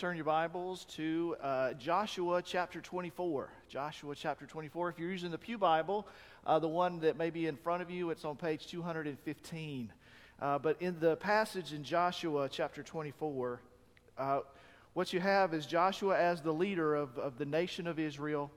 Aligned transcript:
turn 0.00 0.16
your 0.16 0.24
Bibles 0.24 0.86
to 0.86 1.36
uh, 1.42 1.74
Joshua 1.74 2.40
chapter 2.40 2.80
24. 2.80 3.50
Joshua 3.68 4.14
chapter 4.14 4.46
24. 4.46 4.88
If 4.88 4.98
you're 4.98 5.10
using 5.10 5.30
the 5.30 5.36
Pew 5.36 5.58
Bible, 5.58 6.08
uh, 6.46 6.58
the 6.58 6.66
one 6.66 7.00
that 7.00 7.18
may 7.18 7.28
be 7.28 7.46
in 7.46 7.54
front 7.54 7.82
of 7.82 7.90
you, 7.90 8.08
it's 8.08 8.24
on 8.24 8.36
page 8.36 8.66
215. 8.66 9.92
Uh, 10.40 10.58
but 10.58 10.80
in 10.80 10.98
the 11.00 11.16
passage 11.16 11.74
in 11.74 11.84
Joshua 11.84 12.48
chapter 12.50 12.82
24, 12.82 13.60
uh, 14.16 14.40
what 14.94 15.12
you 15.12 15.20
have 15.20 15.52
is 15.52 15.66
Joshua 15.66 16.18
as 16.18 16.40
the 16.40 16.54
leader 16.54 16.94
of, 16.94 17.18
of 17.18 17.36
the 17.36 17.44
nation 17.44 17.86
of 17.86 17.98
Israel. 17.98 18.50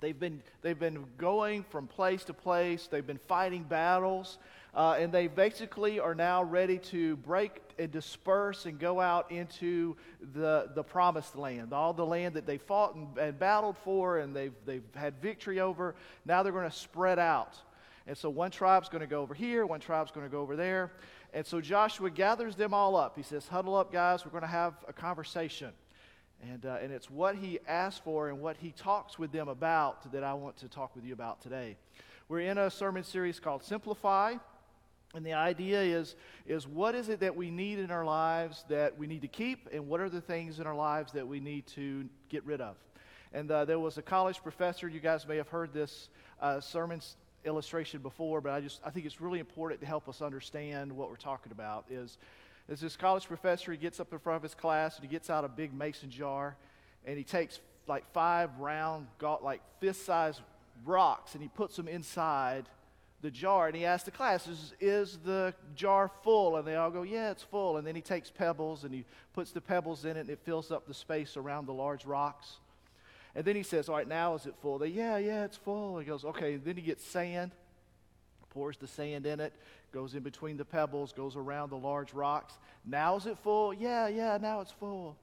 They've 0.00 0.18
been, 0.18 0.42
they've 0.62 0.76
been 0.76 1.06
going 1.18 1.62
from 1.70 1.86
place 1.86 2.24
to 2.24 2.34
place, 2.34 2.88
they've 2.88 3.06
been 3.06 3.20
fighting 3.28 3.62
battles, 3.62 4.38
uh, 4.78 4.92
and 4.92 5.10
they 5.10 5.26
basically 5.26 5.98
are 5.98 6.14
now 6.14 6.40
ready 6.40 6.78
to 6.78 7.16
break 7.16 7.60
and 7.80 7.90
disperse 7.90 8.64
and 8.64 8.78
go 8.78 9.00
out 9.00 9.28
into 9.32 9.96
the, 10.32 10.70
the 10.76 10.84
promised 10.84 11.34
land, 11.34 11.72
all 11.72 11.92
the 11.92 12.06
land 12.06 12.34
that 12.34 12.46
they 12.46 12.58
fought 12.58 12.94
and, 12.94 13.18
and 13.18 13.36
battled 13.40 13.76
for 13.78 14.18
and 14.18 14.36
they've, 14.36 14.52
they've 14.64 14.84
had 14.94 15.20
victory 15.20 15.58
over. 15.58 15.96
Now 16.24 16.44
they're 16.44 16.52
going 16.52 16.70
to 16.70 16.76
spread 16.76 17.18
out. 17.18 17.56
And 18.06 18.16
so 18.16 18.30
one 18.30 18.52
tribe's 18.52 18.88
going 18.88 19.00
to 19.00 19.08
go 19.08 19.20
over 19.20 19.34
here, 19.34 19.66
one 19.66 19.80
tribe's 19.80 20.12
going 20.12 20.24
to 20.24 20.30
go 20.30 20.40
over 20.40 20.54
there. 20.54 20.92
And 21.34 21.44
so 21.44 21.60
Joshua 21.60 22.08
gathers 22.08 22.54
them 22.54 22.72
all 22.72 22.94
up. 22.94 23.16
He 23.16 23.24
says, 23.24 23.48
Huddle 23.48 23.74
up, 23.74 23.92
guys, 23.92 24.24
we're 24.24 24.30
going 24.30 24.42
to 24.42 24.46
have 24.46 24.74
a 24.86 24.92
conversation. 24.92 25.72
And, 26.52 26.64
uh, 26.64 26.78
and 26.80 26.92
it's 26.92 27.10
what 27.10 27.34
he 27.34 27.58
asked 27.66 28.04
for 28.04 28.28
and 28.28 28.40
what 28.40 28.56
he 28.56 28.70
talks 28.70 29.18
with 29.18 29.32
them 29.32 29.48
about 29.48 30.12
that 30.12 30.22
I 30.22 30.34
want 30.34 30.56
to 30.58 30.68
talk 30.68 30.94
with 30.94 31.04
you 31.04 31.14
about 31.14 31.42
today. 31.42 31.76
We're 32.28 32.40
in 32.40 32.58
a 32.58 32.70
sermon 32.70 33.02
series 33.02 33.40
called 33.40 33.64
Simplify. 33.64 34.36
And 35.14 35.24
the 35.24 35.32
idea 35.32 35.80
is, 35.80 36.16
is 36.46 36.66
what 36.66 36.94
is 36.94 37.08
it 37.08 37.20
that 37.20 37.34
we 37.34 37.50
need 37.50 37.78
in 37.78 37.90
our 37.90 38.04
lives 38.04 38.64
that 38.68 38.98
we 38.98 39.06
need 39.06 39.22
to 39.22 39.28
keep, 39.28 39.68
and 39.72 39.88
what 39.88 40.00
are 40.00 40.10
the 40.10 40.20
things 40.20 40.60
in 40.60 40.66
our 40.66 40.74
lives 40.74 41.12
that 41.12 41.26
we 41.26 41.40
need 41.40 41.66
to 41.68 42.06
get 42.28 42.44
rid 42.44 42.60
of? 42.60 42.76
And 43.32 43.50
uh, 43.50 43.64
there 43.64 43.78
was 43.78 43.96
a 43.96 44.02
college 44.02 44.42
professor, 44.42 44.88
you 44.88 45.00
guys 45.00 45.26
may 45.26 45.36
have 45.36 45.48
heard 45.48 45.72
this 45.72 46.10
uh, 46.40 46.60
sermon 46.60 47.00
illustration 47.44 48.00
before, 48.00 48.40
but 48.40 48.52
I 48.52 48.60
just 48.60 48.80
I 48.84 48.90
think 48.90 49.06
it's 49.06 49.20
really 49.20 49.38
important 49.38 49.80
to 49.80 49.86
help 49.86 50.08
us 50.08 50.20
understand 50.20 50.92
what 50.92 51.08
we're 51.08 51.16
talking 51.16 51.52
about. 51.52 51.86
Is, 51.90 52.18
is 52.68 52.80
this 52.80 52.96
college 52.96 53.26
professor, 53.26 53.72
he 53.72 53.78
gets 53.78 54.00
up 54.00 54.12
in 54.12 54.18
front 54.18 54.36
of 54.36 54.42
his 54.42 54.54
class 54.54 54.96
and 54.96 55.04
he 55.04 55.10
gets 55.10 55.30
out 55.30 55.44
a 55.44 55.48
big 55.48 55.72
mason 55.72 56.10
jar 56.10 56.56
and 57.06 57.16
he 57.16 57.24
takes 57.24 57.60
like 57.86 58.04
five 58.12 58.50
round, 58.58 59.06
like 59.42 59.62
fist 59.80 60.04
sized 60.04 60.40
rocks 60.84 61.34
and 61.34 61.42
he 61.42 61.48
puts 61.48 61.76
them 61.76 61.88
inside 61.88 62.68
the 63.20 63.30
jar 63.30 63.66
and 63.66 63.76
he 63.76 63.84
asks 63.84 64.04
the 64.04 64.10
class, 64.10 64.46
is, 64.46 64.74
is 64.80 65.18
the 65.24 65.52
jar 65.74 66.10
full? 66.22 66.56
And 66.56 66.66
they 66.66 66.76
all 66.76 66.90
go, 66.90 67.02
Yeah, 67.02 67.30
it's 67.30 67.42
full. 67.42 67.76
And 67.76 67.86
then 67.86 67.94
he 67.94 68.00
takes 68.00 68.30
pebbles 68.30 68.84
and 68.84 68.94
he 68.94 69.04
puts 69.32 69.50
the 69.50 69.60
pebbles 69.60 70.04
in 70.04 70.16
it 70.16 70.20
and 70.20 70.30
it 70.30 70.38
fills 70.44 70.70
up 70.70 70.86
the 70.86 70.94
space 70.94 71.36
around 71.36 71.66
the 71.66 71.72
large 71.72 72.04
rocks. 72.04 72.58
And 73.34 73.44
then 73.44 73.56
he 73.56 73.62
says, 73.62 73.88
All 73.88 73.96
right, 73.96 74.08
now 74.08 74.34
is 74.34 74.46
it 74.46 74.54
full? 74.60 74.78
They, 74.78 74.88
Yeah, 74.88 75.18
yeah, 75.18 75.44
it's 75.44 75.56
full. 75.56 75.98
He 75.98 76.04
goes, 76.04 76.24
Okay. 76.24 76.56
Then 76.56 76.76
he 76.76 76.82
gets 76.82 77.04
sand, 77.04 77.52
pours 78.50 78.76
the 78.76 78.86
sand 78.86 79.26
in 79.26 79.40
it, 79.40 79.52
goes 79.92 80.14
in 80.14 80.22
between 80.22 80.56
the 80.56 80.64
pebbles, 80.64 81.12
goes 81.12 81.34
around 81.34 81.70
the 81.70 81.76
large 81.76 82.14
rocks. 82.14 82.54
Now 82.84 83.16
is 83.16 83.26
it 83.26 83.38
full? 83.38 83.74
Yeah, 83.74 84.06
yeah, 84.08 84.38
now 84.40 84.60
it's 84.60 84.72
full. 84.72 85.16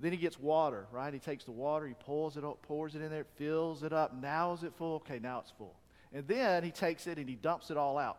Then 0.00 0.12
he 0.12 0.18
gets 0.18 0.38
water, 0.38 0.86
right? 0.92 1.12
He 1.12 1.18
takes 1.18 1.44
the 1.44 1.50
water, 1.52 1.86
he 1.86 1.94
pours 1.94 2.36
it 2.36 2.44
up, 2.44 2.62
pours 2.62 2.94
it 2.94 3.02
in 3.02 3.10
there, 3.10 3.26
fills 3.36 3.82
it 3.82 3.92
up. 3.92 4.14
Now 4.14 4.52
is 4.52 4.62
it 4.62 4.72
full? 4.76 4.96
Okay, 4.96 5.18
now 5.18 5.40
it's 5.40 5.50
full. 5.50 5.74
And 6.12 6.26
then 6.26 6.62
he 6.64 6.70
takes 6.70 7.06
it 7.06 7.18
and 7.18 7.28
he 7.28 7.34
dumps 7.34 7.70
it 7.70 7.76
all 7.76 7.98
out. 7.98 8.18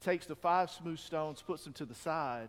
takes 0.00 0.26
the 0.26 0.34
five 0.34 0.70
smooth 0.70 0.98
stones, 0.98 1.42
puts 1.42 1.64
them 1.64 1.72
to 1.74 1.84
the 1.84 1.94
side, 1.94 2.48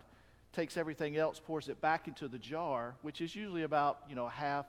takes 0.54 0.78
everything 0.78 1.18
else, 1.18 1.40
pours 1.44 1.70
it 1.70 1.80
back 1.82 2.08
into 2.08 2.28
the 2.28 2.38
jar, 2.38 2.96
which 3.02 3.22
is 3.22 3.36
usually 3.36 3.64
about, 3.64 4.00
you 4.10 4.16
know, 4.16 4.28
half 4.28 4.66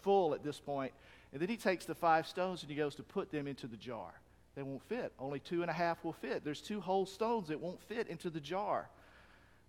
full 0.00 0.34
at 0.34 0.42
this 0.42 0.58
point. 0.58 0.92
And 1.32 1.40
then 1.40 1.48
he 1.48 1.56
takes 1.56 1.84
the 1.84 1.94
five 1.94 2.26
stones 2.26 2.62
and 2.62 2.70
he 2.70 2.76
goes 2.76 2.94
to 2.94 3.02
put 3.02 3.30
them 3.30 3.46
into 3.46 3.66
the 3.66 3.76
jar. 3.76 4.12
They 4.54 4.62
won't 4.62 4.82
fit. 4.82 5.12
Only 5.18 5.38
two 5.38 5.60
and 5.62 5.70
a 5.70 5.74
half 5.74 6.02
will 6.02 6.14
fit. 6.14 6.44
There's 6.44 6.62
two 6.62 6.80
whole 6.80 7.04
stones 7.04 7.48
that 7.48 7.60
won't 7.60 7.82
fit 7.82 8.08
into 8.08 8.30
the 8.30 8.40
jar. 8.40 8.88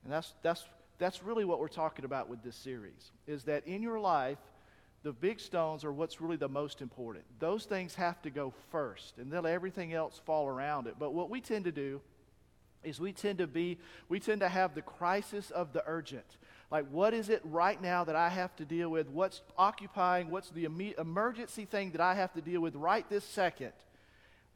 And 0.04 0.14
that's, 0.14 0.34
that's, 0.42 0.64
that's 0.98 1.24
really 1.24 1.44
what 1.44 1.60
we're 1.60 1.68
talking 1.68 2.06
about 2.06 2.30
with 2.30 2.42
this 2.42 2.56
series, 2.56 3.12
is 3.28 3.44
that 3.44 3.68
in 3.68 3.82
your 3.82 4.00
life, 4.00 4.38
the 5.08 5.14
big 5.14 5.40
stones 5.40 5.86
are 5.86 5.94
what's 5.94 6.20
really 6.20 6.36
the 6.36 6.50
most 6.50 6.82
important. 6.82 7.24
Those 7.40 7.64
things 7.64 7.96
have 7.96 8.22
to 8.24 8.30
go 8.30 8.54
first, 8.72 9.18
and 9.18 9.32
then 9.32 9.46
everything 9.46 9.94
else 9.94 10.20
fall 10.26 10.50
around 10.50 10.86
it. 10.86 10.96
But 11.00 11.14
what 11.14 11.30
we 11.30 11.40
tend 11.40 11.64
to 11.64 11.72
do 11.72 12.02
is 12.84 13.00
we 13.00 13.14
tend 13.14 13.38
to 13.38 13.48
be, 13.48 13.78
we 14.10 14.20
tend 14.20 14.42
to 14.42 14.50
have 14.50 14.76
the 14.76 14.82
crisis 14.82 15.50
of 15.50 15.72
the 15.72 15.82
urgent. 15.88 16.26
Like, 16.70 16.88
what 16.92 17.14
is 17.14 17.30
it 17.30 17.40
right 17.46 17.82
now 17.82 18.04
that 18.04 18.18
I 18.18 18.28
have 18.28 18.54
to 18.58 18.66
deal 18.66 18.90
with? 18.90 19.08
What's 19.08 19.42
occupying? 19.58 20.30
What's 20.30 20.50
the 20.50 20.66
emergency 20.66 21.64
thing 21.64 21.92
that 21.92 22.02
I 22.02 22.14
have 22.14 22.34
to 22.34 22.42
deal 22.42 22.60
with 22.60 22.76
right 22.76 23.10
this 23.10 23.24
second? 23.24 23.72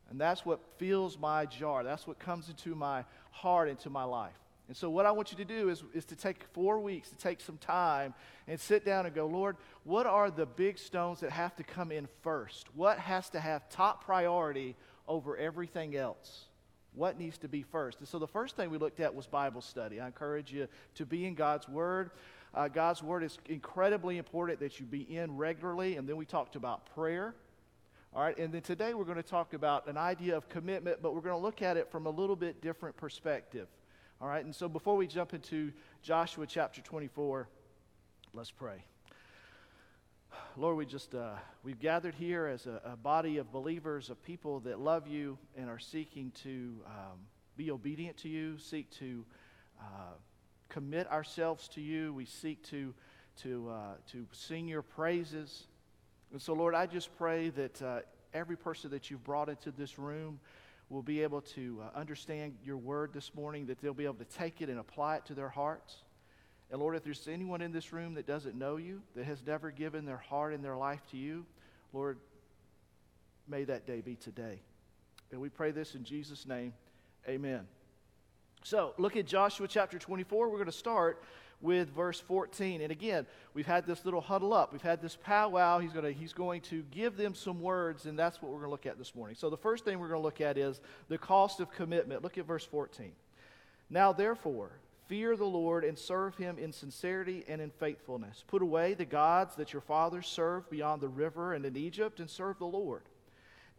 And 0.10 0.20
that's 0.20 0.46
what 0.46 0.60
fills 0.78 1.18
my 1.18 1.46
jar. 1.46 1.86
That's 1.86 2.06
what 2.06 2.20
comes 2.20 2.50
into 2.50 2.76
my 2.76 3.06
heart, 3.32 3.70
into 3.70 3.90
my 3.90 4.04
life. 4.04 4.41
And 4.68 4.78
so, 4.78 4.90
what 4.90 5.06
I 5.06 5.12
want 5.12 5.32
you 5.32 5.38
to 5.38 5.46
do 5.46 5.70
is, 5.70 5.84
is 5.94 6.06
to 6.06 6.16
take 6.16 6.44
four 6.54 6.80
weeks, 6.80 7.10
to 7.10 7.18
take 7.18 7.42
some 7.42 7.58
time 7.58 8.14
and 8.48 8.60
sit 8.60 8.86
down 8.86 9.06
and 9.06 9.14
go, 9.14 9.26
Lord, 9.26 9.58
what 9.84 10.06
are 10.06 10.32
the 10.32 10.46
big 10.46 10.78
stones 10.78 11.20
that 11.20 11.32
have 11.32 11.56
to 11.58 11.64
come 11.64 11.92
in 11.92 12.08
first? 12.22 12.68
What 12.76 12.98
has 13.00 13.30
to 13.32 13.40
have 13.40 13.70
top 13.70 14.06
priority 14.06 14.76
over 15.08 15.36
everything 15.36 15.96
else? 15.96 16.46
What 16.94 17.18
needs 17.18 17.38
to 17.40 17.48
be 17.48 17.64
first? 17.64 18.00
And 18.00 18.08
so, 18.08 18.20
the 18.20 18.28
first 18.28 18.56
thing 18.56 18.70
we 18.70 18.78
looked 18.78 19.00
at 19.00 19.14
was 19.14 19.28
Bible 19.28 19.62
study. 19.62 20.00
I 20.00 20.08
encourage 20.08 20.54
you 20.54 20.68
to 20.96 21.06
be 21.06 21.26
in 21.26 21.36
God's 21.36 21.68
Word. 21.68 22.12
Uh, 22.54 22.68
God's 22.68 23.02
Word 23.02 23.24
is 23.24 23.40
incredibly 23.48 24.18
important 24.18 24.60
that 24.60 24.80
you 24.80 24.86
be 24.86 25.02
in 25.02 25.36
regularly. 25.38 25.98
And 25.98 26.08
then 26.08 26.18
we 26.18 26.26
talked 26.26 26.56
about 26.56 26.86
prayer. 26.94 27.34
All 28.14 28.22
right, 28.22 28.38
and 28.38 28.54
then 28.54 28.62
today 28.62 28.94
we're 28.94 29.06
going 29.06 29.16
to 29.16 29.24
talk 29.24 29.54
about 29.54 29.88
an 29.88 29.96
idea 29.96 30.36
of 30.36 30.50
commitment, 30.50 31.02
but 31.02 31.16
we're 31.16 31.22
going 31.22 31.36
to 31.36 31.42
look 31.42 31.62
at 31.62 31.78
it 31.78 31.90
from 31.90 32.08
a 32.08 32.10
little 32.10 32.36
bit 32.36 32.62
different 32.62 32.98
perspective. 32.98 33.70
All 34.22 34.28
right, 34.28 34.46
and 34.46 34.56
so 34.56 34.70
before 34.70 34.96
we 34.98 35.08
jump 35.08 35.34
into 35.34 35.72
Joshua 36.04 36.46
chapter 36.46 36.80
24, 36.80 37.48
let's 38.36 38.52
pray. 38.52 38.84
Lord, 40.56 40.78
we 40.78 40.86
just, 40.86 41.16
uh, 41.16 41.32
we've 41.64 41.80
gathered 41.80 42.14
here 42.14 42.46
as 42.46 42.68
a, 42.68 42.80
a, 42.86 42.96
body 42.96 43.40
of 43.40 43.52
believers, 43.52 44.12
of 44.12 44.24
people 44.24 44.60
that 44.60 44.80
love 44.80 45.08
you 45.08 45.40
and 45.58 45.72
are 45.72 45.80
seeking 45.80 46.32
to 46.44 46.76
um, 46.86 47.18
be 47.58 47.72
obedient 47.72 48.16
to 48.18 48.30
you, 48.30 48.60
seek 48.60 48.92
to 49.00 49.26
uh, 49.80 50.14
commit 50.70 51.12
ourselves 51.12 51.68
to 51.70 51.82
you. 51.82 52.14
We 52.14 52.26
seek 52.26 52.62
to, 52.66 52.94
to, 53.42 53.70
uh, 53.72 53.94
to 54.12 54.28
sing 54.34 54.68
your 54.68 54.84
praises. 54.84 55.64
And 56.32 56.40
so, 56.40 56.54
Lord, 56.54 56.76
I 56.76 56.86
just 56.86 57.10
pray 57.18 57.50
that 57.50 57.82
uh, 57.82 58.00
every 58.36 58.56
person 58.56 58.92
that 58.92 59.10
you've 59.10 59.24
brought 59.24 59.50
into 59.50 59.72
this 59.72 59.98
room 59.98 60.40
will 60.92 61.02
be 61.02 61.24
able 61.24 61.40
to 61.40 61.82
uh, 61.82 61.98
understand 61.98 62.54
your 62.66 62.76
word 62.76 63.12
this 63.14 63.34
morning, 63.34 63.66
that 63.68 63.80
they'll 63.82 63.94
be 63.94 64.04
able 64.04 64.16
to 64.16 64.26
take 64.26 64.62
it 64.62 64.68
and 64.68 64.78
apply 64.78 65.16
it 65.16 65.26
to 65.26 65.34
their 65.34 65.48
hearts. 65.48 66.04
And 66.70 66.82
Lord, 66.82 66.98
if 66.98 67.04
there's 67.04 67.28
anyone 67.30 67.62
in 67.62 67.72
this 67.72 67.94
room 67.94 68.14
that 68.16 68.28
doesn't 68.28 68.56
know 68.56 68.76
you, 68.76 69.02
that 69.16 69.26
has 69.26 69.42
never 69.48 69.72
given 69.72 70.06
their 70.06 70.18
heart 70.18 70.54
and 70.54 70.64
their 70.64 70.76
life 70.76 71.02
to 71.12 71.18
you, 71.18 71.46
Lord, 71.94 72.18
may 73.48 73.64
that 73.64 73.88
day 73.88 74.02
be 74.02 74.16
today. 74.16 74.60
And 75.32 75.40
we 75.40 75.48
pray 75.48 75.72
this 75.72 75.96
in 75.96 76.04
Jesus' 76.04 76.46
name. 76.46 76.74
Amen. 77.28 77.62
So, 78.64 78.94
look 78.98 79.16
at 79.16 79.26
Joshua 79.26 79.68
chapter 79.70 79.98
24. 79.98 80.50
We're 80.50 80.58
going 80.58 80.66
to 80.66 80.72
start 80.74 81.24
with 81.62 81.90
verse 81.90 82.20
14. 82.20 82.82
And 82.82 82.92
again, 82.92 83.26
we've 83.54 83.66
had 83.66 83.86
this 83.86 84.04
little 84.06 84.22
huddle 84.22 84.54
up. 84.54 84.72
We've 84.72 84.82
had 84.82 85.02
this 85.02 85.16
powwow. 85.16 85.80
He's 85.80 85.94
going 85.94 86.06
to, 86.06 86.12
he's 86.12 86.34
going 86.34 86.62
to 86.62 86.84
give 86.92 87.18
them 87.18 87.36
some 87.36 87.62
words, 87.62 88.06
and 88.06 88.18
that's 88.18 88.42
what 88.42 88.52
we're 88.52 88.60
going 88.60 88.68
to 88.68 88.72
look 88.72 88.86
at 88.86 88.98
this 88.98 89.16
morning. 89.16 89.36
So 89.40 89.50
the 89.50 89.58
first 89.58 89.86
thing 89.86 90.00
we're 90.00 90.10
going 90.10 90.22
to 90.22 90.26
look 90.26 90.42
at 90.42 90.58
is 90.58 90.82
the 91.08 91.18
cost 91.18 91.60
of 91.60 91.72
commitment. 91.72 92.24
Look 92.24 92.38
at 92.38 92.46
verse 92.46 92.66
14. 92.66 93.12
Now, 93.90 94.14
therefore, 94.14 94.72
fear 95.08 95.36
the 95.36 95.46
Lord 95.46 95.84
and 95.84 95.98
serve 95.98 96.36
him 96.38 96.58
in 96.58 96.72
sincerity 96.72 97.44
and 97.48 97.62
in 97.62 97.70
faithfulness. 97.70 98.44
Put 98.48 98.62
away 98.62 98.94
the 98.94 99.06
gods 99.06 99.56
that 99.56 99.74
your 99.74 99.82
fathers 99.82 100.28
served 100.28 100.70
beyond 100.70 101.02
the 101.02 101.10
river 101.10 101.54
and 101.54 101.66
in 101.66 101.76
Egypt, 101.78 102.20
and 102.20 102.30
serve 102.30 102.58
the 102.58 102.66
Lord. 102.66 103.04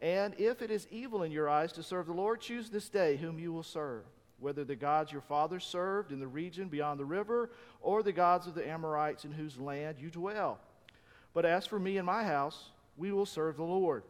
And 0.01 0.35
if 0.37 0.61
it 0.61 0.69
is 0.69 0.87
evil 0.91 1.23
in 1.23 1.31
your 1.31 1.49
eyes 1.49 1.71
to 1.73 1.83
serve 1.83 2.07
the 2.07 2.13
Lord, 2.13 2.41
choose 2.41 2.69
this 2.69 2.89
day 2.89 3.15
whom 3.15 3.39
you 3.39 3.53
will 3.53 3.63
serve 3.63 4.03
whether 4.43 4.63
the 4.63 4.75
gods 4.75 5.11
your 5.11 5.21
fathers 5.21 5.63
served 5.63 6.11
in 6.11 6.19
the 6.19 6.27
region 6.27 6.67
beyond 6.67 6.99
the 6.99 7.05
river, 7.05 7.49
or 7.81 8.03
the 8.03 8.11
gods 8.11 8.45
of 8.45 8.53
the 8.53 8.67
Amorites 8.67 9.25
in 9.25 9.31
whose 9.31 9.57
land 9.57 9.97
you 9.99 10.09
dwell. 10.09 10.59
But 11.33 11.45
as 11.45 11.65
for 11.65 11.79
me 11.79 11.97
and 11.97 12.05
my 12.05 12.23
house, 12.23 12.71
we 12.97 13.11
will 13.11 13.25
serve 13.25 13.57
the 13.57 13.63
Lord. 13.63 14.03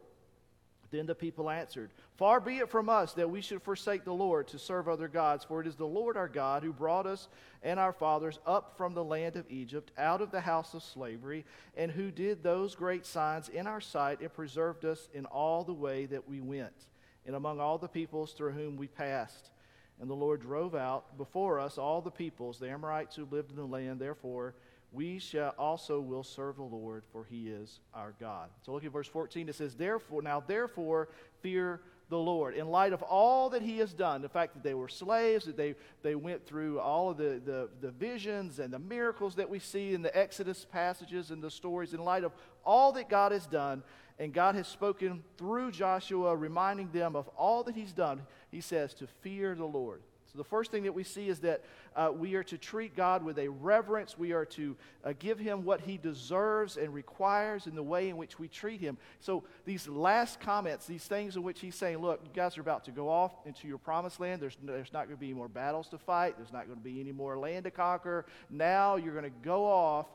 Then 0.90 1.06
the 1.06 1.14
people 1.14 1.50
answered, 1.50 1.90
Far 2.16 2.38
be 2.40 2.58
it 2.58 2.68
from 2.68 2.88
us 2.88 3.14
that 3.14 3.30
we 3.30 3.40
should 3.40 3.62
forsake 3.62 4.04
the 4.04 4.12
Lord 4.12 4.46
to 4.48 4.58
serve 4.58 4.88
other 4.88 5.08
gods, 5.08 5.44
for 5.44 5.60
it 5.60 5.66
is 5.66 5.74
the 5.74 5.86
Lord 5.86 6.16
our 6.16 6.28
God 6.28 6.62
who 6.62 6.72
brought 6.72 7.06
us 7.06 7.28
and 7.62 7.80
our 7.80 7.92
fathers 7.92 8.38
up 8.46 8.76
from 8.76 8.94
the 8.94 9.02
land 9.02 9.34
of 9.34 9.50
Egypt, 9.50 9.90
out 9.98 10.20
of 10.20 10.30
the 10.30 10.40
house 10.40 10.74
of 10.74 10.82
slavery, 10.82 11.44
and 11.76 11.90
who 11.90 12.10
did 12.10 12.42
those 12.42 12.76
great 12.76 13.06
signs 13.06 13.48
in 13.48 13.66
our 13.66 13.80
sight 13.80 14.20
and 14.20 14.32
preserved 14.32 14.84
us 14.84 15.08
in 15.14 15.26
all 15.26 15.64
the 15.64 15.72
way 15.72 16.06
that 16.06 16.28
we 16.28 16.40
went, 16.40 16.86
and 17.26 17.34
among 17.34 17.58
all 17.58 17.78
the 17.78 17.88
peoples 17.88 18.32
through 18.32 18.52
whom 18.52 18.76
we 18.76 18.86
passed 18.86 19.50
And 20.00 20.10
the 20.10 20.14
Lord 20.14 20.40
drove 20.40 20.74
out 20.74 21.16
before 21.16 21.60
us 21.60 21.78
all 21.78 22.00
the 22.00 22.10
peoples, 22.10 22.58
the 22.58 22.68
Amorites 22.68 23.16
who 23.16 23.26
lived 23.30 23.50
in 23.50 23.56
the 23.56 23.66
land. 23.66 24.00
Therefore, 24.00 24.54
we 24.92 25.18
shall 25.18 25.54
also 25.58 26.00
will 26.00 26.22
serve 26.22 26.56
the 26.56 26.62
Lord, 26.62 27.02
for 27.12 27.24
he 27.24 27.48
is 27.48 27.80
our 27.92 28.14
God. 28.20 28.48
So 28.62 28.72
look 28.72 28.84
at 28.84 28.92
verse 28.92 29.08
14. 29.08 29.48
It 29.48 29.54
says, 29.54 29.74
Therefore, 29.74 30.22
now 30.22 30.40
therefore 30.40 31.08
fear 31.42 31.80
the 32.10 32.18
Lord. 32.18 32.54
In 32.54 32.68
light 32.68 32.92
of 32.92 33.02
all 33.02 33.50
that 33.50 33.62
he 33.62 33.78
has 33.78 33.92
done, 33.92 34.22
the 34.22 34.28
fact 34.28 34.54
that 34.54 34.62
they 34.62 34.74
were 34.74 34.88
slaves, 34.88 35.46
that 35.46 35.56
they, 35.56 35.74
they 36.02 36.14
went 36.14 36.46
through 36.46 36.78
all 36.78 37.10
of 37.10 37.16
the, 37.16 37.40
the, 37.44 37.68
the 37.80 37.90
visions 37.90 38.58
and 38.58 38.72
the 38.72 38.78
miracles 38.78 39.34
that 39.36 39.48
we 39.50 39.58
see 39.58 39.94
in 39.94 40.02
the 40.02 40.16
Exodus 40.16 40.64
passages 40.70 41.30
and 41.30 41.42
the 41.42 41.50
stories, 41.50 41.92
in 41.92 42.04
light 42.04 42.22
of 42.22 42.32
all 42.64 42.92
that 42.92 43.08
God 43.08 43.32
has 43.32 43.46
done, 43.46 43.82
and 44.18 44.32
God 44.32 44.54
has 44.54 44.68
spoken 44.68 45.22
through 45.36 45.72
Joshua, 45.72 46.36
reminding 46.36 46.90
them 46.92 47.16
of 47.16 47.28
all 47.36 47.64
that 47.64 47.74
he's 47.74 47.92
done, 47.92 48.22
he 48.50 48.60
says 48.60 48.94
to 48.94 49.06
fear 49.22 49.54
the 49.54 49.64
Lord. 49.64 50.02
So, 50.34 50.38
the 50.38 50.44
first 50.44 50.72
thing 50.72 50.82
that 50.82 50.92
we 50.94 51.04
see 51.04 51.28
is 51.28 51.38
that 51.40 51.62
uh, 51.94 52.10
we 52.12 52.34
are 52.34 52.42
to 52.44 52.58
treat 52.58 52.96
God 52.96 53.24
with 53.24 53.38
a 53.38 53.46
reverence. 53.46 54.18
We 54.18 54.32
are 54.32 54.44
to 54.46 54.76
uh, 55.04 55.12
give 55.16 55.38
him 55.38 55.64
what 55.64 55.82
he 55.82 55.96
deserves 55.96 56.76
and 56.76 56.92
requires 56.92 57.68
in 57.68 57.76
the 57.76 57.84
way 57.84 58.08
in 58.08 58.16
which 58.16 58.36
we 58.36 58.48
treat 58.48 58.80
him. 58.80 58.98
So, 59.20 59.44
these 59.64 59.86
last 59.86 60.40
comments, 60.40 60.86
these 60.86 61.04
things 61.04 61.36
in 61.36 61.44
which 61.44 61.60
he's 61.60 61.76
saying, 61.76 61.98
Look, 61.98 62.20
you 62.24 62.30
guys 62.34 62.58
are 62.58 62.62
about 62.62 62.84
to 62.86 62.90
go 62.90 63.08
off 63.08 63.32
into 63.46 63.68
your 63.68 63.78
promised 63.78 64.18
land. 64.18 64.42
There's, 64.42 64.56
there's 64.60 64.92
not 64.92 65.06
going 65.06 65.16
to 65.16 65.20
be 65.20 65.26
any 65.26 65.34
more 65.34 65.48
battles 65.48 65.86
to 65.90 65.98
fight, 65.98 66.36
there's 66.36 66.52
not 66.52 66.66
going 66.66 66.78
to 66.78 66.84
be 66.84 66.98
any 66.98 67.12
more 67.12 67.38
land 67.38 67.64
to 67.64 67.70
conquer. 67.70 68.26
Now 68.50 68.96
you're 68.96 69.14
going 69.14 69.30
to 69.30 69.38
go 69.42 69.64
off. 69.64 70.06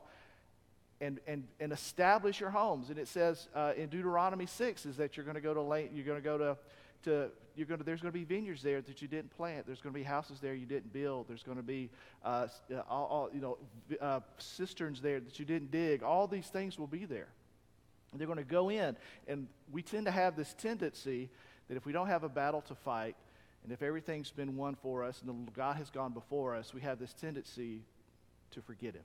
And, 1.02 1.18
and, 1.26 1.44
and 1.58 1.72
establish 1.72 2.40
your 2.40 2.50
homes. 2.50 2.90
And 2.90 2.98
it 2.98 3.08
says 3.08 3.48
uh, 3.54 3.72
in 3.74 3.88
Deuteronomy 3.88 4.44
6 4.44 4.84
is 4.84 4.98
that 4.98 5.16
you're 5.16 5.24
going 5.24 5.34
to 5.34 5.40
go 5.40 5.54
to, 5.54 5.88
you're 5.94 6.04
going 6.04 6.18
to, 6.18 6.22
go 6.22 6.36
to 6.36 6.58
to 7.04 7.30
you're 7.56 7.66
going 7.66 7.78
to, 7.78 7.84
there's 7.84 8.00
going 8.00 8.12
to 8.12 8.18
be 8.18 8.24
vineyards 8.24 8.62
there 8.62 8.80
that 8.80 9.02
you 9.02 9.08
didn't 9.08 9.30
plant. 9.36 9.66
There's 9.66 9.80
going 9.80 9.92
to 9.92 9.98
be 9.98 10.04
houses 10.04 10.40
there 10.40 10.54
you 10.54 10.66
didn't 10.66 10.92
build. 10.92 11.28
There's 11.28 11.42
going 11.42 11.56
to 11.56 11.62
be 11.62 11.90
uh, 12.24 12.46
uh, 12.72 12.80
all, 12.88 13.06
all, 13.06 13.30
you 13.32 13.40
know 13.40 13.58
uh, 14.00 14.20
cisterns 14.38 15.00
there 15.00 15.20
that 15.20 15.38
you 15.38 15.44
didn't 15.44 15.70
dig. 15.70 16.02
All 16.02 16.26
these 16.26 16.46
things 16.46 16.78
will 16.78 16.86
be 16.86 17.04
there. 17.04 17.28
And 18.12 18.20
they're 18.20 18.26
going 18.26 18.38
to 18.38 18.44
go 18.44 18.70
in, 18.70 18.96
and 19.28 19.46
we 19.70 19.82
tend 19.82 20.06
to 20.06 20.10
have 20.10 20.36
this 20.36 20.54
tendency 20.54 21.28
that 21.68 21.76
if 21.76 21.86
we 21.86 21.92
don't 21.92 22.08
have 22.08 22.24
a 22.24 22.28
battle 22.28 22.60
to 22.62 22.74
fight, 22.74 23.14
and 23.62 23.72
if 23.72 23.82
everything's 23.82 24.32
been 24.32 24.56
won 24.56 24.74
for 24.74 25.04
us, 25.04 25.22
and 25.22 25.52
God 25.54 25.76
has 25.76 25.90
gone 25.90 26.12
before 26.12 26.56
us, 26.56 26.74
we 26.74 26.80
have 26.80 26.98
this 26.98 27.12
tendency 27.12 27.82
to 28.50 28.62
forget 28.62 28.94
Him. 28.94 29.04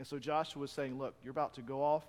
And 0.00 0.06
so 0.06 0.18
Joshua 0.18 0.62
was 0.62 0.72
saying, 0.72 0.98
"Look, 0.98 1.14
you're 1.22 1.30
about 1.30 1.54
to 1.54 1.62
go 1.62 1.84
off, 1.84 2.08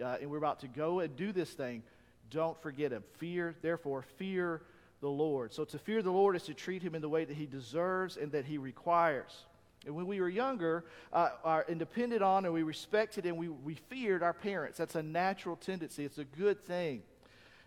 uh, 0.00 0.16
and 0.20 0.30
we're 0.30 0.38
about 0.38 0.60
to 0.60 0.68
go 0.68 1.00
and 1.00 1.14
do 1.14 1.30
this 1.30 1.50
thing. 1.50 1.82
Don't 2.30 2.58
forget 2.62 2.90
Him. 2.90 3.04
Fear, 3.18 3.54
therefore, 3.60 4.02
fear." 4.16 4.62
the 5.02 5.08
Lord. 5.08 5.52
So 5.52 5.64
to 5.64 5.78
fear 5.78 6.00
the 6.00 6.12
Lord 6.12 6.36
is 6.36 6.44
to 6.44 6.54
treat 6.54 6.80
him 6.80 6.94
in 6.94 7.02
the 7.02 7.08
way 7.08 7.24
that 7.24 7.36
he 7.36 7.44
deserves 7.44 8.16
and 8.16 8.30
that 8.32 8.44
he 8.44 8.56
requires. 8.56 9.44
And 9.84 9.96
when 9.96 10.06
we 10.06 10.20
were 10.20 10.28
younger, 10.28 10.84
uh, 11.12 11.30
our, 11.44 11.66
and 11.68 11.78
depended 11.78 12.22
on 12.22 12.44
and 12.44 12.54
we 12.54 12.62
respected 12.62 13.26
and 13.26 13.36
we, 13.36 13.48
we 13.48 13.74
feared 13.74 14.22
our 14.22 14.32
parents. 14.32 14.78
That's 14.78 14.94
a 14.94 15.02
natural 15.02 15.56
tendency, 15.56 16.04
it's 16.04 16.18
a 16.18 16.24
good 16.24 16.64
thing. 16.64 17.02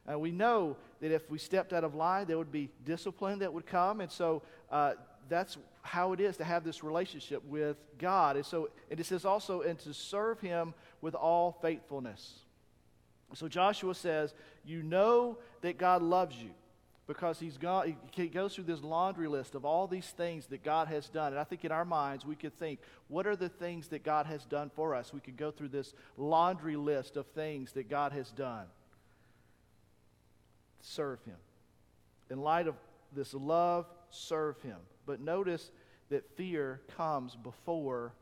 Uh, 0.09 0.17
we 0.17 0.31
know 0.31 0.77
that 1.01 1.11
if 1.11 1.29
we 1.29 1.37
stepped 1.37 1.73
out 1.73 1.83
of 1.83 1.93
line, 1.93 2.25
there 2.27 2.37
would 2.37 2.51
be 2.51 2.69
discipline 2.85 3.39
that 3.39 3.51
would 3.51 3.65
come. 3.65 4.01
And 4.01 4.11
so 4.11 4.43
uh, 4.71 4.93
that's 5.27 5.57
how 5.85 6.13
it 6.13 6.19
is 6.19 6.37
to 6.37 6.43
have 6.43 6.63
this 6.63 6.83
relationship 6.83 7.43
with 7.45 7.77
God. 7.99 8.35
And 8.35 8.45
so 8.45 8.69
and 8.89 8.99
it 8.99 9.05
says 9.05 9.23
also, 9.23 9.61
and 9.61 9.77
to 9.79 9.93
serve 9.93 10.39
Him 10.39 10.73
with 11.01 11.15
all 11.15 11.57
faithfulness. 11.61 12.39
So 13.33 13.47
Joshua 13.47 13.93
says, 13.95 14.33
You 14.63 14.83
know 14.83 15.37
that 15.61 15.77
God 15.77 16.01
loves 16.01 16.35
you 16.35 16.51
because 17.07 17.39
he's 17.39 17.57
got, 17.57 17.87
he 18.11 18.27
goes 18.27 18.55
through 18.55 18.63
this 18.63 18.81
laundry 18.81 19.27
list 19.27 19.53
of 19.53 19.63
all 19.63 19.85
these 19.85 20.07
things 20.07 20.47
that 20.47 20.63
God 20.63 20.87
has 20.87 21.07
done. 21.07 21.33
And 21.33 21.39
I 21.39 21.43
think 21.43 21.63
in 21.63 21.71
our 21.71 21.85
minds, 21.85 22.25
we 22.25 22.35
could 22.35 22.57
think, 22.57 22.79
what 23.09 23.27
are 23.27 23.35
the 23.35 23.49
things 23.49 23.89
that 23.89 24.03
God 24.03 24.25
has 24.25 24.43
done 24.45 24.71
for 24.75 24.95
us? 24.95 25.13
We 25.13 25.19
could 25.19 25.37
go 25.37 25.51
through 25.51 25.67
this 25.67 25.93
laundry 26.17 26.75
list 26.75 27.15
of 27.15 27.27
things 27.27 27.73
that 27.73 27.89
God 27.89 28.11
has 28.11 28.31
done. 28.31 28.65
Serve 30.81 31.23
him. 31.25 31.35
In 32.31 32.41
light 32.41 32.67
of 32.67 32.75
this 33.15 33.35
love, 33.35 33.85
serve 34.09 34.59
him. 34.61 34.77
But 35.05 35.19
notice 35.19 35.71
that 36.09 36.35
fear 36.35 36.81
comes 36.97 37.35
before 37.35 38.13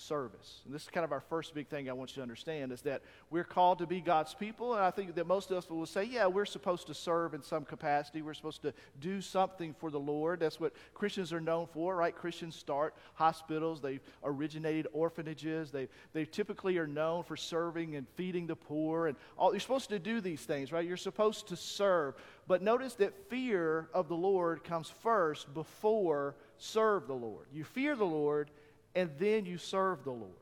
service. 0.00 0.60
And 0.64 0.74
this 0.74 0.82
is 0.82 0.88
kind 0.88 1.04
of 1.04 1.12
our 1.12 1.20
first 1.20 1.54
big 1.54 1.68
thing 1.68 1.88
I 1.88 1.92
want 1.92 2.10
you 2.10 2.16
to 2.16 2.22
understand 2.22 2.72
is 2.72 2.82
that 2.82 3.02
we're 3.30 3.44
called 3.44 3.78
to 3.78 3.86
be 3.86 4.00
God's 4.00 4.34
people. 4.34 4.74
And 4.74 4.82
I 4.82 4.90
think 4.90 5.14
that 5.14 5.26
most 5.26 5.50
of 5.50 5.58
us 5.58 5.68
will 5.68 5.84
say, 5.86 6.04
yeah, 6.04 6.26
we're 6.26 6.46
supposed 6.46 6.86
to 6.86 6.94
serve 6.94 7.34
in 7.34 7.42
some 7.42 7.64
capacity. 7.64 8.22
We're 8.22 8.34
supposed 8.34 8.62
to 8.62 8.72
do 9.00 9.20
something 9.20 9.74
for 9.78 9.90
the 9.90 10.00
Lord. 10.00 10.40
That's 10.40 10.58
what 10.58 10.72
Christians 10.94 11.32
are 11.32 11.40
known 11.40 11.66
for, 11.72 11.94
right? 11.96 12.14
Christians 12.14 12.56
start 12.56 12.94
hospitals, 13.14 13.80
they've 13.80 14.00
originated 14.24 14.86
orphanages, 14.92 15.70
they, 15.70 15.88
they 16.12 16.24
typically 16.24 16.78
are 16.78 16.86
known 16.86 17.22
for 17.22 17.36
serving 17.36 17.96
and 17.96 18.06
feeding 18.16 18.46
the 18.46 18.56
poor. 18.56 19.06
And 19.06 19.16
all, 19.36 19.52
you're 19.52 19.60
supposed 19.60 19.90
to 19.90 19.98
do 19.98 20.20
these 20.20 20.42
things, 20.42 20.72
right? 20.72 20.86
You're 20.86 20.96
supposed 20.96 21.48
to 21.48 21.56
serve. 21.56 22.14
But 22.46 22.62
notice 22.62 22.94
that 22.94 23.28
fear 23.28 23.88
of 23.94 24.08
the 24.08 24.16
Lord 24.16 24.64
comes 24.64 24.92
first 25.02 25.52
before 25.54 26.34
serve 26.58 27.06
the 27.06 27.14
Lord. 27.14 27.46
You 27.52 27.64
fear 27.64 27.96
the 27.96 28.04
Lord 28.04 28.50
and 28.94 29.10
then 29.18 29.44
you 29.44 29.58
serve 29.58 30.04
the 30.04 30.10
Lord. 30.10 30.32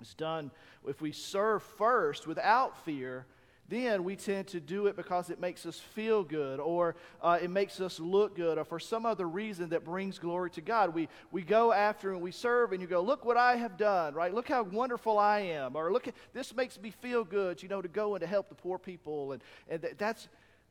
It's 0.00 0.14
done, 0.14 0.50
if 0.88 1.00
we 1.00 1.12
serve 1.12 1.62
first 1.62 2.26
without 2.26 2.84
fear, 2.84 3.26
then 3.70 4.02
we 4.02 4.16
tend 4.16 4.48
to 4.48 4.58
do 4.58 4.88
it 4.88 4.96
because 4.96 5.30
it 5.30 5.38
makes 5.38 5.64
us 5.64 5.78
feel 5.78 6.24
good 6.24 6.58
or 6.58 6.96
uh, 7.22 7.38
it 7.40 7.50
makes 7.50 7.80
us 7.80 8.00
look 8.00 8.34
good 8.34 8.58
or 8.58 8.64
for 8.64 8.80
some 8.80 9.06
other 9.06 9.28
reason 9.28 9.68
that 9.68 9.84
brings 9.84 10.18
glory 10.18 10.50
to 10.50 10.60
God. 10.60 10.92
We, 10.92 11.08
we 11.30 11.42
go 11.42 11.72
after 11.72 12.12
and 12.12 12.20
we 12.20 12.32
serve 12.32 12.72
and 12.72 12.80
you 12.80 12.88
go, 12.88 13.00
look 13.00 13.24
what 13.24 13.36
I 13.36 13.56
have 13.56 13.76
done, 13.76 14.14
right? 14.14 14.34
Look 14.34 14.48
how 14.48 14.64
wonderful 14.64 15.18
I 15.18 15.40
am. 15.40 15.76
Or 15.76 15.92
look, 15.92 16.08
at, 16.08 16.14
this 16.32 16.54
makes 16.54 16.80
me 16.80 16.90
feel 16.90 17.22
good, 17.22 17.62
you 17.62 17.68
know, 17.68 17.80
to 17.80 17.86
go 17.86 18.16
and 18.16 18.20
to 18.22 18.26
help 18.26 18.48
the 18.48 18.56
poor 18.56 18.76
people. 18.76 19.32
And, 19.32 19.42
and 19.68 19.86
that's, 19.96 20.26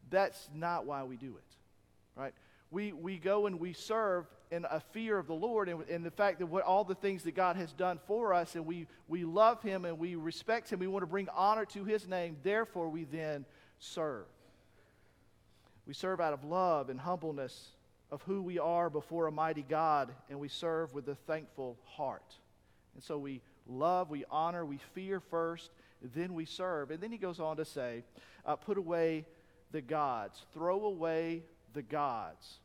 that's 0.10 0.50
not 0.54 0.86
why 0.86 1.04
we 1.04 1.15
do 1.15 1.38
it, 1.38 2.19
right? 2.19 2.33
We, 2.71 2.94
we 2.94 3.18
go 3.18 3.48
and 3.48 3.60
we 3.60 3.74
serve 3.74 4.27
in 4.51 4.65
a 4.70 4.79
fear 4.79 5.17
of 5.17 5.27
the 5.27 5.34
Lord 5.34 5.70
and, 5.70 5.82
and 5.89 6.05
the 6.05 6.12
fact 6.12 6.39
that 6.39 6.46
what 6.46 6.63
all 6.63 6.84
the 6.84 6.96
things 6.96 7.24
that 7.24 7.36
God 7.36 7.55
has 7.55 7.72
done 7.74 8.00
for 8.05 8.34
us, 8.34 8.55
and 8.55 8.65
we, 8.65 8.88
we 9.08 9.24
love 9.24 9.62
Him 9.62 9.86
and 9.86 9.98
we 9.98 10.15
respect 10.15 10.72
Him. 10.72 10.79
We 10.79 10.88
want 10.88 11.03
to 11.03 11.08
bring 11.08 11.29
honor 11.29 11.65
to 11.65 11.84
His 11.84 12.08
name. 12.08 12.38
Therefore, 12.43 12.89
we 12.89 13.05
then 13.05 13.46
serve. 13.79 14.25
We 15.88 15.93
serve 15.93 16.22
out 16.22 16.34
of 16.34 16.43
love 16.43 16.89
and 16.89 17.00
humbleness 17.00 17.70
of 18.12 18.22
who 18.24 18.41
we 18.41 18.60
are 18.60 18.89
before 18.89 19.27
a 19.27 19.32
mighty 19.32 19.63
God, 19.67 20.12
and 20.29 20.39
we 20.39 20.48
serve 20.48 20.93
with 20.93 21.08
a 21.10 21.15
thankful 21.15 21.77
heart. 21.86 22.36
And 22.93 23.03
so 23.03 23.17
we 23.17 23.41
love, 23.67 24.10
we 24.10 24.25
honor, 24.29 24.65
we 24.65 24.79
fear 24.93 25.20
first, 25.20 25.72
then 26.15 26.34
we 26.34 26.46
serve. 26.46 26.91
And 26.91 27.01
then 27.01 27.12
he 27.12 27.17
goes 27.17 27.39
on 27.39 27.58
to 27.58 27.65
say, 27.65 28.03
uh, 28.46 28.55
put 28.55 28.77
away 28.77 29.25
the 29.72 29.82
gods, 29.82 30.43
throw 30.53 30.86
away 30.86 31.43
the 31.74 31.84
gods 31.84 32.60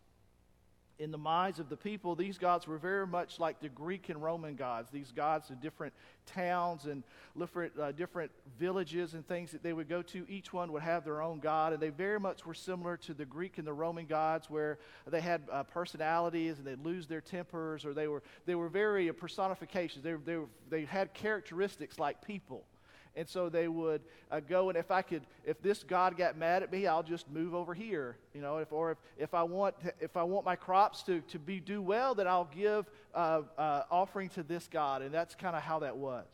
in 0.99 1.11
the 1.11 1.19
minds 1.19 1.59
of 1.59 1.69
the 1.69 1.77
people, 1.77 2.15
these 2.15 2.39
gods 2.39 2.67
were 2.67 2.79
very 2.79 3.07
much 3.07 3.41
like 3.41 3.61
the 3.61 3.69
Greek 3.69 4.09
and 4.09 4.23
Roman 4.23 4.55
gods. 4.55 4.91
These 4.91 5.11
gods 5.11 5.51
in 5.51 5.57
different 5.57 5.93
towns 6.27 6.85
and 6.85 7.03
different, 7.37 7.73
uh, 7.79 7.93
different 7.93 8.31
villages 8.59 9.15
and 9.15 9.27
things 9.27 9.51
that 9.51 9.63
they 9.63 9.73
would 9.73 9.89
go 9.89 10.03
to, 10.03 10.25
each 10.29 10.53
one 10.53 10.73
would 10.73 10.83
have 10.83 11.05
their 11.05 11.21
own 11.21 11.41
god. 11.41 11.73
And 11.73 11.83
they 11.83 11.89
very 11.89 12.21
much 12.21 12.47
were 12.47 12.55
similar 12.55 12.97
to 12.99 13.15
the 13.15 13.25
Greek 13.25 13.59
and 13.59 13.67
the 13.67 13.73
Roman 13.73 14.07
gods, 14.07 14.49
where 14.49 14.79
they 15.07 15.21
had 15.21 15.43
uh, 15.51 15.65
personalities 15.65 16.59
and 16.59 16.67
they'd 16.67 16.85
lose 16.85 17.07
their 17.07 17.21
tempers, 17.21 17.85
or 17.85 17.93
they 17.93 18.07
were, 18.07 18.23
they 18.47 18.55
were 18.55 18.69
very 18.69 19.11
uh, 19.11 19.13
personifications. 19.13 20.05
They, 20.05 20.15
they, 20.15 20.39
they 20.71 20.85
had 20.85 21.13
characteristics 21.13 21.99
like 21.99 22.25
people. 22.25 22.65
And 23.17 23.29
so 23.29 23.49
they 23.49 23.69
would 23.69 24.03
uh, 24.31 24.41
go, 24.41 24.71
and 24.71 24.77
if 24.77 24.91
I 24.91 25.03
could, 25.03 25.23
if 25.45 25.63
this 25.63 25.85
God 25.85 26.17
got 26.17 26.37
mad 26.37 26.65
at 26.65 26.73
me, 26.73 26.87
I'll 26.87 27.05
just 27.05 27.31
move 27.31 27.55
over 27.55 27.73
here, 27.73 28.17
you 28.35 28.41
know. 28.41 28.59
If, 28.59 28.73
or 28.73 28.91
if, 28.91 28.99
if 29.17 29.35
I 29.35 29.45
want, 29.45 29.77
if 30.01 30.17
I 30.17 30.25
want 30.25 30.45
my 30.45 30.57
crops 30.57 31.03
to, 31.05 31.21
to 31.21 31.39
be 31.39 31.61
do 31.61 31.81
well, 31.81 32.17
then 32.17 32.27
I'll 32.27 32.51
give 32.53 32.91
uh, 33.15 33.43
uh, 33.57 33.83
offering 33.89 34.31
to 34.31 34.43
this 34.43 34.69
God, 34.69 35.03
and 35.03 35.15
that's 35.15 35.37
kind 35.37 35.55
of 35.55 35.63
how 35.63 35.79
that 35.81 35.97
was. 35.97 36.27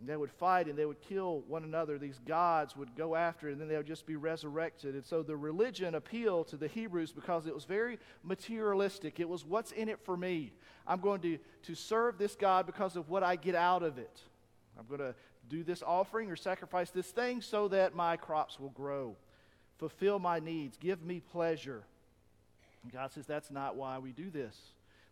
And 0.00 0.08
they 0.08 0.16
would 0.16 0.32
fight 0.32 0.66
and 0.66 0.76
they 0.76 0.84
would 0.84 1.00
kill 1.00 1.44
one 1.46 1.62
another. 1.62 1.98
These 1.98 2.18
gods 2.26 2.76
would 2.76 2.96
go 2.96 3.14
after, 3.14 3.48
and 3.48 3.60
then 3.60 3.68
they 3.68 3.76
would 3.76 3.86
just 3.86 4.06
be 4.06 4.16
resurrected. 4.16 4.96
And 4.96 5.06
so 5.06 5.22
the 5.22 5.36
religion 5.36 5.94
appealed 5.94 6.48
to 6.48 6.56
the 6.56 6.66
Hebrews 6.66 7.12
because 7.12 7.46
it 7.46 7.54
was 7.54 7.64
very 7.64 8.00
materialistic. 8.24 9.20
It 9.20 9.28
was 9.28 9.44
what's 9.44 9.70
in 9.70 9.88
it 9.88 10.00
for 10.04 10.16
me. 10.16 10.52
I'm 10.84 11.00
going 11.00 11.20
to, 11.20 11.38
to 11.62 11.74
serve 11.76 12.18
this 12.18 12.34
God 12.34 12.66
because 12.66 12.96
of 12.96 13.08
what 13.08 13.22
I 13.22 13.36
get 13.36 13.54
out 13.54 13.84
of 13.84 13.98
it. 13.98 14.20
I'm 14.76 14.86
going 14.86 15.00
to 15.00 15.14
do 15.48 15.62
this 15.62 15.82
offering 15.82 16.30
or 16.30 16.36
sacrifice 16.36 16.90
this 16.90 17.10
thing 17.10 17.40
so 17.40 17.68
that 17.68 17.94
my 17.94 18.16
crops 18.16 18.58
will 18.58 18.70
grow. 18.70 19.16
Fulfill 19.78 20.18
my 20.18 20.40
needs. 20.40 20.76
Give 20.76 21.02
me 21.02 21.20
pleasure. 21.20 21.82
And 22.82 22.92
God 22.92 23.12
says 23.12 23.26
that's 23.26 23.50
not 23.50 23.76
why 23.76 23.98
we 23.98 24.12
do 24.12 24.30
this. 24.30 24.56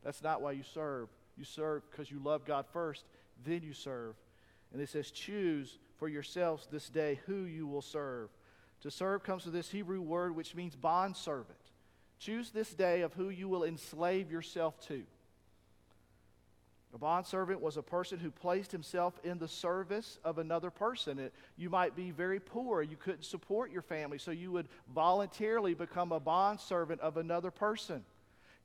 That's 0.04 0.22
not 0.22 0.40
why 0.40 0.52
you 0.52 0.62
serve. 0.62 1.08
You 1.36 1.44
serve 1.44 1.82
because 1.90 2.10
you 2.10 2.20
love 2.22 2.44
God 2.44 2.66
first, 2.72 3.04
then 3.44 3.62
you 3.62 3.72
serve. 3.72 4.14
And 4.72 4.80
it 4.80 4.88
says, 4.88 5.10
choose 5.10 5.78
for 5.98 6.08
yourselves 6.08 6.66
this 6.70 6.88
day 6.88 7.20
who 7.26 7.44
you 7.44 7.66
will 7.66 7.82
serve. 7.82 8.30
To 8.82 8.90
serve 8.90 9.22
comes 9.22 9.44
from 9.44 9.52
this 9.52 9.70
Hebrew 9.70 10.00
word 10.00 10.34
which 10.34 10.54
means 10.54 10.74
bond 10.74 11.16
servant. 11.16 11.58
Choose 12.18 12.50
this 12.50 12.72
day 12.74 13.02
of 13.02 13.14
who 13.14 13.30
you 13.30 13.48
will 13.48 13.64
enslave 13.64 14.30
yourself 14.30 14.80
to. 14.88 15.02
A 16.94 16.98
bondservant 16.98 17.60
was 17.60 17.78
a 17.78 17.82
person 17.82 18.18
who 18.18 18.30
placed 18.30 18.70
himself 18.70 19.18
in 19.24 19.38
the 19.38 19.48
service 19.48 20.18
of 20.24 20.36
another 20.36 20.70
person. 20.70 21.18
It, 21.18 21.32
you 21.56 21.70
might 21.70 21.96
be 21.96 22.10
very 22.10 22.38
poor. 22.38 22.82
You 22.82 22.96
couldn't 22.96 23.24
support 23.24 23.72
your 23.72 23.80
family, 23.80 24.18
so 24.18 24.30
you 24.30 24.52
would 24.52 24.68
voluntarily 24.94 25.72
become 25.72 26.12
a 26.12 26.20
bondservant 26.20 27.00
of 27.00 27.16
another 27.16 27.50
person. 27.50 28.04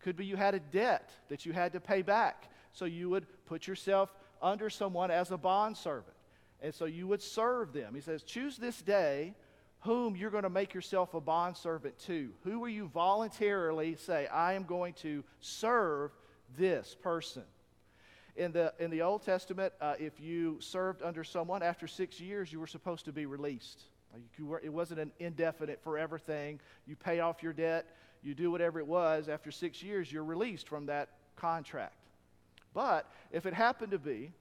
Could 0.02 0.18
be 0.18 0.26
you 0.26 0.36
had 0.36 0.56
a 0.56 0.60
debt 0.60 1.10
that 1.30 1.46
you 1.46 1.54
had 1.54 1.72
to 1.72 1.80
pay 1.80 2.02
back, 2.02 2.52
so 2.74 2.84
you 2.84 3.10
would 3.10 3.26
put 3.46 3.66
yourself 3.66 4.14
under 4.42 4.70
someone 4.70 5.10
as 5.10 5.32
a 5.32 5.38
bondservant. 5.38 6.16
And 6.62 6.76
so 6.76 6.86
you 6.86 7.08
would 7.08 7.22
serve 7.22 7.72
them. 7.72 7.96
He 7.96 8.02
says, 8.02 8.24
Choose 8.24 8.58
this 8.58 8.82
day 8.82 9.36
whom 9.82 10.18
you're 10.18 10.32
going 10.32 10.44
to 10.44 10.50
make 10.50 10.74
yourself 10.74 11.14
a 11.14 11.22
bondservant 11.22 11.98
to. 12.00 12.32
Who 12.44 12.60
will 12.60 12.70
you 12.70 12.88
voluntarily 12.88 13.96
say, 13.96 14.28
I 14.28 14.54
am 14.54 14.64
going 14.64 14.94
to 14.96 15.24
serve 15.40 16.12
this 16.58 16.96
person? 17.02 17.44
In 18.38 18.52
the, 18.52 18.72
in 18.78 18.92
the 18.92 19.02
Old 19.02 19.24
Testament, 19.24 19.74
uh, 19.82 19.96
if 19.98 20.20
you 20.20 20.58
served 20.62 21.02
under 21.02 21.24
someone, 21.24 21.64
after 21.64 21.88
six 21.88 22.20
years, 22.20 22.52
you 22.52 22.60
were 22.60 22.68
supposed 22.68 23.06
to 23.06 23.12
be 23.12 23.26
released. 23.26 23.82
Were, 24.40 24.62
it 24.64 24.72
wasn't 24.72 25.00
an 25.00 25.12
indefinite 25.18 25.82
forever 25.84 26.20
thing. 26.20 26.60
You 26.86 26.96
pay 26.96 27.20
off 27.20 27.42
your 27.42 27.54
debt, 27.54 27.88
you 28.22 28.36
do 28.36 28.52
whatever 28.52 28.78
it 28.78 28.86
was. 28.86 29.28
After 29.28 29.50
six 29.50 29.82
years, 29.82 30.12
you're 30.12 30.24
released 30.24 30.70
from 30.70 30.86
that 30.86 31.10
contract. 31.36 31.96
But 32.76 33.12
if 33.32 33.48
it 33.48 33.56
happened 33.56 33.92
to 33.92 33.98
be 33.98 34.32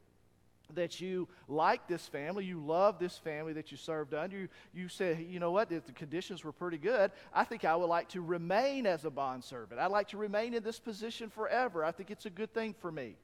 that 0.75 1.01
you 1.01 1.27
like 1.49 1.89
this 1.89 2.07
family, 2.07 2.45
you 2.45 2.61
love 2.63 2.99
this 2.99 3.17
family 3.17 3.55
that 3.55 3.71
you 3.71 3.79
served 3.79 4.13
under, 4.13 4.37
you, 4.37 4.49
you 4.75 4.89
said, 4.89 5.25
you 5.27 5.41
know 5.41 5.53
what, 5.53 5.73
if 5.73 5.87
the 5.87 5.93
conditions 5.93 6.45
were 6.45 6.53
pretty 6.53 6.79
good, 6.79 7.13
I 7.33 7.45
think 7.45 7.65
I 7.65 7.75
would 7.75 7.87
like 7.87 8.11
to 8.11 8.21
remain 8.21 8.87
as 8.87 9.07
a 9.07 9.11
bondservant. 9.11 9.81
I'd 9.81 9.91
like 9.91 10.09
to 10.09 10.19
remain 10.19 10.53
in 10.53 10.63
this 10.63 10.79
position 10.79 11.31
forever. 11.31 11.83
I 11.83 11.93
think 11.93 12.11
it's 12.11 12.27
a 12.27 12.31
good 12.31 12.53
thing 12.53 12.75
for 12.79 12.93
me 12.93 13.17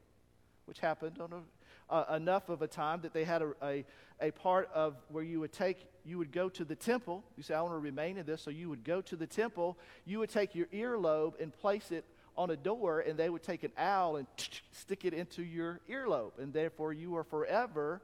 which 0.66 0.78
happened 0.78 1.18
on 1.20 1.32
a, 1.32 1.92
uh, 1.92 2.16
enough 2.16 2.48
of 2.48 2.62
a 2.62 2.66
time 2.66 3.00
that 3.02 3.12
they 3.12 3.24
had 3.24 3.42
a, 3.42 3.52
a, 3.62 3.84
a, 4.20 4.30
part 4.30 4.70
of 4.72 4.96
where 5.08 5.24
you 5.24 5.40
would 5.40 5.52
take, 5.52 5.88
you 6.04 6.18
would 6.18 6.32
go 6.32 6.48
to 6.48 6.64
the 6.64 6.74
temple. 6.74 7.22
You 7.36 7.42
say, 7.42 7.54
I 7.54 7.60
want 7.62 7.74
to 7.74 7.78
remain 7.78 8.16
in 8.16 8.24
this. 8.24 8.40
So 8.42 8.50
you 8.50 8.68
would 8.70 8.84
go 8.84 9.00
to 9.02 9.16
the 9.16 9.26
temple. 9.26 9.76
You 10.06 10.18
would 10.20 10.30
take 10.30 10.54
your 10.54 10.66
earlobe 10.66 11.40
and 11.40 11.52
place 11.52 11.90
it 11.90 12.04
on 12.36 12.50
a 12.50 12.56
door, 12.56 13.00
and 13.00 13.18
they 13.18 13.28
would 13.28 13.42
take 13.42 13.62
an 13.62 13.72
owl 13.76 14.16
and 14.16 14.26
stick 14.70 15.04
it 15.04 15.12
into 15.12 15.42
your 15.42 15.80
earlobe. 15.90 16.38
And 16.38 16.52
therefore, 16.52 16.92
you 16.92 17.14
are 17.16 17.24
forever 17.24 18.00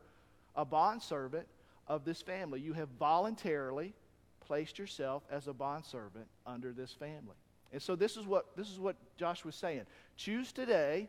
a 0.54 0.64
bondservant 0.64 1.46
of 1.86 2.04
this 2.04 2.20
family. 2.20 2.60
You 2.60 2.74
have 2.74 2.88
voluntarily 2.98 3.94
placed 4.40 4.78
yourself 4.78 5.22
as 5.30 5.46
a 5.46 5.52
bondservant 5.52 6.26
under 6.46 6.72
this 6.72 6.92
family. 6.92 7.36
And 7.72 7.80
so 7.80 7.96
this 7.96 8.16
is 8.16 8.26
what 8.26 8.56
this 8.56 8.70
is 8.70 8.78
what 8.78 8.96
Josh 9.16 9.44
was 9.44 9.54
saying. 9.54 9.82
Choose 10.16 10.52
today 10.52 11.08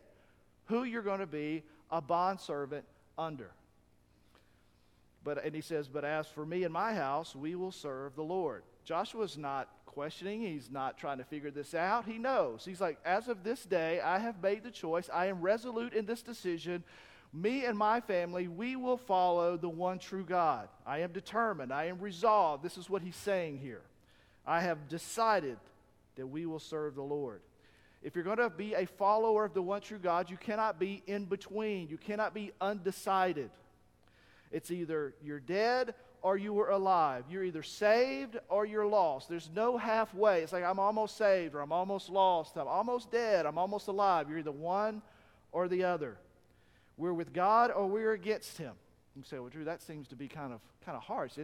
who 0.70 0.84
you're 0.84 1.02
going 1.02 1.20
to 1.20 1.28
be 1.28 1.64
a 1.92 2.00
bondservant 2.00 2.86
under. 3.18 3.52
But, 5.24 5.44
and 5.44 5.54
he 5.54 5.62
says, 5.62 5.90
But 5.90 6.06
as 6.06 6.28
for 6.28 6.46
me 6.46 6.64
and 6.64 6.74
my 6.74 6.94
house, 6.94 7.36
we 7.36 7.56
will 7.56 7.72
serve 7.72 8.16
the 8.16 8.24
Lord. 8.24 8.64
Joshua's 8.86 9.38
not 9.38 9.68
questioning. 9.86 10.42
He's 10.42 10.72
not 10.72 10.98
trying 10.98 11.18
to 11.18 11.24
figure 11.24 11.52
this 11.52 11.74
out. 11.74 12.06
He 12.06 12.18
knows. 12.18 12.64
He's 12.64 12.80
like, 12.80 13.00
As 13.04 13.28
of 13.28 13.44
this 13.44 13.66
day, 13.66 14.00
I 14.00 14.20
have 14.20 14.42
made 14.42 14.64
the 14.64 14.72
choice. 14.72 15.10
I 15.14 15.26
am 15.26 15.42
resolute 15.42 15.94
in 15.94 16.06
this 16.06 16.22
decision. 16.22 16.84
Me 17.34 17.66
and 17.66 17.78
my 17.78 18.00
family, 18.00 18.48
we 18.48 18.76
will 18.76 18.98
follow 18.98 19.58
the 19.58 19.70
one 19.70 20.00
true 20.00 20.26
God. 20.26 20.68
I 20.86 21.00
am 21.00 21.12
determined. 21.12 21.74
I 21.74 21.86
am 21.86 22.00
resolved. 22.00 22.64
This 22.64 22.78
is 22.78 22.90
what 22.90 23.02
he's 23.02 23.16
saying 23.16 23.60
here. 23.60 23.82
I 24.48 24.62
have 24.62 24.88
decided 24.88 25.58
that 26.16 26.26
we 26.26 26.46
will 26.46 26.60
serve 26.60 26.96
the 26.96 27.04
Lord. 27.04 27.42
If 28.01 28.15
you're 28.15 28.24
going 28.24 28.38
to 28.38 28.50
be 28.50 28.74
a 28.74 28.86
follower 28.86 29.44
of 29.46 29.53
the 29.53 29.62
one 29.62 29.82
true 29.82 30.00
God, 30.00 30.29
you 30.29 30.38
cannot 30.38 30.79
be 30.79 31.03
in 31.06 31.25
between. 31.25 31.89
You 31.89 31.98
cannot 31.98 32.34
be 32.34 32.51
undecided. 32.62 33.50
It's 34.51 34.72
either 34.72 35.13
you're 35.22 35.39
dead 35.39 35.94
or 36.22 36.38
you 36.38 36.53
were 36.53 36.70
alive. 36.70 37.25
You're 37.29 37.44
either 37.44 37.63
saved 37.63 38.38
or 38.50 38.65
you're 38.65 38.86
lost. 38.86 39.29
There's 39.29 39.50
no 39.53 39.77
halfway. 39.77 40.41
It's 40.41 40.53
like 40.53 40.63
I'm 40.63 40.79
almost 40.79 41.18
saved 41.18 41.56
or 41.56 41.60
I'm 41.60 41.72
almost 41.72 42.10
lost. 42.10 42.56
I'm 42.58 42.68
almost 42.68 43.12
dead. 43.12 43.46
I'm 43.46 43.58
almost 43.58 43.88
alive. 43.88 44.29
You're 44.29 44.39
either 44.39 44.51
one 44.51 45.01
or 45.51 45.68
the 45.68 45.84
other. 45.84 46.18
We're 46.98 47.13
with 47.13 47.34
God 47.34 47.72
or 47.72 47.88
we're 47.88 48.13
against 48.13 48.58
Him. 48.58 48.74
You 49.15 49.24
say, 49.24 49.39
well, 49.39 49.50
Drew, 49.50 49.65
that 49.65 49.82
seems 49.82 50.08
to 50.10 50.15
be 50.15 50.27
kind 50.27 50.53
of 50.53 50.62
kind 50.86 50.96
of 50.96 51.03
harsh 51.03 51.38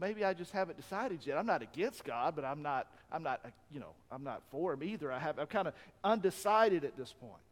maybe 0.00 0.24
I 0.24 0.34
just 0.34 0.52
haven't 0.52 0.76
decided 0.76 1.26
yet. 1.26 1.38
I'm 1.38 1.46
not 1.46 1.62
against 1.62 2.04
God, 2.04 2.34
but 2.34 2.44
I'm 2.44 2.62
not, 2.62 2.86
I'm 3.12 3.22
not, 3.22 3.44
you 3.70 3.80
know, 3.80 3.92
I'm 4.10 4.24
not 4.24 4.42
for 4.50 4.72
Him 4.72 4.82
either. 4.82 5.12
I 5.12 5.18
have, 5.18 5.38
I'm 5.38 5.46
kind 5.46 5.68
of 5.68 5.74
undecided 6.04 6.84
at 6.84 6.96
this 6.96 7.12
point. 7.12 7.42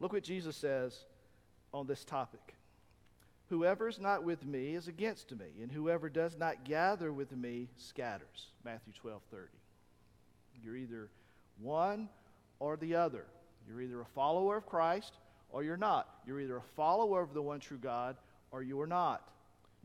Look 0.00 0.12
what 0.12 0.22
Jesus 0.22 0.56
says 0.56 0.96
on 1.72 1.86
this 1.86 2.04
topic. 2.04 2.54
Whoever 3.48 3.88
is 3.88 4.00
not 4.00 4.24
with 4.24 4.44
me 4.44 4.74
is 4.74 4.88
against 4.88 5.30
me, 5.30 5.46
and 5.62 5.70
whoever 5.70 6.08
does 6.08 6.36
not 6.36 6.64
gather 6.64 7.12
with 7.12 7.30
me 7.30 7.68
scatters. 7.76 8.48
Matthew 8.64 8.92
12, 8.92 9.22
30. 9.30 9.44
You're 10.62 10.76
either 10.76 11.08
one 11.60 12.08
or 12.58 12.76
the 12.76 12.96
other. 12.96 13.24
You're 13.68 13.80
either 13.80 14.00
a 14.00 14.06
follower 14.06 14.56
of 14.56 14.66
Christ 14.66 15.12
or 15.50 15.62
you're 15.62 15.76
not. 15.76 16.08
You're 16.26 16.40
either 16.40 16.56
a 16.56 16.74
follower 16.76 17.22
of 17.22 17.34
the 17.34 17.42
one 17.42 17.60
true 17.60 17.78
God 17.78 18.16
or 18.50 18.62
you 18.62 18.80
are 18.80 18.86
not. 18.86 19.26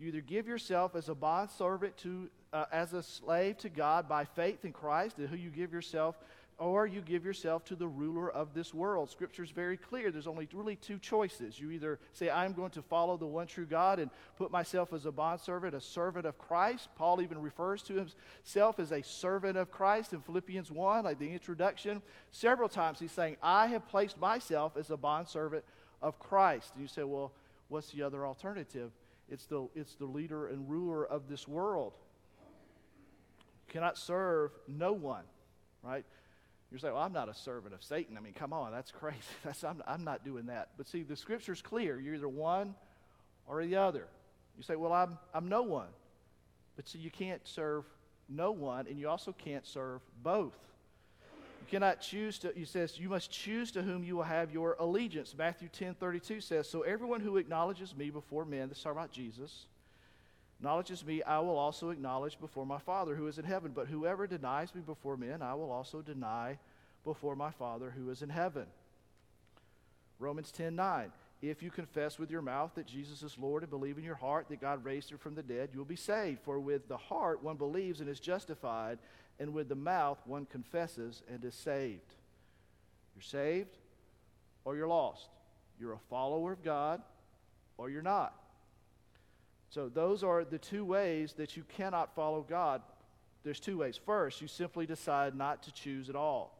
You 0.01 0.07
either 0.07 0.21
give 0.21 0.47
yourself 0.47 0.95
as 0.95 1.09
a 1.09 1.13
bondservant 1.13 1.95
to, 1.97 2.27
uh, 2.51 2.65
as 2.71 2.93
a 2.93 3.03
slave 3.03 3.59
to 3.59 3.69
God 3.69 4.09
by 4.09 4.25
faith 4.25 4.65
in 4.65 4.73
Christ, 4.73 5.19
and 5.19 5.29
who 5.29 5.35
you 5.35 5.51
give 5.51 5.71
yourself, 5.71 6.17
or 6.57 6.87
you 6.87 7.01
give 7.01 7.23
yourself 7.23 7.63
to 7.65 7.75
the 7.75 7.87
ruler 7.87 8.27
of 8.31 8.55
this 8.55 8.73
world. 8.73 9.11
Scripture 9.11 9.43
is 9.43 9.51
very 9.51 9.77
clear. 9.77 10.09
There's 10.09 10.25
only 10.25 10.49
really 10.53 10.75
two 10.75 10.97
choices. 10.97 11.59
You 11.59 11.69
either 11.69 11.99
say, 12.13 12.31
I'm 12.31 12.53
going 12.53 12.71
to 12.71 12.81
follow 12.81 13.15
the 13.15 13.27
one 13.27 13.45
true 13.45 13.67
God 13.67 13.99
and 13.99 14.09
put 14.39 14.49
myself 14.49 14.91
as 14.91 15.05
a 15.05 15.11
bondservant, 15.11 15.75
a 15.75 15.81
servant 15.81 16.25
of 16.25 16.39
Christ. 16.39 16.89
Paul 16.95 17.21
even 17.21 17.39
refers 17.39 17.83
to 17.83 17.93
himself 17.93 18.79
as 18.79 18.91
a 18.91 19.03
servant 19.03 19.55
of 19.55 19.69
Christ 19.69 20.13
in 20.13 20.21
Philippians 20.21 20.71
1, 20.71 21.03
like 21.03 21.19
the 21.19 21.31
introduction. 21.31 22.01
Several 22.31 22.69
times 22.69 22.99
he's 22.99 23.11
saying, 23.11 23.37
I 23.43 23.67
have 23.67 23.87
placed 23.87 24.19
myself 24.19 24.77
as 24.77 24.89
a 24.89 24.97
bondservant 24.97 25.63
of 26.01 26.17
Christ. 26.17 26.71
And 26.73 26.81
you 26.81 26.87
say, 26.87 27.03
well, 27.03 27.33
what's 27.69 27.91
the 27.91 28.01
other 28.01 28.25
alternative? 28.25 28.89
It's 29.31 29.45
the, 29.45 29.67
it's 29.73 29.95
the 29.95 30.05
leader 30.05 30.47
and 30.47 30.69
ruler 30.69 31.05
of 31.05 31.29
this 31.29 31.47
world. 31.47 31.93
You 33.67 33.73
cannot 33.73 33.97
serve 33.97 34.51
no 34.67 34.91
one, 34.91 35.23
right? 35.81 36.03
You're 36.69 36.79
saying, 36.79 36.93
well, 36.93 37.03
I'm 37.03 37.13
not 37.13 37.29
a 37.29 37.33
servant 37.33 37.73
of 37.73 37.81
Satan. 37.81 38.17
I 38.17 38.19
mean, 38.19 38.33
come 38.33 38.51
on, 38.51 38.71
that's 38.71 38.91
crazy. 38.91 39.17
That's, 39.43 39.63
I'm, 39.63 39.81
I'm 39.87 40.03
not 40.03 40.23
doing 40.23 40.45
that. 40.45 40.69
But 40.77 40.87
see, 40.87 41.03
the 41.03 41.15
scripture's 41.17 41.61
clear. 41.61 41.99
You're 41.99 42.15
either 42.15 42.29
one 42.29 42.75
or 43.47 43.65
the 43.65 43.75
other. 43.77 44.07
You 44.57 44.63
say, 44.63 44.75
well, 44.75 44.93
I'm, 44.93 45.17
I'm 45.33 45.49
no 45.49 45.63
one. 45.63 45.89
But 46.75 46.87
see, 46.87 46.99
you 46.99 47.11
can't 47.11 47.45
serve 47.45 47.85
no 48.29 48.51
one, 48.51 48.87
and 48.87 48.97
you 48.97 49.09
also 49.09 49.33
can't 49.33 49.65
serve 49.65 50.01
both. 50.23 50.57
You 51.61 51.67
cannot 51.69 52.01
choose 52.01 52.39
to, 52.39 52.51
he 52.55 52.65
says, 52.65 52.99
you 52.99 53.07
must 53.07 53.31
choose 53.31 53.71
to 53.71 53.81
whom 53.81 54.03
you 54.03 54.17
will 54.17 54.23
have 54.23 54.51
your 54.51 54.75
allegiance. 54.79 55.35
Matthew 55.37 55.69
10 55.69 55.95
32 55.95 56.41
says, 56.41 56.67
So 56.67 56.81
everyone 56.81 57.21
who 57.21 57.37
acknowledges 57.37 57.95
me 57.95 58.09
before 58.09 58.45
men, 58.45 58.67
this 58.67 58.79
is 58.79 58.83
talking 58.83 58.97
about 58.97 59.11
Jesus, 59.11 59.65
acknowledges 60.59 61.05
me, 61.05 61.23
I 61.23 61.39
will 61.39 61.57
also 61.57 61.91
acknowledge 61.91 62.39
before 62.39 62.65
my 62.65 62.79
Father 62.79 63.15
who 63.15 63.27
is 63.27 63.37
in 63.37 63.45
heaven. 63.45 63.71
But 63.73 63.87
whoever 63.87 64.27
denies 64.27 64.73
me 64.75 64.81
before 64.81 65.17
men, 65.17 65.41
I 65.41 65.53
will 65.53 65.71
also 65.71 66.01
deny 66.01 66.57
before 67.03 67.35
my 67.35 67.51
Father 67.51 67.93
who 67.95 68.09
is 68.09 68.21
in 68.21 68.29
heaven. 68.29 68.65
Romans 70.19 70.51
10 70.51 70.75
9. 70.75 71.11
If 71.41 71.63
you 71.63 71.71
confess 71.71 72.19
with 72.19 72.29
your 72.29 72.43
mouth 72.43 72.71
that 72.75 72.85
Jesus 72.85 73.23
is 73.23 73.35
Lord 73.39 73.63
and 73.63 73.69
believe 73.71 73.97
in 73.97 74.03
your 74.03 74.15
heart 74.15 74.45
that 74.49 74.61
God 74.61 74.85
raised 74.85 75.09
him 75.09 75.17
from 75.17 75.33
the 75.33 75.41
dead, 75.41 75.69
you 75.73 75.79
will 75.79 75.85
be 75.85 75.95
saved. 75.95 76.39
For 76.43 76.59
with 76.59 76.87
the 76.87 76.97
heart 76.97 77.43
one 77.43 77.55
believes 77.55 77.99
and 77.99 78.07
is 78.07 78.19
justified, 78.19 78.99
and 79.41 79.55
with 79.55 79.67
the 79.69 79.75
mouth 79.75 80.19
one 80.25 80.45
confesses 80.45 81.23
and 81.27 81.43
is 81.43 81.55
saved. 81.55 82.13
You're 83.15 83.23
saved 83.23 83.75
or 84.63 84.75
you're 84.75 84.87
lost. 84.87 85.29
You're 85.79 85.93
a 85.93 85.99
follower 86.11 86.53
of 86.53 86.63
God 86.63 87.01
or 87.75 87.89
you're 87.89 88.03
not. 88.03 88.35
So, 89.71 89.89
those 89.89 90.23
are 90.23 90.43
the 90.43 90.59
two 90.59 90.85
ways 90.85 91.33
that 91.33 91.57
you 91.57 91.63
cannot 91.75 92.13
follow 92.13 92.45
God. 92.47 92.83
There's 93.43 93.59
two 93.59 93.79
ways. 93.79 93.99
First, 94.05 94.41
you 94.41 94.47
simply 94.47 94.85
decide 94.85 95.33
not 95.33 95.63
to 95.63 95.71
choose 95.71 96.07
at 96.07 96.15
all. 96.15 96.55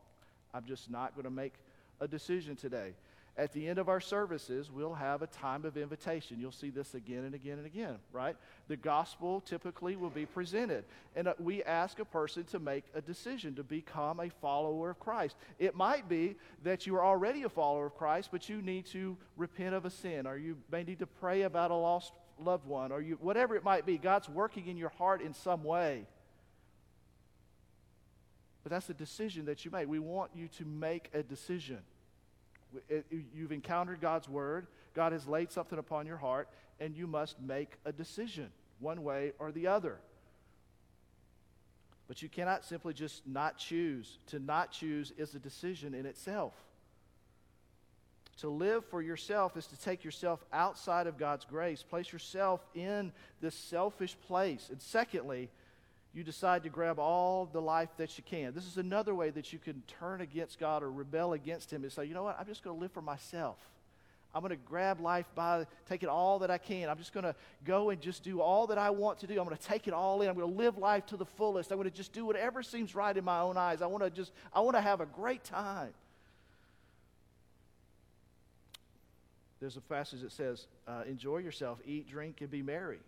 I'm 0.51 0.65
just 0.65 0.89
not 0.89 1.13
going 1.13 1.25
to 1.25 1.29
make 1.29 1.53
a 1.99 2.07
decision 2.07 2.55
today 2.55 2.93
at 3.37 3.53
the 3.53 3.67
end 3.67 3.79
of 3.79 3.87
our 3.87 4.01
services, 4.01 4.69
we'll 4.69 4.93
have 4.93 5.21
a 5.21 5.27
time 5.27 5.63
of 5.63 5.77
invitation. 5.77 6.37
You'll 6.39 6.51
see 6.51 6.69
this 6.69 6.93
again 6.93 7.23
and 7.23 7.33
again 7.33 7.57
and 7.57 7.65
again, 7.65 7.95
right? 8.11 8.35
The 8.67 8.75
gospel 8.75 9.39
typically 9.41 9.95
will 9.95 10.09
be 10.09 10.25
presented. 10.25 10.83
And 11.15 11.29
uh, 11.29 11.33
we 11.39 11.63
ask 11.63 11.99
a 11.99 12.05
person 12.05 12.43
to 12.45 12.59
make 12.59 12.83
a 12.93 13.01
decision 13.01 13.55
to 13.55 13.63
become 13.63 14.19
a 14.19 14.29
follower 14.29 14.89
of 14.89 14.99
Christ. 14.99 15.37
It 15.59 15.75
might 15.75 16.09
be 16.09 16.35
that 16.63 16.85
you 16.85 16.95
are 16.95 17.05
already 17.05 17.43
a 17.43 17.49
follower 17.49 17.85
of 17.85 17.95
Christ, 17.95 18.29
but 18.33 18.49
you 18.49 18.61
need 18.61 18.85
to 18.87 19.15
repent 19.37 19.75
of 19.75 19.85
a 19.85 19.89
sin, 19.89 20.27
or 20.27 20.37
you 20.37 20.57
may 20.69 20.83
need 20.83 20.99
to 20.99 21.07
pray 21.07 21.43
about 21.43 21.71
a 21.71 21.75
lost 21.75 22.11
loved 22.37 22.67
one, 22.67 22.91
or 22.91 23.01
you, 23.01 23.17
whatever 23.21 23.55
it 23.55 23.63
might 23.63 23.85
be. 23.85 23.97
God's 23.97 24.27
working 24.27 24.67
in 24.67 24.75
your 24.75 24.89
heart 24.89 25.21
in 25.21 25.33
some 25.33 25.63
way. 25.63 26.05
But 28.63 28.71
that's 28.71 28.89
a 28.89 28.93
decision 28.93 29.45
that 29.45 29.63
you 29.63 29.71
make. 29.71 29.87
We 29.87 29.99
want 29.99 30.31
you 30.35 30.47
to 30.57 30.65
make 30.65 31.09
a 31.13 31.23
decision. 31.23 31.79
It, 32.89 33.05
it, 33.09 33.25
you've 33.33 33.51
encountered 33.51 34.01
God's 34.01 34.29
word, 34.29 34.67
God 34.93 35.11
has 35.11 35.27
laid 35.27 35.51
something 35.51 35.79
upon 35.79 36.05
your 36.05 36.17
heart, 36.17 36.49
and 36.79 36.95
you 36.95 37.07
must 37.07 37.39
make 37.39 37.77
a 37.85 37.91
decision, 37.91 38.49
one 38.79 39.03
way 39.03 39.33
or 39.39 39.51
the 39.51 39.67
other. 39.67 39.97
But 42.07 42.21
you 42.21 42.27
cannot 42.27 42.65
simply 42.65 42.93
just 42.93 43.25
not 43.25 43.57
choose. 43.57 44.17
To 44.27 44.39
not 44.39 44.71
choose 44.71 45.13
is 45.17 45.33
a 45.33 45.39
decision 45.39 45.93
in 45.93 46.05
itself. 46.05 46.53
To 48.37 48.49
live 48.49 48.83
for 48.85 49.01
yourself 49.01 49.55
is 49.55 49.67
to 49.67 49.79
take 49.79 50.03
yourself 50.03 50.43
outside 50.51 51.07
of 51.07 51.17
God's 51.17 51.45
grace, 51.45 51.83
place 51.83 52.11
yourself 52.11 52.65
in 52.73 53.11
this 53.39 53.55
selfish 53.55 54.17
place. 54.27 54.67
And 54.69 54.81
secondly, 54.81 55.49
you 56.13 56.23
decide 56.23 56.63
to 56.63 56.69
grab 56.69 56.99
all 56.99 57.45
the 57.45 57.61
life 57.61 57.89
that 57.97 58.17
you 58.17 58.23
can. 58.23 58.53
This 58.53 58.65
is 58.65 58.77
another 58.77 59.15
way 59.15 59.29
that 59.29 59.53
you 59.53 59.59
can 59.59 59.81
turn 59.99 60.21
against 60.21 60.59
God 60.59 60.83
or 60.83 60.91
rebel 60.91 61.33
against 61.33 61.71
Him 61.71 61.83
and 61.83 61.91
say, 61.91 62.05
you 62.05 62.13
know 62.13 62.23
what, 62.23 62.37
I'm 62.39 62.45
just 62.45 62.63
going 62.63 62.75
to 62.75 62.81
live 62.81 62.91
for 62.91 63.01
myself. 63.01 63.57
I'm 64.33 64.41
going 64.41 64.51
to 64.51 64.55
grab 64.55 65.01
life 65.01 65.25
by 65.35 65.65
taking 65.89 66.07
all 66.07 66.39
that 66.39 66.49
I 66.49 66.57
can. 66.57 66.89
I'm 66.89 66.97
just 66.97 67.13
going 67.13 67.25
to 67.25 67.35
go 67.65 67.89
and 67.89 68.01
just 68.01 68.23
do 68.23 68.39
all 68.39 68.67
that 68.67 68.77
I 68.77 68.89
want 68.89 69.19
to 69.19 69.27
do. 69.27 69.37
I'm 69.37 69.45
going 69.45 69.57
to 69.57 69.63
take 69.63 69.87
it 69.87 69.93
all 69.93 70.21
in. 70.21 70.29
I'm 70.29 70.35
going 70.35 70.49
to 70.49 70.57
live 70.57 70.77
life 70.77 71.05
to 71.07 71.17
the 71.17 71.25
fullest. 71.25 71.71
I'm 71.71 71.77
going 71.77 71.89
to 71.89 71.95
just 71.95 72.13
do 72.13 72.25
whatever 72.25 72.63
seems 72.63 72.95
right 72.95 73.15
in 73.15 73.25
my 73.25 73.41
own 73.41 73.57
eyes. 73.57 73.81
I 73.81 73.87
want 73.87 74.03
to 74.03 74.09
just, 74.09 74.31
I 74.53 74.61
want 74.61 74.77
to 74.77 74.81
have 74.81 75.01
a 75.01 75.05
great 75.05 75.43
time. 75.43 75.91
There's 79.59 79.77
a 79.77 79.81
passage 79.81 80.21
that 80.21 80.31
says, 80.31 80.65
uh, 80.87 81.03
enjoy 81.07 81.39
yourself, 81.39 81.79
eat, 81.85 82.09
drink, 82.09 82.39
and 82.39 82.49
be 82.49 82.61
merry. 82.61 82.99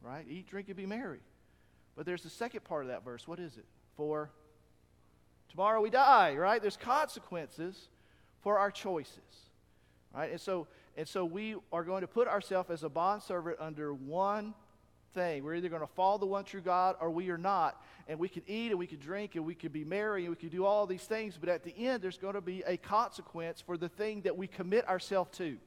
Right? 0.00 0.24
Eat, 0.30 0.48
drink, 0.48 0.68
and 0.68 0.76
be 0.76 0.86
merry. 0.86 1.18
But 1.98 2.06
there's 2.06 2.22
the 2.22 2.30
second 2.30 2.62
part 2.62 2.84
of 2.84 2.90
that 2.90 3.04
verse. 3.04 3.26
What 3.26 3.40
is 3.40 3.56
it? 3.56 3.64
For 3.96 4.30
tomorrow 5.50 5.80
we 5.80 5.90
die, 5.90 6.36
right? 6.36 6.62
There's 6.62 6.76
consequences 6.76 7.88
for 8.40 8.56
our 8.56 8.70
choices. 8.70 9.18
Right? 10.14 10.30
And 10.30 10.40
so, 10.40 10.68
and 10.96 11.08
so 11.08 11.24
we 11.24 11.56
are 11.72 11.82
going 11.82 12.02
to 12.02 12.06
put 12.06 12.28
ourselves 12.28 12.70
as 12.70 12.84
a 12.84 12.88
bondservant 12.88 13.56
under 13.58 13.92
one 13.92 14.54
thing. 15.12 15.42
We're 15.42 15.56
either 15.56 15.68
going 15.68 15.80
to 15.80 15.88
follow 15.88 16.18
the 16.18 16.26
one 16.26 16.44
true 16.44 16.60
God 16.60 16.94
or 17.00 17.10
we 17.10 17.30
are 17.30 17.36
not. 17.36 17.82
And 18.06 18.20
we 18.20 18.28
can 18.28 18.44
eat 18.46 18.70
and 18.70 18.78
we 18.78 18.86
can 18.86 19.00
drink 19.00 19.34
and 19.34 19.44
we 19.44 19.56
can 19.56 19.72
be 19.72 19.82
merry 19.82 20.22
and 20.24 20.30
we 20.30 20.36
can 20.36 20.50
do 20.50 20.64
all 20.64 20.86
these 20.86 21.02
things, 21.02 21.36
but 21.36 21.48
at 21.48 21.64
the 21.64 21.76
end, 21.76 22.00
there's 22.00 22.16
going 22.16 22.34
to 22.34 22.40
be 22.40 22.62
a 22.64 22.76
consequence 22.76 23.60
for 23.60 23.76
the 23.76 23.88
thing 23.88 24.20
that 24.20 24.36
we 24.36 24.46
commit 24.46 24.88
ourselves 24.88 25.36
to. 25.38 25.58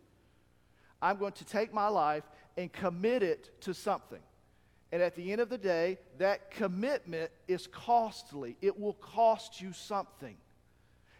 I'm 1.02 1.18
going 1.18 1.34
to 1.34 1.46
take 1.46 1.74
my 1.74 1.90
life 1.90 2.24
and 2.56 2.72
commit 2.72 3.22
it 3.22 3.62
to 3.64 3.74
something. 3.74 4.22
And 4.91 5.01
at 5.01 5.15
the 5.15 5.31
end 5.31 5.39
of 5.39 5.50
the 5.50 5.57
day, 5.57 5.98
that 6.17 6.51
commitment 6.51 7.31
is 7.48 7.67
costly. 7.67 8.57
It 8.62 8.77
will 8.79 8.93
cost 8.93 9.62
you 9.62 9.71
something. 9.71 10.36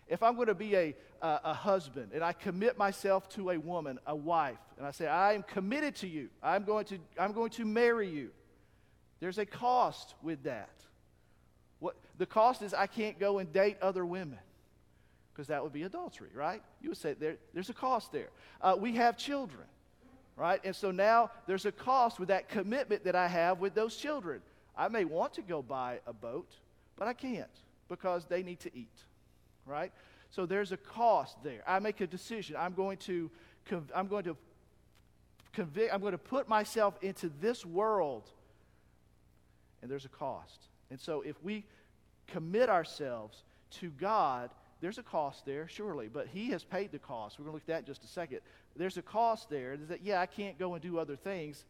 If 0.07 0.21
I'm 0.21 0.35
going 0.35 0.47
to 0.47 0.55
be 0.55 0.75
a, 0.75 0.95
a, 1.21 1.39
a, 1.45 1.53
husband 1.53 2.11
and 2.13 2.21
I 2.21 2.33
commit 2.33 2.77
myself 2.77 3.29
to 3.29 3.51
a 3.51 3.57
woman, 3.57 3.97
a 4.05 4.15
wife, 4.15 4.57
and 4.77 4.85
I 4.85 4.91
say, 4.91 5.07
I 5.07 5.33
am 5.33 5.43
committed 5.43 5.95
to 5.97 6.07
you, 6.07 6.27
I'm 6.43 6.65
going 6.65 6.83
to, 6.87 6.99
I'm 7.17 7.31
going 7.31 7.51
to 7.51 7.63
marry 7.63 8.09
you, 8.09 8.31
there's 9.21 9.37
a 9.37 9.45
cost 9.45 10.15
with 10.21 10.43
that. 10.43 10.83
What, 11.79 11.95
the 12.17 12.25
cost 12.25 12.61
is 12.61 12.73
I 12.73 12.87
can't 12.87 13.19
go 13.19 13.39
and 13.39 13.53
date 13.53 13.77
other 13.81 14.05
women 14.05 14.39
because 15.31 15.47
that 15.47 15.63
would 15.63 15.71
be 15.71 15.83
adultery, 15.83 16.29
right? 16.33 16.62
You 16.81 16.89
would 16.89 16.97
say 16.97 17.13
there, 17.13 17.38
there's 17.53 17.69
a 17.69 17.73
cost 17.73 18.12
there. 18.12 18.29
Uh, 18.62 18.75
we 18.77 18.95
have 18.95 19.17
children, 19.17 19.63
right? 20.36 20.60
And 20.63 20.76
so 20.76 20.91
now 20.91 21.32
there's 21.48 21.65
a 21.65 21.72
cost 21.72 22.20
with 22.20 22.30
that 22.30 22.50
commitment 22.50 23.04
that 23.06 23.15
I 23.15 23.28
have 23.28 23.60
with 23.60 23.74
those 23.74 23.96
children. 23.96 24.41
I 24.76 24.88
may 24.88 25.06
want 25.06 25.34
to 25.34 25.41
go 25.41 25.62
buy 25.62 26.00
a 26.08 26.13
boat, 26.13 26.50
but 26.98 27.08
I 27.08 27.13
can't 27.13 27.48
because 27.89 28.26
they 28.26 28.41
need 28.41 28.60
to 28.62 28.76
eat 28.76 29.04
right? 29.65 29.91
So 30.30 30.46
there's 30.46 30.72
a 30.72 30.78
cost 30.78 31.38
there. 31.44 31.62
I 31.67 31.80
make 31.80 32.02
a 32.02 32.08
decision. 32.08 32.56
I'm 32.58 32.74
going 32.74 32.98
to, 33.00 33.30
I'm 33.94 34.08
going 34.08 34.24
to 34.26 34.38
convict, 35.54 35.94
I'm 35.94 36.02
going 36.02 36.13
to 36.13 36.17
put 36.17 36.48
myself 36.48 36.98
into 37.02 37.32
this 37.41 37.65
world, 37.65 38.30
and 39.82 39.89
there's 39.89 40.06
a 40.06 40.10
cost. 40.10 40.67
And 40.89 41.00
so 41.00 41.22
if 41.22 41.41
we 41.44 41.65
commit 42.28 42.70
ourselves 42.70 43.44
to 43.80 43.89
God, 43.89 44.52
there's 44.82 44.98
a 44.98 45.04
cost 45.04 45.46
there, 45.46 45.67
surely, 45.67 46.08
but 46.08 46.28
He 46.28 46.50
has 46.50 46.63
paid 46.63 46.91
the 46.91 47.00
cost. 47.00 47.39
We're 47.39 47.46
going 47.46 47.54
to 47.54 47.56
look 47.56 47.63
at 47.63 47.67
that 47.67 47.80
in 47.80 47.86
just 47.86 48.04
a 48.04 48.08
second. 48.08 48.39
There's 48.76 48.98
a 48.98 49.02
cost 49.02 49.50
there 49.50 49.78
that, 49.78 50.04
yeah, 50.04 50.20
I 50.20 50.26
can't 50.26 50.58
go 50.58 50.74
and 50.74 50.82
do 50.82 50.98
other 50.98 51.15
things 51.15 51.63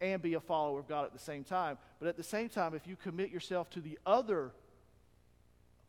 and 0.00 0.20
be 0.22 0.34
a 0.34 0.40
follower 0.40 0.78
of 0.78 0.86
God 0.86 1.04
at 1.04 1.12
the 1.12 1.18
same 1.18 1.44
time. 1.44 1.78
But 1.98 2.08
at 2.08 2.16
the 2.16 2.22
same 2.22 2.48
time, 2.48 2.74
if 2.74 2.86
you 2.86 2.94
commit 2.94 3.30
yourself 3.30 3.70
to 3.70 3.80
the 3.80 3.98
other 4.06 4.52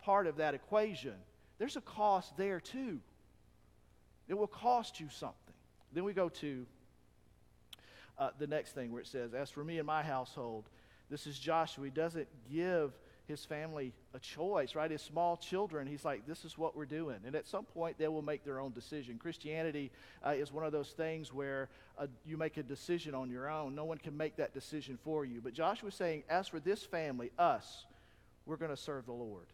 part 0.01 0.25
of 0.25 0.37
that 0.37 0.53
equation, 0.53 1.13
there's 1.59 1.75
a 1.75 1.81
cost 1.81 2.35
there 2.37 2.59
too. 2.59 2.99
It 4.27 4.37
will 4.37 4.47
cost 4.47 4.99
you 4.99 5.09
something. 5.09 5.35
Then 5.91 6.05
we 6.05 6.13
go 6.13 6.29
to 6.29 6.65
uh, 8.17 8.29
the 8.37 8.47
next 8.47 8.73
thing 8.73 8.91
where 8.91 9.01
it 9.01 9.07
says, 9.07 9.33
As 9.33 9.49
for 9.49 9.63
me 9.63 9.79
and 9.79 9.87
my 9.87 10.01
household, 10.01 10.69
this 11.09 11.27
is 11.27 11.37
Joshua. 11.37 11.85
He 11.85 11.91
doesn't 11.91 12.27
give 12.51 12.97
his 13.29 13.45
family 13.45 13.93
a 14.13 14.19
choice, 14.19 14.75
right? 14.75 14.91
His 14.91 15.01
small 15.01 15.37
children, 15.37 15.87
he's 15.87 16.03
like, 16.03 16.27
this 16.27 16.43
is 16.43 16.57
what 16.57 16.75
we're 16.75 16.85
doing. 16.85 17.17
And 17.25 17.35
at 17.35 17.47
some 17.47 17.63
point, 17.63 17.97
they 17.97 18.09
will 18.09 18.21
make 18.21 18.43
their 18.43 18.59
own 18.59 18.73
decision. 18.73 19.17
Christianity 19.17 19.91
uh, 20.25 20.31
is 20.31 20.51
one 20.51 20.65
of 20.65 20.73
those 20.73 20.89
things 20.89 21.33
where 21.33 21.69
uh, 21.97 22.07
you 22.25 22.35
make 22.35 22.57
a 22.57 22.63
decision 22.63 23.15
on 23.15 23.29
your 23.29 23.49
own. 23.49 23.75
No 23.75 23.85
one 23.85 23.97
can 23.97 24.17
make 24.17 24.35
that 24.35 24.53
decision 24.53 24.97
for 25.03 25.23
you. 25.23 25.39
But 25.41 25.53
Joshua 25.53 25.87
is 25.89 25.95
saying, 25.95 26.23
as 26.27 26.49
for 26.49 26.59
this 26.59 26.83
family, 26.83 27.31
us, 27.39 27.85
we're 28.45 28.57
going 28.57 28.71
to 28.71 28.77
serve 28.77 29.05
the 29.05 29.13
Lord. 29.13 29.45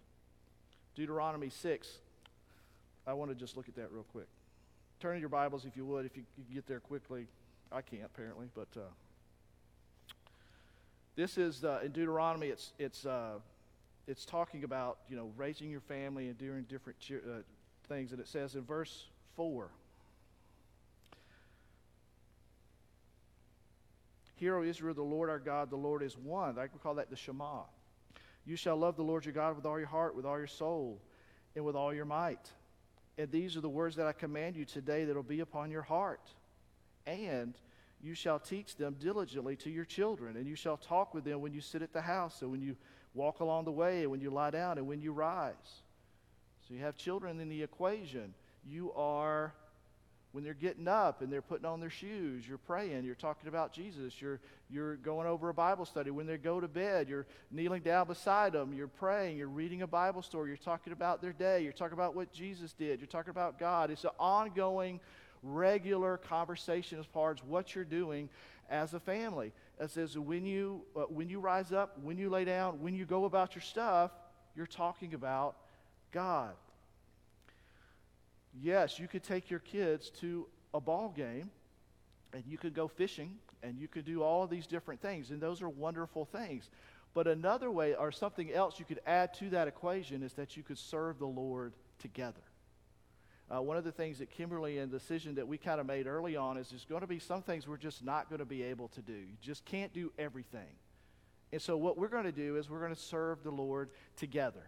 Deuteronomy 0.96 1.50
6. 1.50 1.90
I 3.06 3.14
want 3.14 3.30
to 3.30 3.36
just 3.36 3.56
look 3.56 3.68
at 3.68 3.76
that 3.76 3.92
real 3.92 4.06
quick. 4.12 4.28
Turn 5.00 5.16
in 5.16 5.20
your 5.20 5.30
Bibles 5.30 5.66
if 5.66 5.78
you 5.78 5.86
would, 5.86 6.06
if 6.06 6.18
you, 6.18 6.24
you 6.50 6.56
get 6.56 6.66
there 6.66 6.80
quickly. 6.80 7.28
I 7.72 7.82
can't, 7.82 8.04
apparently, 8.06 8.48
but 8.56 8.68
uh, 8.78 8.82
this 11.16 11.38
is 11.38 11.64
uh, 11.64 11.80
in 11.84 11.92
Deuteronomy, 11.92 12.48
it's, 12.48 12.74
it's, 12.80 13.06
uh, 13.06 13.40
it's 14.08 14.26
talking 14.26 14.64
about, 14.64 15.00
you 15.10 15.16
know, 15.16 15.32
raising 15.36 15.70
your 15.70 15.82
family 15.82 16.28
and 16.28 16.38
doing 16.38 16.64
different 16.64 16.98
uh, 17.12 17.42
things. 17.88 18.12
And 18.12 18.20
it 18.20 18.28
says 18.28 18.56
in 18.56 18.64
verse 18.64 19.08
4 19.36 19.70
Hear, 24.36 24.58
O 24.58 24.64
Israel, 24.64 24.94
the 24.94 25.02
Lord 25.02 25.30
our 25.30 25.40
God, 25.40 25.70
the 25.70 25.78
Lord 25.78 26.04
is 26.04 26.18
one. 26.18 26.60
I 26.60 26.68
call 26.68 26.96
that 26.96 27.10
the 27.10 27.16
Shema. 27.16 27.62
You 28.46 28.56
shall 28.56 28.76
love 28.78 28.98
the 28.98 29.04
Lord 29.04 29.26
your 29.26 29.34
God 29.34 29.56
with 29.56 29.66
all 29.66 29.80
your 29.80 29.88
heart, 29.88 30.16
with 30.16 30.26
all 30.26 30.38
your 30.38 30.46
soul, 30.46 31.02
and 31.56 31.64
with 31.64 31.76
all 31.76 31.94
your 31.94 32.06
might. 32.06 32.52
And 33.18 33.32
these 33.32 33.56
are 33.56 33.62
the 33.62 33.70
words 33.70 33.96
that 33.96 34.08
I 34.08 34.12
command 34.12 34.58
you 34.58 34.66
today 34.66 35.06
that 35.06 35.16
will 35.16 35.24
be 35.24 35.40
upon 35.40 35.72
your 35.72 35.82
heart. 35.82 36.34
And 37.08 37.56
you 38.02 38.14
shall 38.14 38.40
teach 38.40 38.76
them 38.76 38.98
diligently 39.00 39.56
to 39.58 39.70
your 39.70 39.86
children, 39.86 40.36
and 40.36 40.46
you 40.46 40.56
shall 40.56 40.78
talk 40.78 41.14
with 41.14 41.24
them 41.24 41.42
when 41.42 41.54
you 41.54 41.62
sit 41.62 41.82
at 41.82 41.94
the 41.94 42.02
house, 42.02 42.42
and 42.42 42.52
when 42.52 42.62
you 42.62 42.76
walk 43.16 43.40
along 43.40 43.66
the 43.66 43.72
way, 43.72 44.04
and 44.04 44.12
when 44.12 44.22
you 44.22 44.30
lie 44.30 44.52
down, 44.52 44.78
and 44.78 44.88
when 44.88 45.02
you 45.02 45.12
rise. 45.12 45.54
So 46.68 46.74
you 46.74 46.82
have 46.82 46.96
children 46.98 47.40
in 47.40 47.50
the 47.50 47.64
equation. 47.64 48.34
You 48.68 48.92
are 48.94 49.54
when 50.36 50.44
they're 50.44 50.54
getting 50.54 50.90
up 50.90 51.22
and 51.22 51.32
they're 51.32 51.42
putting 51.42 51.66
on 51.66 51.80
their 51.80 51.90
shoes, 51.90 52.46
you're 52.46 52.58
praying, 52.58 53.06
you're 53.06 53.16
talking 53.16 53.48
about 53.48 53.72
Jesus, 53.72 54.22
you're, 54.22 54.42
you're 54.70 54.98
going 54.98 55.26
over 55.26 55.48
a 55.48 55.54
Bible 55.54 55.86
study. 55.86 56.12
When 56.12 56.28
they 56.28 56.36
go 56.36 56.60
to 56.60 56.68
bed, 56.68 57.08
you're 57.08 57.26
kneeling 57.52 57.82
down 57.82 58.08
beside 58.08 58.52
them, 58.52 58.74
you're 58.74 58.90
praying, 58.90 59.38
you're 59.38 59.48
reading 59.48 59.82
a 59.82 59.88
Bible 59.88 60.22
story, 60.22 60.50
you're 60.50 60.58
talking 60.58 60.92
about 60.92 61.22
their 61.22 61.32
day, 61.32 61.64
you're 61.64 61.72
talking 61.72 61.94
about 61.94 62.18
what 62.18 62.34
Jesus 62.34 62.74
did, 62.74 63.00
you're 63.00 63.08
talking 63.08 63.30
about 63.30 63.58
God. 63.58 63.90
It's 63.92 64.04
an 64.04 64.10
ongoing, 64.20 65.00
regular 65.42 66.18
conversation 66.18 67.00
as 67.00 67.06
far 67.06 67.32
as 67.32 67.38
what 67.42 67.74
you're 67.74 67.86
doing 67.86 68.28
as 68.70 68.94
a 68.94 69.00
family. 69.00 69.54
It 69.80 69.92
says 69.92 70.18
when 70.18 70.46
you, 70.46 70.84
uh, 70.96 71.02
when 71.02 71.30
you 71.30 71.40
rise 71.40 71.72
up, 71.72 72.00
when 72.02 72.18
you 72.18 72.30
lay 72.30 72.46
down, 72.46 72.82
when 72.82 72.96
you 72.96 73.06
go 73.06 73.26
about 73.26 73.56
your 73.56 73.62
stuff, 73.62 74.12
you're 74.56 74.66
talking 74.66 75.14
about 75.14 75.58
God 76.12 76.54
yes, 78.62 79.00
you 79.00 79.08
could 79.08 79.24
take 79.24 79.50
your 79.50 79.60
kids 79.60 80.10
to 80.22 80.48
a 80.74 80.80
ball 80.80 81.14
game 81.16 81.50
and 82.34 82.44
you 82.48 82.58
could 82.58 82.74
go 82.74 82.88
fishing 82.88 83.38
and 83.64 83.78
you 83.80 83.88
could 83.88 84.06
do 84.06 84.22
all 84.22 84.44
of 84.44 84.50
these 84.50 84.68
different 84.68 85.02
things, 85.02 85.32
and 85.32 85.42
those 85.42 85.62
are 85.62 85.70
wonderful 85.70 86.26
things. 86.26 86.70
But 87.16 87.28
another 87.28 87.72
way, 87.72 87.96
or 87.96 88.12
something 88.12 88.52
else 88.52 88.78
you 88.78 88.86
could 88.86 89.00
add 89.08 89.34
to 89.36 89.50
that 89.52 89.68
equation, 89.68 90.22
is 90.22 90.34
that 90.34 90.56
you 90.56 90.62
could 90.62 90.78
serve 90.78 91.18
the 91.18 91.26
Lord 91.26 91.74
together. 91.98 92.42
Uh, 93.54 93.62
one 93.62 93.78
of 93.78 93.84
the 93.84 93.92
things 93.92 94.20
that 94.20 94.32
Kimberly 94.32 94.80
and 94.80 94.92
the 94.92 94.98
decision 94.98 95.36
that 95.36 95.48
we 95.48 95.58
kind 95.58 95.80
of 95.80 95.86
made 95.86 96.08
early 96.08 96.36
on 96.36 96.58
is 96.58 96.70
there's 96.70 96.86
going 96.86 97.02
to 97.02 97.08
be 97.08 97.20
some 97.20 97.44
things 97.44 97.68
we're 97.68 97.78
just 97.78 98.04
not 98.04 98.28
going 98.28 98.40
to 98.40 98.46
be 98.46 98.64
able 98.64 98.88
to 98.90 99.02
do. 99.02 99.14
You 99.14 99.38
just 99.42 99.66
can't 99.66 99.94
do 99.94 100.12
everything. 100.18 100.74
And 101.52 101.62
so, 101.62 101.78
what 101.78 101.98
we're 101.98 102.08
going 102.08 102.24
to 102.24 102.32
do 102.32 102.58
is 102.58 102.70
we're 102.70 102.80
going 102.80 102.96
to 102.96 103.00
serve 103.00 103.44
the 103.44 103.52
Lord 103.52 103.90
together. 104.18 104.64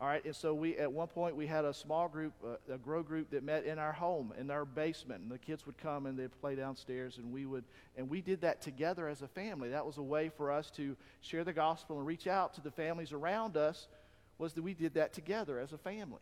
All 0.00 0.06
right, 0.06 0.24
and 0.24 0.34
so 0.34 0.54
we 0.54 0.76
at 0.76 0.92
one 0.92 1.08
point 1.08 1.34
we 1.34 1.48
had 1.48 1.64
a 1.64 1.74
small 1.74 2.08
group, 2.08 2.32
uh, 2.44 2.72
a 2.72 2.78
grow 2.78 3.02
group 3.02 3.30
that 3.30 3.42
met 3.42 3.64
in 3.64 3.80
our 3.80 3.92
home, 3.92 4.32
in 4.38 4.48
our 4.48 4.64
basement, 4.64 5.22
and 5.22 5.30
the 5.30 5.38
kids 5.38 5.66
would 5.66 5.76
come 5.76 6.06
and 6.06 6.16
they'd 6.16 6.40
play 6.40 6.54
downstairs, 6.54 7.18
and 7.18 7.32
we 7.32 7.46
would, 7.46 7.64
and 7.96 8.08
we 8.08 8.20
did 8.20 8.40
that 8.42 8.62
together 8.62 9.08
as 9.08 9.22
a 9.22 9.28
family. 9.28 9.70
That 9.70 9.84
was 9.84 9.98
a 9.98 10.02
way 10.02 10.28
for 10.28 10.52
us 10.52 10.70
to 10.72 10.96
share 11.20 11.42
the 11.42 11.52
gospel 11.52 11.98
and 11.98 12.06
reach 12.06 12.28
out 12.28 12.54
to 12.54 12.60
the 12.60 12.70
families 12.70 13.12
around 13.12 13.56
us 13.56 13.88
was 14.38 14.52
that 14.52 14.62
we 14.62 14.72
did 14.72 14.94
that 14.94 15.12
together 15.12 15.58
as 15.58 15.72
a 15.72 15.78
family. 15.78 16.20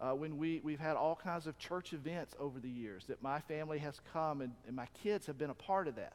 Uh, 0.00 0.12
when 0.12 0.38
we, 0.38 0.60
we've 0.64 0.80
had 0.80 0.96
all 0.96 1.14
kinds 1.14 1.46
of 1.46 1.58
church 1.58 1.92
events 1.92 2.34
over 2.40 2.58
the 2.58 2.68
years 2.68 3.04
that 3.06 3.22
my 3.22 3.38
family 3.40 3.78
has 3.78 4.00
come 4.12 4.40
and, 4.40 4.52
and 4.66 4.74
my 4.74 4.86
kids 5.02 5.26
have 5.26 5.36
been 5.36 5.50
a 5.50 5.54
part 5.54 5.86
of 5.88 5.96
that. 5.96 6.14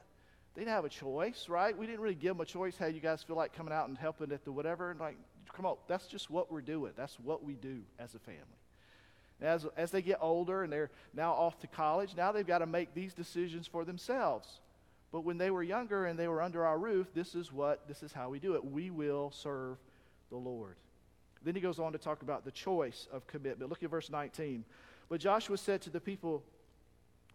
They 0.54 0.62
didn't 0.62 0.74
have 0.74 0.84
a 0.84 0.88
choice, 0.88 1.48
right? 1.48 1.76
We 1.76 1.86
didn't 1.86 2.00
really 2.00 2.16
give 2.16 2.30
them 2.30 2.40
a 2.40 2.46
choice. 2.46 2.76
How 2.76 2.86
you 2.86 2.98
guys 2.98 3.22
feel 3.22 3.36
like 3.36 3.52
coming 3.52 3.72
out 3.72 3.88
and 3.88 3.96
helping 3.96 4.32
at 4.32 4.44
the 4.44 4.50
whatever? 4.50 4.90
And 4.90 4.98
like, 4.98 5.16
come 5.54 5.66
on, 5.66 5.76
that's 5.86 6.06
just 6.06 6.30
what 6.30 6.50
we're 6.50 6.62
doing. 6.62 6.92
That's 6.96 7.20
what 7.20 7.44
we 7.44 7.54
do 7.54 7.82
as 7.98 8.14
a 8.14 8.18
family. 8.18 8.42
As, 9.40 9.66
as 9.76 9.90
they 9.90 10.02
get 10.02 10.18
older 10.20 10.64
and 10.64 10.72
they're 10.72 10.90
now 11.14 11.32
off 11.32 11.60
to 11.60 11.66
college, 11.66 12.16
now 12.16 12.32
they've 12.32 12.46
got 12.46 12.58
to 12.58 12.66
make 12.66 12.94
these 12.94 13.12
decisions 13.12 13.66
for 13.66 13.84
themselves. 13.84 14.60
But 15.12 15.20
when 15.20 15.38
they 15.38 15.50
were 15.50 15.62
younger 15.62 16.06
and 16.06 16.18
they 16.18 16.26
were 16.26 16.42
under 16.42 16.64
our 16.64 16.78
roof, 16.78 17.08
this 17.14 17.34
is 17.34 17.52
what, 17.52 17.86
this 17.86 18.02
is 18.02 18.12
how 18.12 18.30
we 18.30 18.38
do 18.38 18.54
it. 18.54 18.64
We 18.64 18.90
will 18.90 19.30
serve 19.30 19.76
the 20.30 20.36
Lord. 20.36 20.76
Then 21.42 21.54
he 21.54 21.60
goes 21.60 21.78
on 21.78 21.92
to 21.92 21.98
talk 21.98 22.22
about 22.22 22.44
the 22.44 22.50
choice 22.50 23.06
of 23.12 23.26
commitment. 23.26 23.70
Look 23.70 23.82
at 23.82 23.90
verse 23.90 24.10
19. 24.10 24.64
But 25.08 25.20
Joshua 25.20 25.56
said 25.56 25.82
to 25.82 25.90
the 25.90 26.00
people, 26.00 26.42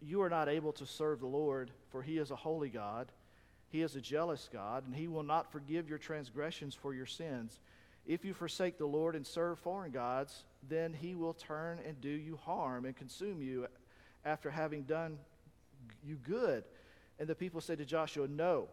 You 0.02 0.22
are 0.22 0.30
not 0.30 0.50
able 0.50 0.74
to 0.74 0.86
serve 0.86 1.20
the 1.20 1.28
Lord, 1.28 1.72
for 1.90 2.02
he 2.02 2.18
is 2.18 2.32
a 2.32 2.36
holy 2.36 2.70
God. 2.70 3.12
He 3.70 3.82
is 3.82 3.96
a 3.96 4.02
jealous 4.02 4.50
God, 4.52 4.86
and 4.86 4.94
he 4.94 5.08
will 5.08 5.24
not 5.24 5.52
forgive 5.52 5.88
your 5.88 5.98
transgressions 5.98 6.76
for 6.76 6.94
your 6.94 7.06
sins. 7.06 7.60
If 8.06 8.26
you 8.26 8.34
forsake 8.34 8.78
the 8.78 8.86
Lord 8.86 9.16
and 9.16 9.26
serve 9.26 9.60
foreign 9.60 9.92
gods, 9.92 10.44
then 10.68 10.94
he 10.94 11.16
will 11.16 11.34
turn 11.34 11.80
and 11.88 12.00
do 12.02 12.10
you 12.10 12.38
harm 12.38 12.86
and 12.86 12.96
consume 12.96 13.42
you 13.42 13.68
after 14.26 14.50
having 14.50 14.84
done 14.84 15.18
you 16.04 16.16
good. 16.16 16.64
And 17.20 17.28
the 17.28 17.36
people 17.36 17.62
said 17.62 17.78
to 17.78 17.86
Joshua, 17.86 18.28
No, 18.28 18.68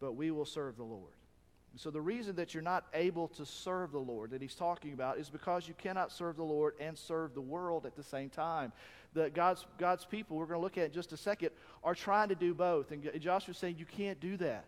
but 0.00 0.12
we 0.14 0.30
will 0.30 0.44
serve 0.44 0.76
the 0.76 0.84
Lord. 0.84 1.12
So, 1.76 1.90
the 1.90 2.00
reason 2.00 2.36
that 2.36 2.52
you're 2.52 2.62
not 2.62 2.84
able 2.92 3.28
to 3.28 3.46
serve 3.46 3.92
the 3.92 3.98
Lord 3.98 4.30
that 4.32 4.42
he's 4.42 4.54
talking 4.54 4.92
about 4.92 5.18
is 5.18 5.30
because 5.30 5.66
you 5.66 5.74
cannot 5.74 6.12
serve 6.12 6.36
the 6.36 6.44
Lord 6.44 6.74
and 6.78 6.96
serve 6.98 7.34
the 7.34 7.40
world 7.40 7.86
at 7.86 7.96
the 7.96 8.02
same 8.02 8.28
time. 8.28 8.72
The 9.14 9.30
God's, 9.30 9.66
God's 9.78 10.04
people, 10.04 10.36
we're 10.36 10.46
going 10.46 10.58
to 10.58 10.62
look 10.62 10.76
at 10.76 10.86
in 10.86 10.92
just 10.92 11.12
a 11.12 11.16
second, 11.16 11.50
are 11.82 11.94
trying 11.94 12.28
to 12.28 12.34
do 12.34 12.52
both. 12.52 12.90
And 12.90 13.08
Joshua's 13.20 13.56
saying 13.56 13.76
you 13.78 13.86
can't 13.86 14.20
do 14.20 14.36
that. 14.38 14.66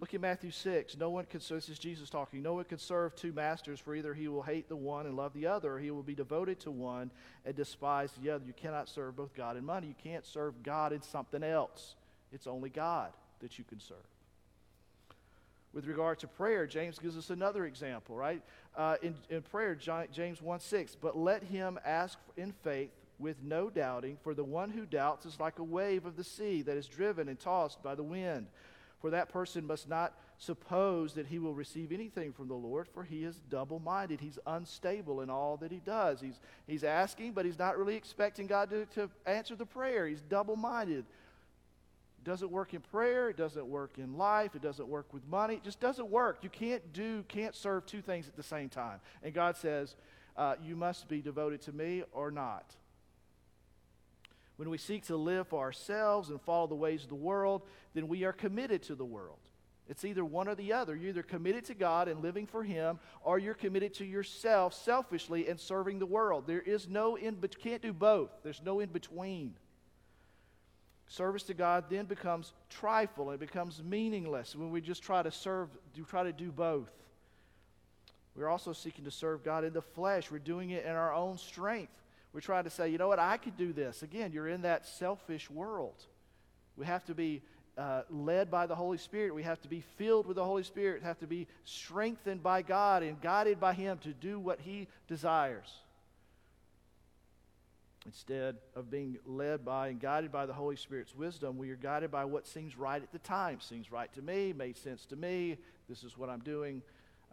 Look 0.00 0.14
at 0.14 0.20
Matthew 0.20 0.50
6. 0.50 0.96
No 0.96 1.10
one 1.10 1.26
can, 1.26 1.38
so 1.38 1.54
this 1.54 1.68
is 1.68 1.78
Jesus 1.78 2.10
talking. 2.10 2.42
No 2.42 2.54
one 2.54 2.64
can 2.64 2.78
serve 2.78 3.14
two 3.14 3.32
masters, 3.32 3.78
for 3.78 3.94
either 3.94 4.12
he 4.12 4.26
will 4.26 4.42
hate 4.42 4.68
the 4.68 4.74
one 4.74 5.06
and 5.06 5.16
love 5.16 5.32
the 5.32 5.46
other, 5.46 5.74
or 5.74 5.78
he 5.78 5.92
will 5.92 6.02
be 6.02 6.16
devoted 6.16 6.58
to 6.60 6.72
one 6.72 7.12
and 7.44 7.54
despise 7.54 8.10
the 8.20 8.30
other. 8.30 8.44
You 8.44 8.52
cannot 8.52 8.88
serve 8.88 9.14
both 9.14 9.32
God 9.34 9.56
and 9.56 9.64
money. 9.64 9.86
You 9.86 9.94
can't 10.02 10.26
serve 10.26 10.60
God 10.64 10.92
and 10.92 11.04
something 11.04 11.44
else. 11.44 11.94
It's 12.32 12.48
only 12.48 12.70
God 12.70 13.12
that 13.38 13.58
you 13.58 13.64
can 13.64 13.78
serve. 13.78 13.98
With 15.72 15.86
regard 15.86 16.18
to 16.18 16.28
prayer, 16.28 16.66
James 16.66 16.98
gives 16.98 17.16
us 17.16 17.30
another 17.30 17.64
example, 17.64 18.14
right? 18.14 18.42
Uh, 18.76 18.96
in, 19.02 19.14
in 19.30 19.42
prayer, 19.42 19.74
James 19.74 20.42
1 20.42 20.60
6, 20.60 20.96
but 21.00 21.16
let 21.16 21.42
him 21.42 21.78
ask 21.84 22.18
in 22.36 22.52
faith 22.62 22.90
with 23.18 23.36
no 23.42 23.70
doubting, 23.70 24.18
for 24.22 24.34
the 24.34 24.44
one 24.44 24.70
who 24.70 24.84
doubts 24.84 25.24
is 25.24 25.40
like 25.40 25.58
a 25.58 25.64
wave 25.64 26.04
of 26.04 26.16
the 26.16 26.24
sea 26.24 26.60
that 26.62 26.76
is 26.76 26.86
driven 26.86 27.28
and 27.28 27.38
tossed 27.38 27.82
by 27.82 27.94
the 27.94 28.02
wind. 28.02 28.46
For 29.00 29.10
that 29.10 29.30
person 29.30 29.66
must 29.66 29.88
not 29.88 30.14
suppose 30.38 31.14
that 31.14 31.26
he 31.26 31.38
will 31.38 31.54
receive 31.54 31.90
anything 31.90 32.32
from 32.32 32.48
the 32.48 32.54
Lord, 32.54 32.86
for 32.92 33.02
he 33.02 33.24
is 33.24 33.40
double 33.50 33.78
minded. 33.78 34.20
He's 34.20 34.38
unstable 34.46 35.22
in 35.22 35.30
all 35.30 35.56
that 35.58 35.72
he 35.72 35.80
does. 35.84 36.20
He's, 36.20 36.38
he's 36.66 36.84
asking, 36.84 37.32
but 37.32 37.44
he's 37.44 37.58
not 37.58 37.78
really 37.78 37.96
expecting 37.96 38.46
God 38.46 38.70
to, 38.70 38.86
to 38.94 39.10
answer 39.26 39.56
the 39.56 39.66
prayer. 39.66 40.06
He's 40.06 40.20
double 40.20 40.56
minded. 40.56 41.04
It 42.24 42.30
doesn't 42.30 42.50
work 42.50 42.72
in 42.72 42.80
prayer, 42.80 43.30
it 43.30 43.36
doesn't 43.36 43.66
work 43.66 43.98
in 43.98 44.16
life, 44.16 44.54
it 44.54 44.62
doesn't 44.62 44.88
work 44.88 45.12
with 45.12 45.26
money. 45.26 45.54
It 45.54 45.64
just 45.64 45.80
doesn't 45.80 46.08
work. 46.08 46.38
You 46.42 46.50
can't 46.50 46.92
do, 46.92 47.24
can't 47.28 47.54
serve 47.54 47.84
two 47.84 48.00
things 48.00 48.28
at 48.28 48.36
the 48.36 48.42
same 48.42 48.68
time. 48.68 49.00
And 49.22 49.34
God 49.34 49.56
says, 49.56 49.96
uh, 50.36 50.54
you 50.62 50.76
must 50.76 51.08
be 51.08 51.20
devoted 51.20 51.60
to 51.62 51.72
me 51.72 52.04
or 52.12 52.30
not 52.30 52.74
when 54.62 54.70
we 54.70 54.78
seek 54.78 55.04
to 55.06 55.16
live 55.16 55.48
for 55.48 55.58
ourselves 55.58 56.30
and 56.30 56.40
follow 56.40 56.68
the 56.68 56.74
ways 56.76 57.02
of 57.02 57.08
the 57.08 57.16
world, 57.16 57.62
then 57.94 58.06
we 58.06 58.22
are 58.22 58.32
committed 58.32 58.80
to 58.80 58.94
the 58.94 59.04
world. 59.04 59.38
It's 59.88 60.04
either 60.04 60.24
one 60.24 60.46
or 60.46 60.54
the 60.54 60.72
other. 60.72 60.94
You're 60.94 61.08
either 61.08 61.24
committed 61.24 61.64
to 61.64 61.74
God 61.74 62.06
and 62.06 62.22
living 62.22 62.46
for 62.46 62.62
Him, 62.62 63.00
or 63.22 63.40
you're 63.40 63.54
committed 63.54 63.94
to 63.94 64.04
yourself 64.04 64.72
selfishly 64.72 65.48
and 65.48 65.58
serving 65.58 65.98
the 65.98 66.06
world. 66.06 66.46
There 66.46 66.60
is 66.60 66.88
no 66.88 67.16
in, 67.16 67.34
but 67.34 67.56
you 67.56 67.60
can't 67.60 67.82
do 67.82 67.92
both. 67.92 68.30
There's 68.44 68.62
no 68.64 68.78
in 68.78 68.90
between. 68.90 69.54
Service 71.12 71.42
to 71.42 71.52
God 71.52 71.84
then 71.90 72.06
becomes 72.06 72.54
trifle 72.70 73.28
and 73.28 73.34
it 73.34 73.46
becomes 73.46 73.82
meaningless 73.82 74.56
when 74.56 74.70
we 74.70 74.80
just 74.80 75.02
try 75.02 75.22
to 75.22 75.30
serve, 75.30 75.68
do 75.92 76.04
try 76.04 76.22
to 76.22 76.32
do 76.32 76.50
both. 76.50 76.90
We're 78.34 78.48
also 78.48 78.72
seeking 78.72 79.04
to 79.04 79.10
serve 79.10 79.44
God 79.44 79.62
in 79.62 79.74
the 79.74 79.82
flesh. 79.82 80.30
We're 80.30 80.38
doing 80.38 80.70
it 80.70 80.86
in 80.86 80.92
our 80.92 81.12
own 81.12 81.36
strength. 81.36 81.92
We're 82.32 82.40
trying 82.40 82.64
to 82.64 82.70
say, 82.70 82.88
you 82.88 82.96
know 82.96 83.08
what, 83.08 83.18
I 83.18 83.36
could 83.36 83.58
do 83.58 83.74
this. 83.74 84.02
Again, 84.02 84.32
you're 84.32 84.48
in 84.48 84.62
that 84.62 84.86
selfish 84.86 85.50
world. 85.50 86.02
We 86.78 86.86
have 86.86 87.04
to 87.04 87.14
be 87.14 87.42
uh, 87.76 88.04
led 88.08 88.50
by 88.50 88.66
the 88.66 88.74
Holy 88.74 88.96
Spirit. 88.96 89.34
We 89.34 89.42
have 89.42 89.60
to 89.62 89.68
be 89.68 89.82
filled 89.98 90.26
with 90.26 90.36
the 90.36 90.44
Holy 90.46 90.62
Spirit, 90.62 91.02
have 91.02 91.18
to 91.18 91.26
be 91.26 91.46
strengthened 91.66 92.42
by 92.42 92.62
God 92.62 93.02
and 93.02 93.20
guided 93.20 93.60
by 93.60 93.74
Him 93.74 93.98
to 93.98 94.14
do 94.14 94.40
what 94.40 94.60
He 94.60 94.88
desires. 95.08 95.70
Instead 98.04 98.56
of 98.74 98.90
being 98.90 99.16
led 99.24 99.64
by 99.64 99.88
and 99.88 100.00
guided 100.00 100.32
by 100.32 100.44
the 100.44 100.52
Holy 100.52 100.74
Spirit's 100.74 101.14
wisdom, 101.14 101.56
we 101.56 101.70
are 101.70 101.76
guided 101.76 102.10
by 102.10 102.24
what 102.24 102.46
seems 102.46 102.76
right 102.76 103.00
at 103.00 103.12
the 103.12 103.18
time. 103.20 103.60
Seems 103.60 103.92
right 103.92 104.12
to 104.14 104.22
me, 104.22 104.52
made 104.52 104.76
sense 104.76 105.06
to 105.06 105.16
me. 105.16 105.56
This 105.88 106.02
is 106.02 106.18
what 106.18 106.28
I'm 106.28 106.40
doing. 106.40 106.82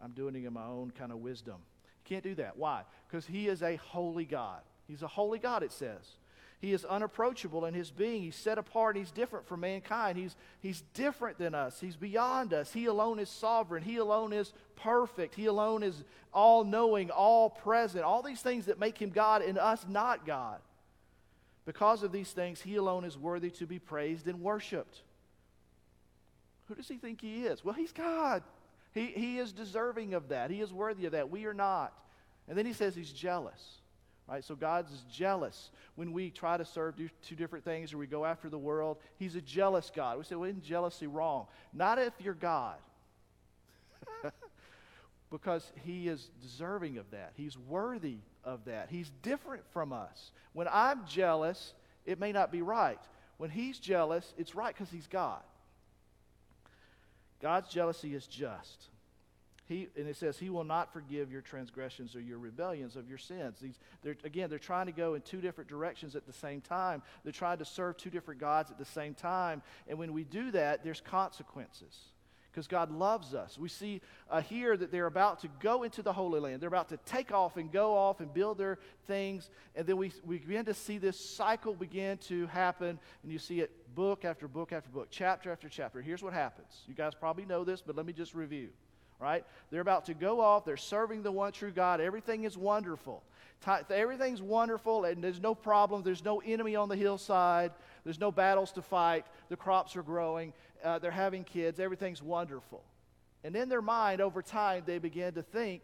I'm 0.02 0.12
doing 0.12 0.36
it 0.36 0.46
in 0.46 0.52
my 0.52 0.66
own 0.66 0.92
kind 0.92 1.10
of 1.10 1.18
wisdom. 1.18 1.56
You 1.56 2.14
can't 2.14 2.22
do 2.22 2.36
that. 2.36 2.56
Why? 2.56 2.82
Because 3.08 3.26
He 3.26 3.48
is 3.48 3.62
a 3.62 3.76
holy 3.76 4.24
God. 4.24 4.60
He's 4.86 5.02
a 5.02 5.08
holy 5.08 5.40
God, 5.40 5.62
it 5.62 5.72
says. 5.72 6.16
He 6.60 6.74
is 6.74 6.84
unapproachable 6.84 7.64
in 7.64 7.72
his 7.72 7.90
being. 7.90 8.22
He's 8.22 8.36
set 8.36 8.58
apart. 8.58 8.94
He's 8.94 9.10
different 9.10 9.46
from 9.46 9.60
mankind. 9.60 10.18
He's, 10.18 10.36
he's 10.60 10.82
different 10.92 11.38
than 11.38 11.54
us. 11.54 11.80
He's 11.80 11.96
beyond 11.96 12.52
us. 12.52 12.70
He 12.70 12.84
alone 12.84 13.18
is 13.18 13.30
sovereign. 13.30 13.82
He 13.82 13.96
alone 13.96 14.34
is 14.34 14.52
perfect. 14.76 15.34
He 15.34 15.46
alone 15.46 15.82
is 15.82 16.04
all 16.34 16.64
knowing, 16.64 17.10
all 17.10 17.48
present. 17.48 18.04
All 18.04 18.22
these 18.22 18.42
things 18.42 18.66
that 18.66 18.78
make 18.78 18.98
him 19.00 19.08
God 19.08 19.40
and 19.40 19.58
us 19.58 19.86
not 19.88 20.26
God. 20.26 20.60
Because 21.64 22.02
of 22.02 22.12
these 22.12 22.30
things, 22.30 22.60
he 22.60 22.76
alone 22.76 23.04
is 23.04 23.16
worthy 23.16 23.50
to 23.52 23.66
be 23.66 23.78
praised 23.78 24.26
and 24.26 24.42
worshiped. 24.42 25.00
Who 26.68 26.74
does 26.74 26.88
he 26.88 26.98
think 26.98 27.22
he 27.22 27.46
is? 27.46 27.64
Well, 27.64 27.74
he's 27.74 27.92
God. 27.92 28.42
He, 28.92 29.06
he 29.06 29.38
is 29.38 29.52
deserving 29.52 30.12
of 30.12 30.28
that. 30.28 30.50
He 30.50 30.60
is 30.60 30.72
worthy 30.72 31.06
of 31.06 31.12
that. 31.12 31.30
We 31.30 31.46
are 31.46 31.54
not. 31.54 31.94
And 32.48 32.58
then 32.58 32.66
he 32.66 32.74
says 32.74 32.94
he's 32.94 33.12
jealous. 33.12 33.79
Right? 34.30 34.44
So 34.44 34.54
God's 34.54 34.92
jealous 35.12 35.70
when 35.96 36.12
we 36.12 36.30
try 36.30 36.56
to 36.56 36.64
serve 36.64 36.94
two 37.26 37.34
different 37.34 37.64
things 37.64 37.92
or 37.92 37.98
we 37.98 38.06
go 38.06 38.24
after 38.24 38.48
the 38.48 38.58
world. 38.58 38.98
He's 39.18 39.34
a 39.34 39.40
jealous 39.40 39.90
God. 39.94 40.18
We 40.18 40.24
say, 40.24 40.36
well, 40.36 40.48
isn't 40.48 40.62
jealousy 40.62 41.08
wrong? 41.08 41.46
Not 41.72 41.98
if 41.98 42.12
you're 42.20 42.34
God. 42.34 42.76
because 45.32 45.68
he 45.84 46.06
is 46.06 46.30
deserving 46.42 46.98
of 46.98 47.10
that. 47.10 47.32
He's 47.34 47.58
worthy 47.58 48.18
of 48.44 48.64
that. 48.66 48.88
He's 48.88 49.10
different 49.22 49.64
from 49.72 49.92
us. 49.92 50.30
When 50.52 50.68
I'm 50.70 51.06
jealous, 51.06 51.74
it 52.06 52.20
may 52.20 52.30
not 52.30 52.52
be 52.52 52.62
right. 52.62 53.00
When 53.38 53.50
he's 53.50 53.80
jealous, 53.80 54.32
it's 54.38 54.54
right 54.54 54.72
because 54.72 54.90
he's 54.92 55.08
God. 55.08 55.42
God's 57.42 57.68
jealousy 57.68 58.14
is 58.14 58.26
just. 58.26 58.86
He, 59.70 59.86
and 59.96 60.08
it 60.08 60.16
says, 60.16 60.36
He 60.36 60.50
will 60.50 60.64
not 60.64 60.92
forgive 60.92 61.30
your 61.30 61.42
transgressions 61.42 62.16
or 62.16 62.20
your 62.20 62.38
rebellions 62.38 62.96
of 62.96 63.08
your 63.08 63.18
sins. 63.18 63.60
These, 63.62 63.78
they're, 64.02 64.16
again, 64.24 64.50
they're 64.50 64.58
trying 64.58 64.86
to 64.86 64.92
go 64.92 65.14
in 65.14 65.22
two 65.22 65.40
different 65.40 65.70
directions 65.70 66.16
at 66.16 66.26
the 66.26 66.32
same 66.32 66.60
time. 66.60 67.02
They're 67.22 67.32
trying 67.32 67.58
to 67.58 67.64
serve 67.64 67.96
two 67.96 68.10
different 68.10 68.40
gods 68.40 68.72
at 68.72 68.78
the 68.78 68.84
same 68.84 69.14
time. 69.14 69.62
And 69.86 69.96
when 69.96 70.12
we 70.12 70.24
do 70.24 70.50
that, 70.50 70.82
there's 70.82 71.00
consequences 71.00 71.96
because 72.50 72.66
God 72.66 72.90
loves 72.90 73.32
us. 73.32 73.58
We 73.58 73.68
see 73.68 74.00
uh, 74.28 74.40
here 74.40 74.76
that 74.76 74.90
they're 74.90 75.06
about 75.06 75.38
to 75.42 75.48
go 75.60 75.84
into 75.84 76.02
the 76.02 76.12
Holy 76.12 76.40
Land. 76.40 76.60
They're 76.60 76.66
about 76.66 76.88
to 76.88 76.96
take 77.06 77.30
off 77.30 77.56
and 77.56 77.70
go 77.70 77.96
off 77.96 78.18
and 78.18 78.34
build 78.34 78.58
their 78.58 78.80
things. 79.06 79.50
And 79.76 79.86
then 79.86 79.96
we, 79.98 80.10
we 80.24 80.38
begin 80.38 80.64
to 80.64 80.74
see 80.74 80.98
this 80.98 81.16
cycle 81.16 81.74
begin 81.74 82.18
to 82.26 82.48
happen. 82.48 82.98
And 83.22 83.30
you 83.30 83.38
see 83.38 83.60
it 83.60 83.70
book 83.94 84.24
after 84.24 84.48
book 84.48 84.72
after 84.72 84.90
book, 84.90 85.06
chapter 85.12 85.52
after 85.52 85.68
chapter. 85.68 86.02
Here's 86.02 86.24
what 86.24 86.32
happens. 86.32 86.82
You 86.88 86.94
guys 86.94 87.12
probably 87.14 87.46
know 87.46 87.62
this, 87.62 87.82
but 87.82 87.94
let 87.94 88.04
me 88.04 88.12
just 88.12 88.34
review 88.34 88.70
right? 89.20 89.44
They're 89.70 89.80
about 89.80 90.06
to 90.06 90.14
go 90.14 90.40
off. 90.40 90.64
They're 90.64 90.76
serving 90.76 91.22
the 91.22 91.32
one 91.32 91.52
true 91.52 91.70
God. 91.70 92.00
Everything 92.00 92.44
is 92.44 92.56
wonderful. 92.56 93.22
Everything's 93.90 94.40
wonderful, 94.40 95.04
and 95.04 95.22
there's 95.22 95.40
no 95.40 95.54
problem. 95.54 96.02
There's 96.02 96.24
no 96.24 96.40
enemy 96.40 96.76
on 96.76 96.88
the 96.88 96.96
hillside. 96.96 97.72
There's 98.04 98.18
no 98.18 98.32
battles 98.32 98.72
to 98.72 98.82
fight. 98.82 99.26
The 99.50 99.56
crops 99.56 99.96
are 99.96 100.02
growing. 100.02 100.54
Uh, 100.82 100.98
they're 100.98 101.10
having 101.10 101.44
kids. 101.44 101.78
Everything's 101.78 102.22
wonderful. 102.22 102.82
And 103.44 103.54
in 103.54 103.68
their 103.68 103.82
mind, 103.82 104.20
over 104.20 104.40
time, 104.40 104.84
they 104.86 104.98
begin 104.98 105.34
to 105.34 105.42
think, 105.42 105.82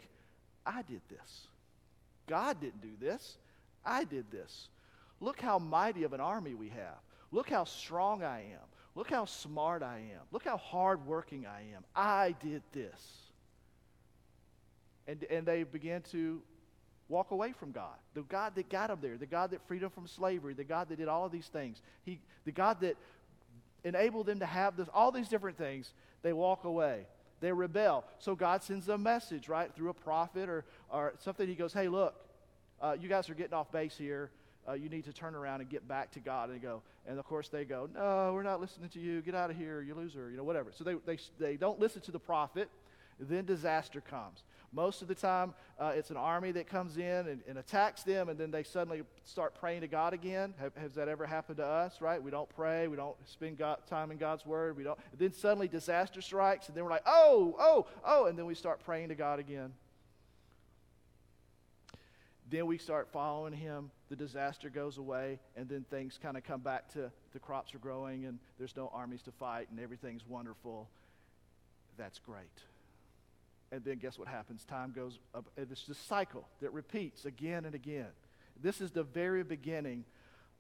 I 0.65 0.83
did 0.83 1.03
this. 1.09 1.49
God 2.27 2.61
didn't 2.61 2.81
do 2.81 2.97
this. 2.99 3.37
I 3.85 4.05
did 4.05 4.31
this. 4.31 4.69
Look 5.21 5.41
how 5.41 5.59
mighty 5.59 6.03
of 6.03 6.13
an 6.13 6.21
army 6.21 6.55
we 6.55 6.71
have. 6.71 6.99
Look 7.31 7.51
how 7.51 7.65
strong 7.65 8.23
I 8.23 8.41
am. 8.41 8.67
Look 8.95 9.11
how 9.11 9.27
smart 9.27 9.83
I 9.83 9.99
am. 9.99 10.23
Look 10.33 10.45
how 10.45 10.57
hardworking 10.57 11.47
I 11.47 11.61
am. 11.75 11.85
I 11.95 12.35
did 12.43 12.63
this. 12.73 13.26
And, 15.09 15.25
and 15.31 15.47
they 15.47 15.63
began 15.63 16.03
to 16.13 16.43
walk 17.09 17.31
away 17.31 17.53
from 17.53 17.73
God. 17.73 17.95
The 18.15 18.23
God 18.23 18.55
that 18.57 18.69
got 18.69 18.89
them 18.89 18.99
there, 19.01 19.17
the 19.17 19.27
God 19.27 19.51
that 19.53 19.67
freed 19.69 19.83
them 19.83 19.91
from 19.91 20.07
slavery, 20.07 20.55
the 20.55 20.65
God 20.65 20.89
that 20.89 20.99
did 20.99 21.09
all 21.09 21.25
of 21.25 21.33
these 21.33 21.47
things, 21.47 21.81
he, 22.05 22.19
the 22.45 22.53
God 22.53 22.81
that 22.81 22.97
enabled 23.85 24.27
them 24.27 24.41
to 24.41 24.47
have 24.47 24.77
this, 24.77 24.89
all 24.93 25.13
these 25.13 25.29
different 25.29 25.57
things, 25.57 25.93
they 26.23 26.33
walk 26.33 26.65
away. 26.65 27.07
They 27.41 27.53
rebel. 27.53 28.05
So 28.19 28.35
God 28.35 28.63
sends 28.63 28.89
a 28.89 28.99
message, 28.99 29.49
right, 29.49 29.73
through 29.75 29.91
a 29.91 29.95
prophet 29.95 30.49
or, 30.49 30.65
or 30.91 31.15
something. 31.21 31.47
He 31.47 31.55
goes, 31.55 31.73
hey, 31.73 31.87
look, 31.87 32.15
uh, 32.81 32.97
you 32.99 33.09
guys 33.09 33.31
are 33.31 33.35
getting 33.35 33.55
off 33.55 33.71
base 33.71 33.97
here. 33.97 34.31
Uh, 34.69 34.73
you 34.73 34.89
need 34.89 35.05
to 35.05 35.13
turn 35.13 35.37
around 35.37 35.61
and 35.61 35.71
get 35.71 35.87
back 35.87 36.11
to 36.13 36.19
God 36.19 36.51
and 36.51 36.61
go. 36.61 36.83
And 37.07 37.21
of 37.21 37.25
course, 37.25 37.49
they 37.49 37.65
go, 37.65 37.89
no, 37.95 38.33
we're 38.35 38.43
not 38.43 38.61
listening 38.61 38.89
to 38.91 38.99
you. 38.99 39.21
Get 39.21 39.35
out 39.35 39.51
of 39.51 39.57
here, 39.57 39.81
you 39.81 39.95
loser, 39.95 40.29
you 40.31 40.37
know, 40.37 40.43
whatever. 40.43 40.73
So 40.75 40.83
they, 40.83 40.95
they, 41.07 41.19
they 41.39 41.57
don't 41.57 41.79
listen 41.79 42.03
to 42.03 42.11
the 42.11 42.19
prophet. 42.19 42.69
Then 43.21 43.45
disaster 43.45 44.01
comes. 44.01 44.43
Most 44.73 45.03
of 45.03 45.09
the 45.09 45.15
time, 45.15 45.55
uh, 45.79 45.93
it's 45.95 46.11
an 46.11 46.17
army 46.17 46.53
that 46.53 46.69
comes 46.69 46.97
in 46.97 47.03
and, 47.03 47.41
and, 47.49 47.59
attacks 47.59 48.03
them, 48.03 48.29
and 48.29 48.39
then 48.39 48.51
they 48.51 48.63
suddenly 48.63 49.03
start 49.25 49.55
praying 49.55 49.83
to 49.83 49.89
God 49.89 50.13
again. 50.13 50.55
Have, 50.59 50.75
has 50.77 50.95
that 50.95 51.09
ever 51.09 51.27
happened 51.27 51.59
to 51.59 51.67
us, 51.67 52.01
right? 52.01 52.23
We 52.23 52.31
don't 52.31 52.49
pray. 52.49 52.89
We 52.89 52.97
don't 52.97 53.17
spend 53.27 53.59
God, 53.59 53.79
time 53.89 54.11
in 54.11 54.19
God's 54.19 54.45
Word. 54.45 54.77
We 54.77 54.85
don't. 54.85 54.99
then 55.17 55.33
suddenly 55.33 55.69
disaster 55.69 56.21
strikes, 56.21 56.69
and 56.69 56.77
then 56.77 56.85
we're 56.85 56.91
like, 56.91 57.07
oh, 57.07 57.55
oh, 57.59 57.87
oh, 58.05 58.27
and 58.27 58.39
then 58.39 58.47
we 58.47 58.55
start 58.55 58.85
praying 58.85 59.09
to 59.09 59.15
God 59.15 59.39
again. 59.39 59.73
Then 62.49 62.67
we 62.67 62.79
start 62.79 63.09
following 63.13 63.53
Him. 63.53 63.91
The 64.09 64.17
disaster 64.17 64.71
goes 64.71 64.99
away, 64.99 65.41
and 65.57 65.69
then 65.69 65.85
things 65.91 66.19
kind 66.23 66.37
of 66.37 66.45
come 66.45 66.61
back 66.61 66.93
to 66.93 67.11
the 67.33 67.39
crops 67.39 67.75
are 67.75 67.79
growing, 67.79 68.25
and 68.25 68.39
there's 68.59 68.77
no 68.77 68.91
armies 68.95 69.23
to 69.23 69.33
fight, 69.33 69.69
and 69.71 69.81
everything's 69.81 70.27
wonderful. 70.27 70.89
That's 71.99 72.19
great. 72.19 72.47
And 73.73 73.85
then 73.85 73.99
guess 73.99 74.19
what 74.19 74.29
happens? 74.29 74.65
Time 74.65 74.93
goes 74.95 75.19
up. 75.35 75.47
It's 75.57 75.87
this 75.87 75.99
cycle 75.99 76.47
that 76.61 76.73
repeats 76.73 77.25
again 77.25 77.65
and 77.65 77.75
again. 77.75 78.07
This 78.63 78.81
is 78.81 78.91
the 78.91 79.03
very 79.03 79.43
beginning 79.43 80.05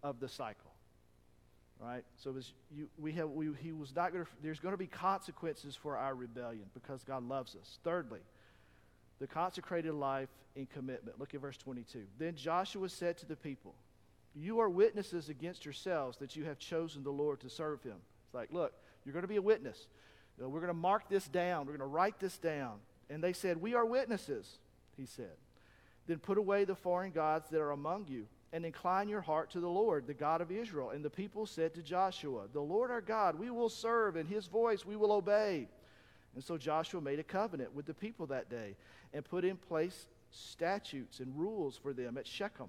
of 0.02 0.20
the 0.20 0.28
cycle. 0.28 0.72
Right? 1.80 2.04
So 2.16 2.34
you, 2.74 2.88
we 2.98 3.12
have, 3.12 3.30
we, 3.30 3.50
he 3.62 3.72
was 3.72 3.94
not 3.94 4.12
to, 4.12 4.26
there's 4.42 4.60
going 4.60 4.72
to 4.72 4.78
be 4.78 4.86
consequences 4.86 5.76
for 5.76 5.96
our 5.96 6.14
rebellion 6.14 6.64
because 6.72 7.04
God 7.04 7.22
loves 7.28 7.54
us. 7.54 7.78
Thirdly, 7.84 8.20
the 9.20 9.26
consecrated 9.26 9.92
life 9.92 10.30
in 10.54 10.66
commitment. 10.66 11.20
Look 11.20 11.34
at 11.34 11.40
verse 11.40 11.56
22. 11.58 12.04
Then 12.18 12.34
Joshua 12.34 12.88
said 12.88 13.18
to 13.18 13.26
the 13.26 13.36
people, 13.36 13.74
You 14.34 14.58
are 14.60 14.70
witnesses 14.70 15.28
against 15.28 15.64
yourselves 15.64 16.16
that 16.18 16.34
you 16.34 16.44
have 16.44 16.58
chosen 16.58 17.02
the 17.02 17.10
Lord 17.10 17.40
to 17.40 17.50
serve 17.50 17.82
him. 17.82 17.96
It's 18.24 18.34
like, 18.34 18.52
look, 18.52 18.72
you're 19.04 19.12
going 19.12 19.22
to 19.22 19.28
be 19.28 19.36
a 19.36 19.42
witness. 19.42 19.86
You 20.36 20.44
know, 20.44 20.48
we're 20.48 20.60
going 20.60 20.68
to 20.68 20.74
mark 20.74 21.08
this 21.08 21.28
down. 21.28 21.66
We're 21.66 21.76
going 21.76 21.88
to 21.88 21.94
write 21.94 22.18
this 22.18 22.36
down. 22.38 22.78
And 23.08 23.22
they 23.22 23.32
said, 23.32 23.58
We 23.58 23.74
are 23.74 23.86
witnesses, 23.86 24.58
he 24.96 25.06
said. 25.06 25.36
Then 26.06 26.18
put 26.18 26.38
away 26.38 26.64
the 26.64 26.74
foreign 26.74 27.12
gods 27.12 27.48
that 27.50 27.60
are 27.60 27.72
among 27.72 28.06
you, 28.08 28.26
and 28.52 28.64
incline 28.64 29.08
your 29.08 29.20
heart 29.20 29.50
to 29.50 29.60
the 29.60 29.68
Lord, 29.68 30.06
the 30.06 30.14
God 30.14 30.40
of 30.40 30.50
Israel. 30.50 30.90
And 30.90 31.04
the 31.04 31.10
people 31.10 31.46
said 31.46 31.74
to 31.74 31.82
Joshua, 31.82 32.44
The 32.52 32.60
Lord 32.60 32.90
our 32.90 33.00
God, 33.00 33.38
we 33.38 33.50
will 33.50 33.68
serve, 33.68 34.16
and 34.16 34.28
his 34.28 34.46
voice 34.46 34.84
we 34.84 34.96
will 34.96 35.12
obey. 35.12 35.68
And 36.34 36.44
so 36.44 36.58
Joshua 36.58 37.00
made 37.00 37.18
a 37.18 37.24
covenant 37.24 37.74
with 37.74 37.86
the 37.86 37.94
people 37.94 38.26
that 38.26 38.50
day 38.50 38.76
and 39.12 39.24
put 39.24 39.44
in 39.44 39.56
place 39.56 40.06
statutes 40.30 41.20
and 41.20 41.36
rules 41.36 41.76
for 41.76 41.92
them 41.92 42.18
at 42.18 42.26
Shechem. 42.26 42.68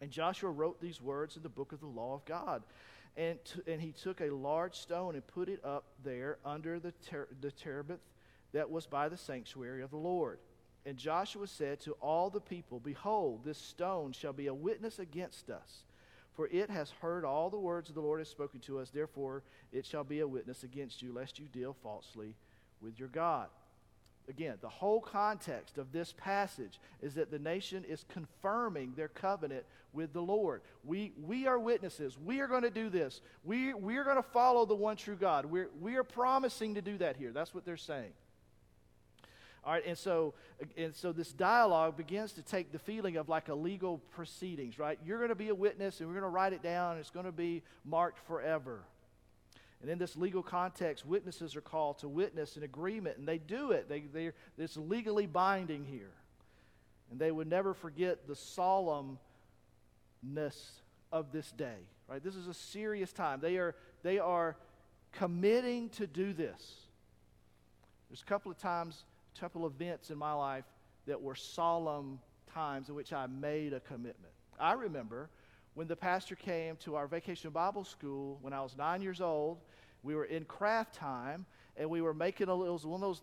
And 0.00 0.10
Joshua 0.10 0.50
wrote 0.50 0.80
these 0.80 1.02
words 1.02 1.36
in 1.36 1.42
the 1.42 1.48
book 1.48 1.72
of 1.72 1.80
the 1.80 1.86
law 1.86 2.14
of 2.14 2.24
God. 2.24 2.62
And, 3.16 3.38
t- 3.44 3.72
and 3.72 3.80
he 3.80 3.92
took 3.92 4.20
a 4.20 4.30
large 4.30 4.76
stone 4.76 5.14
and 5.14 5.26
put 5.26 5.48
it 5.48 5.62
up 5.64 5.84
there 6.04 6.38
under 6.44 6.78
the, 6.78 6.92
ter- 6.92 7.28
the 7.40 7.50
terebinth 7.50 8.00
that 8.52 8.70
was 8.70 8.86
by 8.86 9.08
the 9.08 9.16
sanctuary 9.16 9.82
of 9.82 9.90
the 9.90 9.96
Lord. 9.96 10.38
And 10.86 10.96
Joshua 10.96 11.46
said 11.46 11.80
to 11.80 11.92
all 12.00 12.30
the 12.30 12.40
people, 12.40 12.80
Behold, 12.80 13.44
this 13.44 13.58
stone 13.58 14.12
shall 14.12 14.32
be 14.32 14.46
a 14.46 14.54
witness 14.54 14.98
against 14.98 15.50
us. 15.50 15.84
For 16.32 16.48
it 16.48 16.70
has 16.70 16.90
heard 17.02 17.24
all 17.24 17.50
the 17.50 17.58
words 17.58 17.90
the 17.90 18.00
Lord 18.00 18.20
has 18.20 18.28
spoken 18.28 18.60
to 18.60 18.78
us. 18.78 18.90
Therefore, 18.90 19.42
it 19.72 19.84
shall 19.84 20.04
be 20.04 20.20
a 20.20 20.28
witness 20.28 20.62
against 20.62 21.02
you, 21.02 21.12
lest 21.12 21.38
you 21.38 21.46
deal 21.46 21.76
falsely 21.82 22.34
with 22.80 22.98
your 22.98 23.08
God. 23.08 23.48
Again, 24.28 24.56
the 24.60 24.68
whole 24.68 25.00
context 25.00 25.76
of 25.76 25.92
this 25.92 26.14
passage 26.16 26.78
is 27.02 27.14
that 27.14 27.30
the 27.30 27.38
nation 27.38 27.84
is 27.84 28.04
confirming 28.08 28.92
their 28.96 29.08
covenant 29.08 29.64
with 29.92 30.12
the 30.12 30.22
Lord. 30.22 30.62
We, 30.84 31.12
we 31.20 31.46
are 31.46 31.58
witnesses. 31.58 32.16
We 32.16 32.40
are 32.40 32.46
going 32.46 32.62
to 32.62 32.70
do 32.70 32.90
this. 32.90 33.20
We, 33.44 33.74
we 33.74 33.96
are 33.96 34.04
going 34.04 34.16
to 34.16 34.22
follow 34.22 34.64
the 34.64 34.74
one 34.74 34.96
true 34.96 35.16
God. 35.16 35.46
We're, 35.46 35.68
we 35.80 35.96
are 35.96 36.04
promising 36.04 36.76
to 36.76 36.82
do 36.82 36.96
that 36.98 37.16
here. 37.16 37.32
That's 37.32 37.52
what 37.52 37.64
they're 37.64 37.76
saying. 37.76 38.12
All 39.62 39.74
right, 39.74 39.84
and 39.86 39.98
so, 39.98 40.32
and 40.76 40.94
so 40.94 41.12
this 41.12 41.32
dialogue 41.32 41.96
begins 41.96 42.32
to 42.32 42.42
take 42.42 42.72
the 42.72 42.78
feeling 42.78 43.18
of 43.18 43.28
like 43.28 43.48
a 43.48 43.54
legal 43.54 43.98
proceedings, 44.12 44.78
right? 44.78 44.98
You're 45.04 45.18
going 45.18 45.28
to 45.28 45.34
be 45.34 45.50
a 45.50 45.54
witness, 45.54 46.00
and 46.00 46.08
we're 46.08 46.14
going 46.14 46.24
to 46.24 46.30
write 46.30 46.54
it 46.54 46.62
down, 46.62 46.92
and 46.92 47.00
it's 47.00 47.10
going 47.10 47.26
to 47.26 47.32
be 47.32 47.62
marked 47.84 48.18
forever. 48.26 48.80
And 49.82 49.90
in 49.90 49.98
this 49.98 50.16
legal 50.16 50.42
context, 50.42 51.06
witnesses 51.06 51.56
are 51.56 51.60
called 51.60 51.98
to 51.98 52.08
witness 52.08 52.56
an 52.56 52.62
agreement, 52.62 53.18
and 53.18 53.28
they 53.28 53.38
do 53.38 53.72
it. 53.72 53.88
They, 53.88 54.00
they, 54.00 54.32
it's 54.58 54.76
legally 54.76 55.26
binding 55.26 55.84
here. 55.84 56.12
And 57.10 57.18
they 57.18 57.30
would 57.30 57.48
never 57.48 57.74
forget 57.74 58.26
the 58.26 58.34
solemnness 58.34 59.18
of 61.12 61.32
this 61.32 61.50
day. 61.52 61.86
Right? 62.08 62.22
This 62.22 62.36
is 62.36 62.46
a 62.46 62.54
serious 62.54 63.12
time. 63.12 63.40
They 63.40 63.56
are, 63.56 63.74
they 64.02 64.18
are 64.18 64.56
committing 65.12 65.88
to 65.90 66.06
do 66.06 66.32
this. 66.32 66.76
There's 68.08 68.22
a 68.22 68.26
couple 68.26 68.50
of 68.50 68.58
times 68.58 69.04
couple 69.38 69.66
events 69.66 70.10
in 70.10 70.18
my 70.18 70.32
life 70.32 70.64
that 71.06 71.20
were 71.20 71.34
solemn 71.34 72.20
times 72.52 72.88
in 72.88 72.94
which 72.94 73.12
I 73.12 73.26
made 73.26 73.72
a 73.72 73.80
commitment. 73.80 74.32
I 74.58 74.72
remember 74.72 75.30
when 75.74 75.86
the 75.86 75.96
pastor 75.96 76.34
came 76.34 76.76
to 76.76 76.96
our 76.96 77.06
vacation 77.06 77.50
Bible 77.50 77.84
school 77.84 78.38
when 78.42 78.52
I 78.52 78.60
was 78.60 78.76
nine 78.76 79.02
years 79.02 79.20
old. 79.20 79.58
We 80.02 80.14
were 80.14 80.24
in 80.24 80.44
craft 80.44 80.94
time, 80.94 81.46
and 81.76 81.88
we 81.88 82.00
were 82.00 82.14
making 82.14 82.48
a 82.48 82.54
little, 82.54 82.78
one 82.78 83.02
of 83.02 83.08
those 83.08 83.22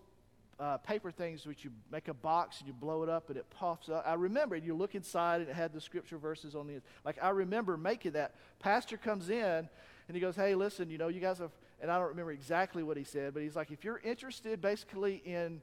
uh, 0.59 0.77
paper 0.77 1.11
things 1.11 1.45
which 1.45 1.63
you 1.63 1.71
make 1.91 2.07
a 2.07 2.13
box 2.13 2.59
and 2.59 2.67
you 2.67 2.73
blow 2.73 3.03
it 3.03 3.09
up 3.09 3.29
and 3.29 3.37
it 3.37 3.47
puffs 3.51 3.89
up. 3.89 4.03
I 4.07 4.15
remember. 4.15 4.55
You 4.55 4.75
look 4.75 4.95
inside 4.95 5.41
and 5.41 5.49
it 5.49 5.55
had 5.55 5.71
the 5.71 5.81
scripture 5.81 6.17
verses 6.17 6.55
on 6.55 6.67
the 6.67 6.81
like. 7.05 7.17
I 7.21 7.29
remember 7.29 7.77
making 7.77 8.13
that. 8.13 8.35
Pastor 8.59 8.97
comes 8.97 9.29
in 9.29 9.69
and 10.07 10.15
he 10.15 10.19
goes, 10.19 10.35
"Hey, 10.35 10.55
listen, 10.55 10.89
you 10.89 10.97
know, 10.97 11.09
you 11.09 11.19
guys 11.19 11.37
have." 11.37 11.51
And 11.79 11.91
I 11.91 11.99
don't 11.99 12.07
remember 12.07 12.31
exactly 12.31 12.81
what 12.81 12.97
he 12.97 13.03
said, 13.03 13.35
but 13.35 13.43
he's 13.43 13.55
like, 13.55 13.69
"If 13.69 13.83
you're 13.83 13.99
interested, 14.03 14.61
basically 14.61 15.21
in." 15.25 15.61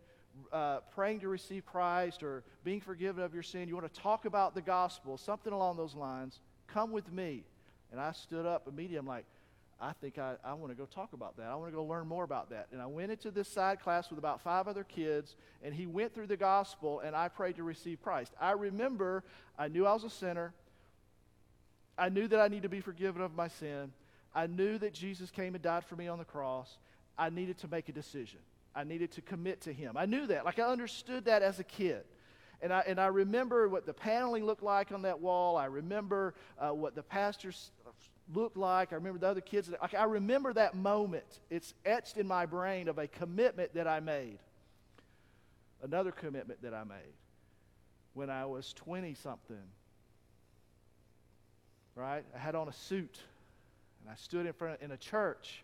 Uh, 0.53 0.79
praying 0.95 1.21
to 1.21 1.29
receive 1.29 1.65
Christ 1.67 2.23
or 2.23 2.43
being 2.65 2.81
forgiven 2.81 3.23
of 3.23 3.35
your 3.35 3.43
sin, 3.43 3.69
you 3.69 3.75
want 3.77 3.93
to 3.93 4.01
talk 4.01 4.25
about 4.25 4.55
the 4.55 4.63
gospel, 4.63 5.17
something 5.17 5.53
along 5.53 5.77
those 5.77 5.95
lines, 5.95 6.41
come 6.67 6.93
with 6.93 7.11
me. 7.13 7.45
And 7.93 8.01
I 8.01 8.13
stood 8.13 8.47
up 8.47 8.67
immediately. 8.67 8.99
I'm 8.99 9.07
like, 9.07 9.25
I 9.81 9.93
think 9.93 10.19
I, 10.19 10.35
I 10.45 10.55
want 10.55 10.73
to 10.73 10.77
go 10.77 10.87
talk 10.87 11.13
about 11.13 11.37
that. 11.37 11.47
I 11.47 11.55
want 11.57 11.71
to 11.71 11.77
go 11.77 11.85
learn 11.85 12.07
more 12.07 12.25
about 12.25 12.51
that. 12.51 12.69
And 12.73 12.81
I 12.81 12.87
went 12.87 13.11
into 13.11 13.31
this 13.31 13.49
side 13.49 13.81
class 13.81 14.09
with 14.11 14.19
about 14.19 14.41
five 14.41 14.69
other 14.69 14.85
kids, 14.85 15.37
and 15.63 15.75
he 15.75 15.87
went 15.87 16.15
through 16.15 16.29
the 16.29 16.37
gospel, 16.37 17.01
and 17.01 17.15
I 17.15 17.29
prayed 17.29 17.57
to 17.57 17.63
receive 17.63 18.03
Christ. 18.03 18.33
I 18.41 18.53
remember 18.53 19.25
I 19.59 19.69
knew 19.69 19.87
I 19.87 19.93
was 19.93 20.05
a 20.05 20.11
sinner. 20.11 20.53
I 21.99 22.09
knew 22.09 22.27
that 22.29 22.41
I 22.41 22.49
needed 22.49 22.63
to 22.63 22.69
be 22.69 22.81
forgiven 22.81 23.23
of 23.23 23.35
my 23.35 23.49
sin. 23.49 23.93
I 24.35 24.47
knew 24.47 24.79
that 24.79 24.93
Jesus 24.93 25.31
came 25.31 25.55
and 25.55 25.63
died 25.63 25.85
for 25.85 25.97
me 25.97 26.09
on 26.09 26.19
the 26.19 26.25
cross. 26.25 26.79
I 27.17 27.31
needed 27.31 27.59
to 27.59 27.69
make 27.69 27.89
a 27.89 27.93
decision. 27.93 28.41
I 28.75 28.85
needed 28.85 29.13
to 29.13 29.23
commit 29.23 29.63
to 29.63 29.73
Him. 29.73 29.97
I 29.97 30.07
knew 30.07 30.27
that. 30.27 30.45
Like 30.45 30.59
I 30.59 30.65
understood 30.65 31.27
that 31.27 31.43
as 31.43 31.59
a 31.61 31.65
kid. 31.65 32.05
And 32.61 32.73
I, 32.73 32.81
and 32.87 32.99
I 32.99 33.07
remember 33.07 33.69
what 33.69 33.85
the 33.85 33.93
paneling 33.93 34.45
looked 34.45 34.63
like 34.63 34.91
on 34.91 35.03
that 35.03 35.21
wall. 35.21 35.57
I 35.57 35.67
remember 35.67 36.35
uh, 36.59 36.73
what 36.73 36.95
the 36.95 37.03
pastors 37.03 37.71
looked 38.33 38.57
like. 38.57 38.93
I 38.93 38.97
remember 38.97 39.19
the 39.19 39.29
other 39.29 39.41
kids. 39.41 39.71
Like 39.81 39.95
I 39.95 40.05
remember 40.05 40.53
that 40.55 40.75
moment. 40.75 41.41
It's 41.51 41.75
etched 41.85 42.17
in 42.17 42.27
my 42.27 42.47
brain 42.47 42.89
of 42.89 42.99
a 42.99 43.07
commitment 43.07 43.75
that 43.75 43.87
I 43.87 44.01
made. 44.01 44.39
Another 45.83 46.11
commitment 46.11 46.63
that 46.63 46.73
I 46.73 46.85
made 46.85 47.15
when 48.15 48.31
I 48.31 48.47
was 48.47 48.73
20 48.73 49.15
something. 49.15 49.57
Right? 51.95 52.25
I 52.35 52.39
had 52.39 52.55
on 52.55 52.69
a 52.69 52.73
suit 52.73 53.21
and 54.01 54.11
I 54.11 54.17
stood 54.17 54.47
in 54.47 54.53
front 54.53 54.77
of, 54.77 54.83
in 54.83 54.91
a 54.91 54.97
church 54.97 55.63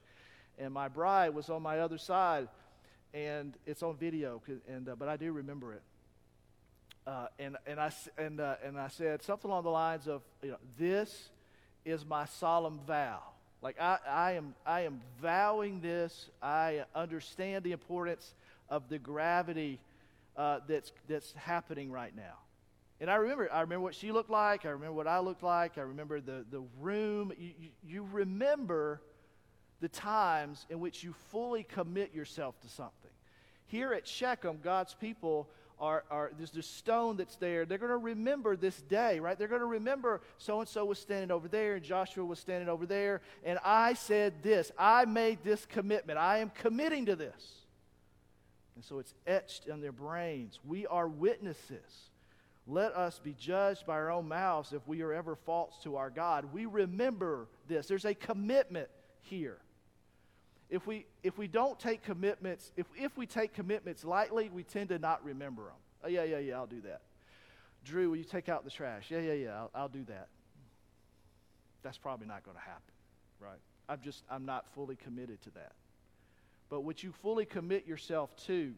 and 0.58 0.72
my 0.72 0.88
bride 0.88 1.34
was 1.34 1.48
on 1.48 1.62
my 1.62 1.80
other 1.80 1.98
side 1.98 2.48
and 3.12 3.56
it's 3.66 3.82
on 3.82 3.96
video, 3.96 4.40
and, 4.68 4.88
uh, 4.88 4.94
but 4.96 5.08
I 5.08 5.16
do 5.16 5.32
remember 5.32 5.74
it. 5.74 5.82
Uh, 7.06 7.26
and, 7.38 7.56
and, 7.66 7.80
I, 7.80 7.90
and, 8.18 8.40
uh, 8.40 8.56
and 8.64 8.78
I 8.78 8.88
said 8.88 9.22
something 9.22 9.50
along 9.50 9.64
the 9.64 9.70
lines 9.70 10.06
of, 10.06 10.22
you 10.42 10.50
know, 10.50 10.58
this 10.78 11.30
is 11.84 12.04
my 12.04 12.26
solemn 12.26 12.80
vow. 12.86 13.20
Like, 13.62 13.80
I, 13.80 13.98
I, 14.08 14.32
am, 14.32 14.54
I 14.66 14.82
am 14.82 15.00
vowing 15.20 15.80
this. 15.80 16.28
I 16.42 16.84
understand 16.94 17.64
the 17.64 17.72
importance 17.72 18.34
of 18.68 18.88
the 18.88 18.98
gravity 18.98 19.80
uh, 20.36 20.60
that's, 20.68 20.92
that's 21.08 21.32
happening 21.32 21.90
right 21.90 22.14
now. 22.14 22.38
And 23.00 23.10
I 23.10 23.16
remember, 23.16 23.50
I 23.50 23.62
remember 23.62 23.82
what 23.82 23.94
she 23.94 24.12
looked 24.12 24.30
like. 24.30 24.66
I 24.66 24.70
remember 24.70 24.92
what 24.92 25.06
I 25.06 25.20
looked 25.20 25.42
like. 25.42 25.78
I 25.78 25.82
remember 25.82 26.20
the, 26.20 26.44
the 26.50 26.62
room. 26.80 27.32
You, 27.38 27.50
you, 27.58 27.68
you 27.86 28.08
remember 28.12 29.00
the 29.80 29.88
times 29.88 30.66
in 30.68 30.80
which 30.80 31.02
you 31.02 31.14
fully 31.30 31.62
commit 31.62 32.14
yourself 32.14 32.60
to 32.60 32.68
something. 32.68 32.99
Here 33.70 33.92
at 33.92 34.06
Shechem, 34.06 34.58
God's 34.64 34.94
people 34.94 35.48
are, 35.78 36.02
are 36.10 36.32
there's 36.36 36.50
this 36.50 36.66
stone 36.66 37.16
that's 37.16 37.36
there. 37.36 37.64
They're 37.64 37.78
going 37.78 37.90
to 37.90 37.96
remember 37.96 38.56
this 38.56 38.80
day, 38.82 39.20
right? 39.20 39.38
They're 39.38 39.46
going 39.46 39.60
to 39.60 39.66
remember 39.66 40.20
so 40.38 40.58
and 40.58 40.68
so 40.68 40.84
was 40.84 40.98
standing 40.98 41.30
over 41.30 41.46
there 41.46 41.76
and 41.76 41.84
Joshua 41.84 42.24
was 42.24 42.40
standing 42.40 42.68
over 42.68 42.84
there. 42.84 43.20
And 43.44 43.60
I 43.64 43.94
said 43.94 44.42
this. 44.42 44.72
I 44.76 45.04
made 45.04 45.44
this 45.44 45.64
commitment. 45.66 46.18
I 46.18 46.38
am 46.38 46.50
committing 46.50 47.06
to 47.06 47.14
this. 47.14 47.60
And 48.74 48.84
so 48.84 48.98
it's 48.98 49.14
etched 49.24 49.68
in 49.68 49.80
their 49.80 49.92
brains. 49.92 50.58
We 50.66 50.88
are 50.88 51.06
witnesses. 51.06 52.10
Let 52.66 52.96
us 52.96 53.20
be 53.22 53.34
judged 53.38 53.86
by 53.86 53.94
our 53.94 54.10
own 54.10 54.26
mouths 54.26 54.72
if 54.72 54.86
we 54.88 55.02
are 55.02 55.12
ever 55.12 55.36
false 55.36 55.76
to 55.84 55.94
our 55.96 56.10
God. 56.10 56.52
We 56.52 56.66
remember 56.66 57.46
this. 57.68 57.86
There's 57.86 58.04
a 58.04 58.14
commitment 58.14 58.88
here 59.22 59.58
if 60.70 60.86
we, 60.86 61.06
if 61.22 61.36
we 61.36 61.48
don't 61.48 61.78
take 61.78 62.02
commitments, 62.02 62.72
if, 62.76 62.86
if 62.96 63.16
we 63.16 63.26
take 63.26 63.52
commitments 63.52 64.04
lightly, 64.04 64.48
we 64.52 64.62
tend 64.62 64.88
to 64.90 64.98
not 64.98 65.24
remember 65.24 65.64
them. 65.64 65.74
Oh, 66.04 66.08
yeah, 66.08 66.24
yeah, 66.24 66.38
yeah, 66.38 66.54
I'll 66.54 66.66
do 66.66 66.80
that. 66.82 67.02
Drew, 67.84 68.10
will 68.10 68.16
you 68.16 68.24
take 68.24 68.48
out 68.48 68.64
the 68.64 68.70
trash? 68.70 69.10
Yeah, 69.10 69.20
yeah, 69.20 69.32
yeah, 69.32 69.54
I'll, 69.56 69.70
I'll 69.74 69.88
do 69.88 70.04
that. 70.04 70.28
That's 71.82 71.98
probably 71.98 72.26
not 72.26 72.44
going 72.44 72.56
to 72.56 72.62
happen, 72.62 72.94
right? 73.40 73.58
I'm 73.88 74.00
just, 74.00 74.22
I'm 74.30 74.46
not 74.46 74.66
fully 74.74 74.96
committed 74.96 75.42
to 75.42 75.50
that. 75.50 75.72
But 76.68 76.82
what 76.82 77.02
you 77.02 77.10
fully 77.10 77.44
commit 77.44 77.86
yourself 77.86 78.36
to, 78.46 78.74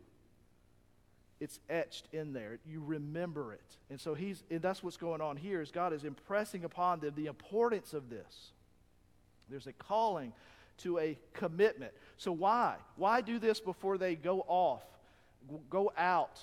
it's 1.40 1.60
etched 1.68 2.08
in 2.12 2.32
there. 2.32 2.58
You 2.64 2.82
remember 2.84 3.52
it. 3.52 3.76
And 3.90 4.00
so 4.00 4.14
he's, 4.14 4.44
and 4.50 4.62
that's 4.62 4.82
what's 4.82 4.96
going 4.96 5.20
on 5.20 5.36
here 5.36 5.60
is 5.60 5.70
God 5.70 5.92
is 5.92 6.04
impressing 6.04 6.64
upon 6.64 7.00
them 7.00 7.12
the 7.16 7.26
importance 7.26 7.92
of 7.92 8.08
this. 8.08 8.52
There's 9.50 9.66
a 9.66 9.72
calling 9.72 10.32
to 10.82 10.98
a 10.98 11.18
commitment. 11.32 11.92
So, 12.16 12.32
why? 12.32 12.76
Why 12.96 13.20
do 13.20 13.38
this 13.38 13.60
before 13.60 13.98
they 13.98 14.14
go 14.14 14.44
off, 14.46 14.82
go 15.70 15.92
out, 15.96 16.40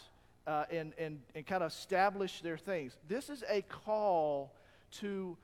uh, 0.48 0.66
and, 0.72 0.94
and, 0.98 1.20
and 1.36 1.46
kind 1.46 1.64
of 1.64 1.72
establish 1.72 2.42
their 2.42 2.58
things? 2.58 2.98
This 3.08 3.30
is 3.30 3.44
a 3.50 3.62
call 3.64 4.54
to 5.00 5.38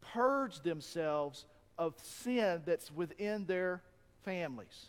purge 0.00 0.60
themselves 0.60 1.46
of 1.78 1.94
sin 2.02 2.62
that's 2.66 2.92
within 2.92 3.46
their 3.46 3.82
families 4.24 4.86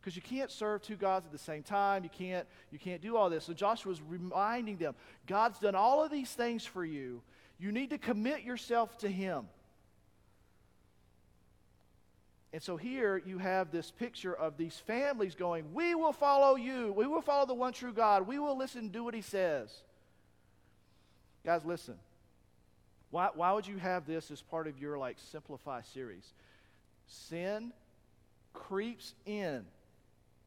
because 0.00 0.16
you 0.16 0.22
can't 0.22 0.50
serve 0.50 0.82
two 0.82 0.96
gods 0.96 1.26
at 1.26 1.32
the 1.32 1.38
same 1.38 1.62
time 1.62 2.02
you 2.02 2.10
can't 2.10 2.46
you 2.70 2.78
can't 2.78 3.00
do 3.00 3.16
all 3.16 3.30
this 3.30 3.44
so 3.44 3.52
joshua's 3.52 4.00
reminding 4.08 4.76
them 4.76 4.94
god's 5.26 5.58
done 5.58 5.74
all 5.74 6.02
of 6.02 6.10
these 6.10 6.32
things 6.32 6.64
for 6.64 6.84
you 6.84 7.22
you 7.58 7.70
need 7.70 7.90
to 7.90 7.98
commit 7.98 8.42
yourself 8.42 8.96
to 8.98 9.08
him 9.08 9.46
and 12.52 12.62
so 12.62 12.76
here 12.76 13.16
you 13.24 13.38
have 13.38 13.70
this 13.70 13.90
picture 13.90 14.34
of 14.34 14.58
these 14.58 14.76
families 14.76 15.34
going, 15.34 15.72
We 15.72 15.94
will 15.94 16.12
follow 16.12 16.56
you. 16.56 16.92
We 16.92 17.06
will 17.06 17.22
follow 17.22 17.46
the 17.46 17.54
one 17.54 17.72
true 17.72 17.92
God. 17.92 18.26
We 18.26 18.38
will 18.38 18.56
listen 18.56 18.80
and 18.82 18.92
do 18.92 19.04
what 19.04 19.14
he 19.14 19.22
says. 19.22 19.72
Guys, 21.44 21.64
listen. 21.64 21.94
Why, 23.10 23.28
why 23.34 23.52
would 23.52 23.66
you 23.66 23.78
have 23.78 24.06
this 24.06 24.30
as 24.30 24.42
part 24.42 24.66
of 24.66 24.78
your 24.78 24.98
like 24.98 25.16
simplify 25.30 25.82
series? 25.82 26.32
Sin 27.06 27.72
creeps 28.52 29.14
in 29.24 29.64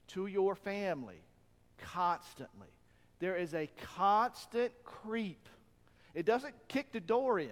to 0.09 0.27
your 0.27 0.55
family 0.55 1.21
constantly. 1.79 2.67
There 3.19 3.35
is 3.35 3.53
a 3.53 3.69
constant 3.95 4.71
creep. 4.83 5.47
It 6.13 6.25
doesn't 6.25 6.53
kick 6.67 6.91
the 6.91 6.99
door 6.99 7.39
in 7.39 7.49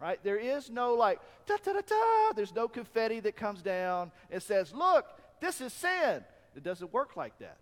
right? 0.00 0.18
There 0.22 0.38
is 0.38 0.70
no 0.70 0.94
like, 0.94 1.20
ta 1.46 1.56
ta 1.56 1.72
ta 1.72 1.80
ta. 1.80 2.32
There's 2.34 2.54
no 2.54 2.68
confetti 2.68 3.20
that 3.20 3.36
comes 3.36 3.62
down 3.62 4.10
and 4.30 4.42
says, 4.42 4.72
look, 4.72 5.06
this 5.40 5.60
is 5.60 5.72
sin. 5.72 6.24
It 6.56 6.62
doesn't 6.62 6.92
work 6.92 7.16
like 7.16 7.38
that. 7.38 7.58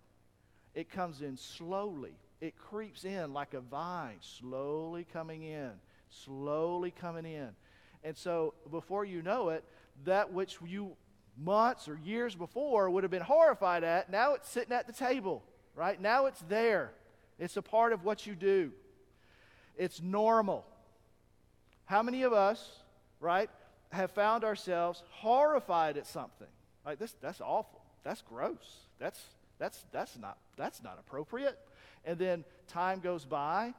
It 0.74 0.90
comes 0.90 1.22
in 1.22 1.36
slowly. 1.36 2.14
It 2.40 2.56
creeps 2.56 3.04
in 3.04 3.32
like 3.32 3.54
a 3.54 3.60
vine, 3.60 4.18
slowly 4.20 5.06
coming 5.12 5.42
in, 5.42 5.72
slowly 6.08 6.92
coming 6.92 7.24
in. 7.24 7.48
And 8.04 8.16
so 8.16 8.54
before 8.70 9.04
you 9.04 9.22
know 9.22 9.48
it, 9.48 9.64
that 10.04 10.32
which 10.32 10.58
you 10.64 10.92
months 11.36 11.88
or 11.88 11.98
years 12.04 12.34
before 12.34 12.90
would 12.90 13.02
have 13.02 13.10
been 13.10 13.22
horrified 13.22 13.82
at, 13.82 14.10
now 14.10 14.34
it's 14.34 14.48
sitting 14.48 14.72
at 14.72 14.86
the 14.86 14.92
table, 14.92 15.42
right? 15.74 16.00
Now 16.00 16.26
it's 16.26 16.40
there. 16.48 16.92
It's 17.38 17.56
a 17.56 17.62
part 17.62 17.92
of 17.92 18.04
what 18.04 18.26
you 18.26 18.34
do. 18.34 18.72
It's 19.76 20.00
normal. 20.00 20.64
How 21.88 22.02
many 22.02 22.22
of 22.22 22.34
us, 22.34 22.70
right, 23.18 23.48
have 23.92 24.10
found 24.10 24.44
ourselves 24.44 25.02
horrified 25.08 25.96
at 25.96 26.06
something? 26.06 26.46
Like 26.84 26.98
this, 26.98 27.16
that's 27.22 27.40
awful. 27.40 27.80
That's 28.04 28.20
gross. 28.20 28.76
That's 28.98 29.18
that's 29.58 29.86
that's 29.90 30.18
not 30.18 30.36
that's 30.58 30.82
not 30.82 30.98
appropriate. 31.00 31.58
And 32.04 32.18
then 32.18 32.44
time 32.66 33.00
goes 33.00 33.24
by, 33.24 33.72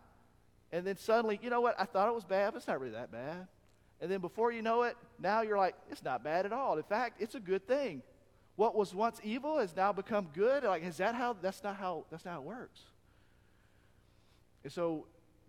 and 0.72 0.88
then 0.88 0.98
suddenly, 0.98 1.39
you 1.43 1.52
know 1.52 1.62
what? 1.62 1.80
I 1.80 1.86
thought 1.86 2.10
it 2.10 2.15
was 2.15 2.24
bad, 2.24 2.54
but 2.54 2.58
it's 2.58 2.67
not 2.67 2.80
really 2.80 2.93
that 2.93 3.12
bad. 3.12 3.48
And 4.02 4.10
then 4.10 4.22
before 4.22 4.52
you 4.52 4.63
know 4.63 4.84
it, 4.84 4.98
now 5.19 5.41
you're 5.41 5.58
like, 5.58 5.76
it's 5.91 6.04
not 6.04 6.24
bad 6.24 6.48
at 6.48 6.54
all. 6.54 6.78
In 6.78 6.84
fact, 6.84 7.22
it's 7.22 7.36
a 7.36 7.39
good 7.39 7.67
thing. 7.67 8.02
What 8.56 8.76
was 8.76 8.95
once 8.95 9.22
evil 9.24 9.60
has 9.60 9.76
now 9.76 9.93
become 9.93 10.30
good. 10.34 10.63
Like, 10.63 10.84
is 10.84 10.98
that 10.98 11.13
how? 11.13 11.36
That's 11.39 11.63
not 11.63 11.76
how. 11.76 12.06
That's 12.10 12.26
not 12.26 12.32
how 12.32 12.39
it 12.39 12.45
works. 12.45 12.80
And 14.63 14.74
so 14.74 15.06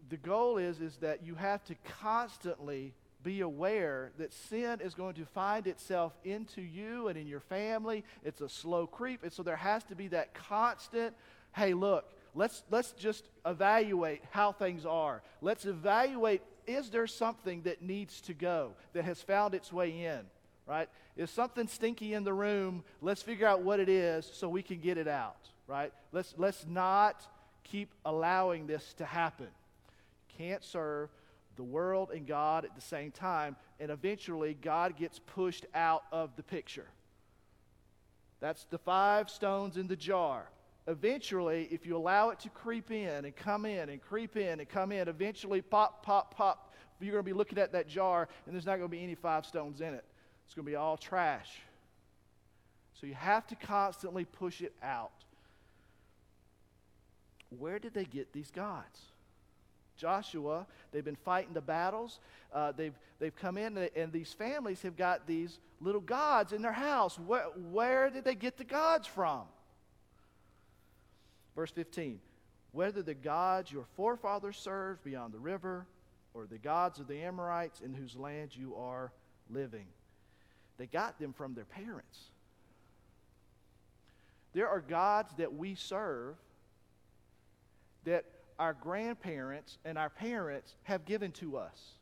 the 0.09 0.17
goal 0.17 0.59
is, 0.59 0.81
is 0.81 0.97
that 0.99 1.25
you 1.25 1.35
have 1.35 1.65
to 1.65 1.75
constantly 2.01 2.95
be 3.23 3.41
aware 3.43 4.13
that 4.19 4.33
sin 4.33 4.81
is 4.83 4.95
going 4.95 5.15
to 5.15 5.25
find 5.27 5.67
itself 5.67 6.13
into 6.25 6.63
you 6.63 7.09
and 7.09 7.19
in 7.19 7.27
your 7.27 7.41
family. 7.41 8.05
It's 8.25 8.41
a 8.41 8.49
slow 8.49 8.87
creep. 8.87 9.23
And 9.23 9.33
so 9.33 9.43
there 9.43 9.57
has 9.57 9.85
to 9.85 9.95
be 9.95 10.09
that 10.09 10.33
constant, 10.35 11.15
hey, 11.55 11.75
look, 11.75 12.11
let's, 12.35 12.63
let's 12.71 12.93
just 12.93 13.29
evaluate 13.45 14.23
how 14.31 14.53
things 14.53 14.87
are. 14.87 15.23
Let's 15.43 15.67
evaluate 15.67 16.43
is 16.67 16.91
there 16.91 17.07
something 17.07 17.63
that 17.63 17.83
needs 17.83 18.21
to 18.23 18.35
go, 18.35 18.73
that 18.93 19.05
has 19.05 19.21
found 19.21 19.55
its 19.55 19.73
way 19.73 20.05
in, 20.05 20.21
right? 20.67 20.89
Is 21.17 21.31
something 21.31 21.67
stinky 21.67 22.15
in 22.15 22.23
the 22.23 22.33
room? 22.33 22.85
Let's 23.03 23.23
figure 23.23 23.47
out 23.47 23.63
what 23.63 23.81
it 23.81 23.89
is 23.89 24.31
so 24.33 24.49
we 24.49 24.63
can 24.63 24.79
get 24.79 24.97
it 24.97 25.09
out, 25.09 25.49
right? 25.67 25.93
Let's, 26.13 26.35
let's 26.37 26.65
not 26.69 27.27
keep 27.65 27.91
allowing 28.05 28.67
this 28.67 28.95
to 28.95 29.05
happen 29.05 29.49
can't 30.41 30.65
serve 30.65 31.11
the 31.57 31.63
world 31.63 32.11
and 32.11 32.27
God 32.27 32.65
at 32.65 32.75
the 32.75 32.81
same 32.81 33.11
time, 33.11 33.57
and 33.79 33.91
eventually 33.91 34.55
God 34.55 34.97
gets 34.97 35.19
pushed 35.19 35.67
out 35.75 36.05
of 36.13 36.35
the 36.37 36.43
picture. 36.43 36.87
That's 38.41 38.65
the 38.71 38.79
five 38.79 39.29
stones 39.29 39.77
in 39.77 39.87
the 39.87 39.97
jar. 39.97 40.49
Eventually, 40.87 41.69
if 41.71 41.85
you 41.85 41.95
allow 41.97 42.31
it 42.31 42.41
to 42.41 42.49
creep 42.49 42.91
in 42.91 43.27
and 43.27 43.37
come 43.37 43.67
in 43.67 43.91
and 43.91 44.01
creep 44.01 44.37
in 44.37 44.61
and 44.61 44.69
come 44.69 44.93
in, 44.93 45.09
eventually 45.09 45.61
pop, 45.61 46.05
pop, 46.05 46.35
pop, 46.35 46.73
you're 47.01 47.13
going 47.13 47.25
to 47.25 47.31
be 47.31 47.37
looking 47.37 47.59
at 47.59 47.73
that 47.73 47.87
jar 47.87 48.29
and 48.47 48.55
there's 48.55 48.67
not 48.67 48.79
going 48.79 48.89
to 48.89 48.97
be 48.97 49.03
any 49.03 49.15
five 49.15 49.45
stones 49.45 49.83
in 49.83 49.93
it. 49.93 50.05
It's 50.47 50.55
going 50.55 50.65
to 50.65 50.71
be 50.71 50.77
all 50.77 50.97
trash. 50.97 51.61
So 52.99 53.07
you 53.07 53.15
have 53.15 53.47
to 53.49 53.55
constantly 53.57 54.25
push 54.25 54.63
it 54.63 54.73
out. 54.83 55.13
Where 57.59 57.79
did 57.79 57.95
they 57.95 58.05
get 58.05 58.33
these 58.33 58.51
gods? 58.51 59.10
Joshua. 60.01 60.67
They've 60.91 61.05
been 61.05 61.17
fighting 61.17 61.53
the 61.53 61.61
battles. 61.61 62.19
Uh, 62.53 62.73
they've, 62.73 62.95
they've 63.19 63.35
come 63.35 63.57
in, 63.57 63.77
and, 63.77 63.91
and, 63.95 64.13
these 64.13 64.33
families 64.33 64.83
have 64.83 64.97
got 64.97 65.27
these 65.27 65.61
little 65.81 66.01
gods 66.01 66.53
in 66.53 66.63
their 66.63 66.73
house. 66.73 67.19
Where, 67.19 67.45
where 67.71 68.11
did 68.11 68.25
they 68.25 68.35
get 68.35 68.57
the 68.57 68.65
gods 68.65 69.07
from? 69.07 69.43
Verse 71.55 71.71
15 71.71 72.19
Whether 72.73 73.03
the 73.03 73.15
gods 73.15 73.71
your 73.71 73.85
forefathers 73.97 74.57
served 74.57 75.05
beyond 75.05 75.33
the 75.33 75.39
river, 75.39 75.87
or 76.35 76.47
the 76.47 76.59
gods 76.59 76.99
of 76.99 77.09
the 77.09 77.23
Amorites 77.23 77.81
in 77.81 77.95
whose 77.95 78.17
land 78.17 78.57
you 78.57 78.75
are 78.77 79.13
living. 79.49 79.87
They 80.79 80.87
got 80.87 81.19
them 81.19 81.33
from 81.33 81.55
their 81.55 81.65
parents. 81.65 82.31
There 84.53 84.69
are 84.69 84.81
gods 84.81 85.33
that 85.37 85.55
we 85.55 85.75
serve 85.75 86.37
that 88.05 88.25
our 88.61 88.75
grandparents 88.75 89.79
and 89.87 89.97
our 89.97 90.11
parents 90.11 90.75
have 90.83 91.07
given 91.07 91.33
to 91.33 91.57
us. 91.57 91.95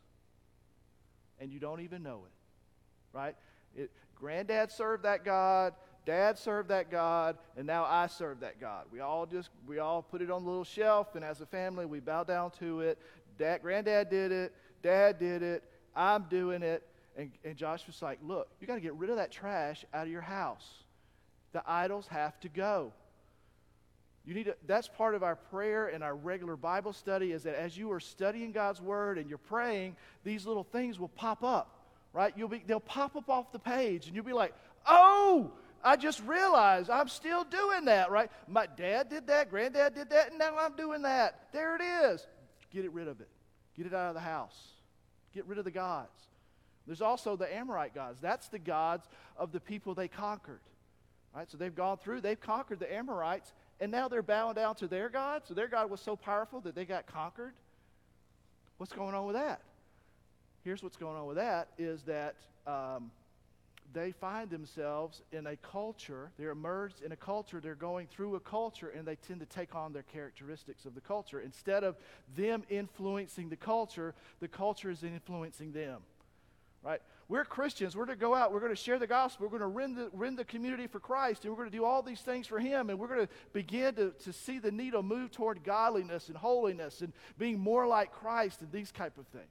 And 1.39 1.53
you 1.53 1.59
don't 1.59 1.79
even 1.79 2.03
know 2.03 2.23
it, 2.25 3.17
right? 3.17 3.35
It, 3.77 3.89
granddad 4.13 4.69
served 4.69 5.03
that 5.03 5.23
God, 5.23 5.73
dad 6.05 6.37
served 6.37 6.67
that 6.67 6.91
God, 6.91 7.37
and 7.55 7.65
now 7.65 7.85
I 7.85 8.07
serve 8.07 8.41
that 8.41 8.59
God. 8.59 8.87
We 8.91 8.99
all 8.99 9.25
just, 9.25 9.49
we 9.65 9.79
all 9.79 10.01
put 10.01 10.21
it 10.21 10.29
on 10.29 10.43
the 10.43 10.49
little 10.49 10.65
shelf, 10.65 11.15
and 11.15 11.23
as 11.23 11.39
a 11.39 11.45
family, 11.45 11.85
we 11.85 12.01
bow 12.01 12.25
down 12.25 12.51
to 12.59 12.81
it. 12.81 12.99
Dad, 13.37 13.61
granddad 13.61 14.09
did 14.09 14.33
it, 14.33 14.53
dad 14.83 15.17
did 15.17 15.41
it, 15.41 15.63
I'm 15.95 16.23
doing 16.23 16.61
it. 16.61 16.85
And, 17.15 17.31
and 17.45 17.55
Josh 17.55 17.87
was 17.87 18.01
like, 18.01 18.19
look, 18.21 18.49
you 18.59 18.67
got 18.67 18.75
to 18.75 18.81
get 18.81 18.95
rid 18.95 19.09
of 19.09 19.15
that 19.15 19.31
trash 19.31 19.85
out 19.93 20.07
of 20.07 20.11
your 20.11 20.21
house. 20.21 20.67
The 21.53 21.63
idols 21.65 22.05
have 22.07 22.37
to 22.41 22.49
go. 22.49 22.91
You 24.29 24.35
need 24.35 24.43
to, 24.43 24.55
that's 24.67 24.87
part 24.87 25.15
of 25.15 25.23
our 25.23 25.35
prayer 25.35 25.87
and 25.87 26.03
our 26.03 26.15
regular 26.15 26.55
Bible 26.55 26.93
study 26.93 27.31
is 27.31 27.41
that 27.43 27.55
as 27.55 27.75
you 27.75 27.91
are 27.91 27.99
studying 27.99 28.51
God's 28.51 28.79
word 28.79 29.17
and 29.17 29.27
you're 29.27 29.39
praying, 29.39 29.95
these 30.23 30.45
little 30.45 30.63
things 30.63 30.99
will 30.99 31.07
pop 31.07 31.43
up, 31.43 31.87
right? 32.13 32.31
You'll 32.37 32.47
be, 32.47 32.61
they'll 32.67 32.79
pop 32.79 33.15
up 33.15 33.27
off 33.27 33.51
the 33.51 33.57
page 33.57 34.05
and 34.05 34.15
you'll 34.15 34.23
be 34.23 34.33
like, 34.33 34.53
oh, 34.85 35.49
I 35.83 35.95
just 35.95 36.21
realized 36.27 36.91
I'm 36.91 37.07
still 37.07 37.43
doing 37.43 37.85
that, 37.85 38.11
right? 38.11 38.29
My 38.47 38.67
dad 38.67 39.09
did 39.09 39.25
that, 39.25 39.49
granddad 39.49 39.95
did 39.95 40.11
that, 40.11 40.29
and 40.29 40.37
now 40.37 40.55
I'm 40.59 40.75
doing 40.75 41.01
that. 41.01 41.47
There 41.51 41.75
it 41.75 41.81
is. 41.81 42.27
Get 42.69 42.85
it 42.85 42.93
rid 42.93 43.07
of 43.07 43.21
it. 43.21 43.29
Get 43.75 43.87
it 43.87 43.95
out 43.95 44.09
of 44.09 44.13
the 44.13 44.21
house. 44.21 44.73
Get 45.33 45.47
rid 45.47 45.57
of 45.57 45.65
the 45.65 45.71
gods. 45.71 46.27
There's 46.85 47.01
also 47.01 47.35
the 47.35 47.51
Amorite 47.51 47.95
gods. 47.95 48.21
That's 48.21 48.47
the 48.47 48.59
gods 48.59 49.07
of 49.35 49.51
the 49.53 49.59
people 49.59 49.95
they 49.95 50.07
conquered. 50.07 50.61
Right? 51.35 51.49
So 51.49 51.57
they've 51.57 51.73
gone 51.73 51.97
through, 51.97 52.21
they've 52.21 52.39
conquered 52.39 52.79
the 52.79 52.93
Amorites, 52.93 53.53
and 53.79 53.91
now 53.91 54.07
they're 54.07 54.21
bowing 54.21 54.55
down 54.55 54.75
to 54.75 54.87
their 54.87 55.09
God. 55.09 55.43
So 55.47 55.53
their 55.53 55.67
God 55.67 55.89
was 55.89 56.01
so 56.01 56.15
powerful 56.15 56.61
that 56.61 56.75
they 56.75 56.85
got 56.85 57.05
conquered. 57.07 57.53
What's 58.77 58.93
going 58.93 59.15
on 59.15 59.25
with 59.25 59.35
that? 59.35 59.61
Here's 60.63 60.83
what's 60.83 60.97
going 60.97 61.17
on 61.17 61.25
with 61.25 61.37
that 61.37 61.69
is 61.77 62.03
that 62.03 62.35
um, 62.67 63.11
they 63.93 64.11
find 64.11 64.49
themselves 64.49 65.21
in 65.31 65.47
a 65.47 65.55
culture, 65.57 66.31
they're 66.37 66.51
immersed 66.51 67.01
in 67.01 67.11
a 67.11 67.15
culture, 67.15 67.59
they're 67.59 67.75
going 67.75 68.07
through 68.07 68.35
a 68.35 68.39
culture, 68.39 68.89
and 68.89 69.07
they 69.07 69.15
tend 69.15 69.39
to 69.39 69.45
take 69.45 69.73
on 69.73 69.93
their 69.93 70.03
characteristics 70.03 70.85
of 70.85 70.95
the 70.95 71.01
culture. 71.01 71.39
Instead 71.39 71.83
of 71.83 71.95
them 72.35 72.63
influencing 72.69 73.49
the 73.49 73.55
culture, 73.55 74.13
the 74.41 74.47
culture 74.47 74.89
is 74.91 75.03
influencing 75.03 75.71
them. 75.71 76.01
Right? 76.83 77.01
We're 77.27 77.45
Christians. 77.45 77.95
We're 77.95 78.05
to 78.05 78.15
go 78.15 78.33
out. 78.33 78.53
We're 78.53 78.61
going 78.61 78.71
to 78.71 78.81
share 78.81 78.97
the 78.97 79.07
gospel. 79.07 79.45
We're 79.45 79.59
going 79.59 79.61
to 79.61 79.75
rend 79.75 79.97
the, 79.97 80.09
rend 80.13 80.39
the 80.39 80.45
community 80.45 80.87
for 80.87 80.99
Christ. 80.99 81.43
And 81.43 81.51
we're 81.51 81.57
going 81.57 81.71
to 81.71 81.77
do 81.77 81.83
all 81.83 82.01
these 82.01 82.21
things 82.21 82.47
for 82.47 82.59
Him. 82.59 82.89
And 82.89 82.97
we're 82.97 83.07
going 83.07 83.27
to 83.27 83.33
begin 83.53 83.95
to, 83.95 84.11
to 84.23 84.33
see 84.33 84.59
the 84.59 84.71
needle 84.71 85.03
move 85.03 85.31
toward 85.31 85.63
godliness 85.63 86.29
and 86.29 86.37
holiness 86.37 87.01
and 87.01 87.13
being 87.37 87.59
more 87.59 87.85
like 87.85 88.11
Christ 88.11 88.61
and 88.61 88.71
these 88.71 88.91
type 88.91 89.17
of 89.17 89.27
things. 89.27 89.45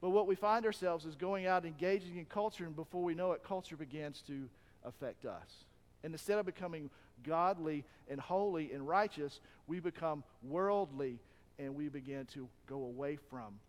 But 0.00 0.10
what 0.10 0.26
we 0.26 0.34
find 0.34 0.66
ourselves 0.66 1.04
is 1.04 1.14
going 1.14 1.46
out 1.46 1.64
engaging 1.64 2.16
in 2.16 2.24
culture, 2.24 2.64
and 2.64 2.74
before 2.74 3.04
we 3.04 3.14
know 3.14 3.32
it, 3.32 3.44
culture 3.44 3.76
begins 3.76 4.20
to 4.26 4.48
affect 4.84 5.24
us. 5.24 5.64
And 6.02 6.12
instead 6.12 6.38
of 6.38 6.46
becoming 6.46 6.90
godly 7.22 7.84
and 8.08 8.18
holy 8.18 8.72
and 8.72 8.88
righteous, 8.88 9.40
we 9.68 9.78
become 9.78 10.24
worldly 10.42 11.20
and 11.58 11.76
we 11.76 11.88
begin 11.88 12.26
to 12.34 12.48
go 12.66 12.82
away 12.82 13.16
from 13.30 13.60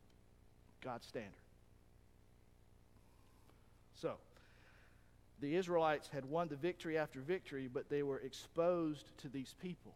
God's 0.81 1.05
standard. 1.05 1.42
So, 4.03 4.15
the 5.39 5.55
Israelites 5.55 6.09
had 6.09 6.25
won 6.25 6.49
the 6.49 6.57
victory 6.57 6.97
after 6.97 7.21
victory, 7.21 7.69
but 7.73 7.89
they 7.89 8.03
were 8.03 8.19
exposed 8.19 9.17
to 9.19 9.29
these 9.29 9.55
people. 9.61 9.95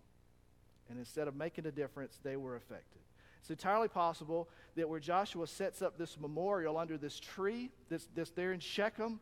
And 0.89 0.97
instead 0.97 1.27
of 1.27 1.35
making 1.35 1.65
a 1.65 1.71
difference, 1.71 2.17
they 2.23 2.37
were 2.37 2.55
affected. 2.55 3.01
It's 3.41 3.49
entirely 3.49 3.89
possible 3.89 4.47
that 4.77 4.87
where 4.87 5.01
Joshua 5.01 5.45
sets 5.45 5.81
up 5.81 5.97
this 5.97 6.17
memorial 6.17 6.77
under 6.77 6.97
this 6.97 7.19
tree 7.19 7.69
that's, 7.89 8.07
that's 8.15 8.29
there 8.29 8.53
in 8.53 8.61
Shechem, 8.61 9.19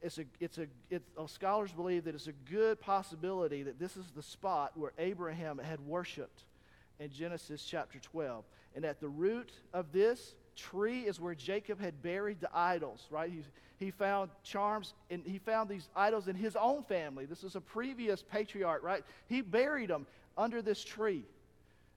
it's 0.00 0.16
a, 0.16 0.24
it's 0.40 0.56
a, 0.56 0.66
it, 0.88 1.02
uh, 1.18 1.26
scholars 1.26 1.70
believe 1.70 2.04
that 2.04 2.14
it's 2.14 2.26
a 2.26 2.50
good 2.50 2.80
possibility 2.80 3.62
that 3.64 3.78
this 3.78 3.98
is 3.98 4.06
the 4.16 4.22
spot 4.22 4.72
where 4.76 4.94
Abraham 4.96 5.58
had 5.58 5.78
worshiped 5.80 6.44
in 6.98 7.10
Genesis 7.10 7.64
chapter 7.64 7.98
12. 7.98 8.46
And 8.74 8.86
at 8.86 8.98
the 8.98 9.10
root 9.10 9.52
of 9.74 9.92
this 9.92 10.36
tree 10.56 11.00
is 11.00 11.20
where 11.20 11.34
Jacob 11.34 11.80
had 11.80 12.02
buried 12.02 12.40
the 12.40 12.50
idols, 12.54 13.06
right? 13.10 13.30
He, 13.30 13.42
he 13.84 13.90
found 13.90 14.30
charms 14.42 14.94
and 15.10 15.22
he 15.26 15.38
found 15.38 15.68
these 15.68 15.88
idols 15.94 16.28
in 16.28 16.36
his 16.36 16.56
own 16.56 16.82
family. 16.84 17.24
This 17.24 17.44
is 17.44 17.56
a 17.56 17.60
previous 17.60 18.22
patriarch, 18.22 18.82
right? 18.82 19.04
He 19.26 19.40
buried 19.40 19.90
them 19.90 20.06
under 20.36 20.62
this 20.62 20.84
tree. 20.84 21.24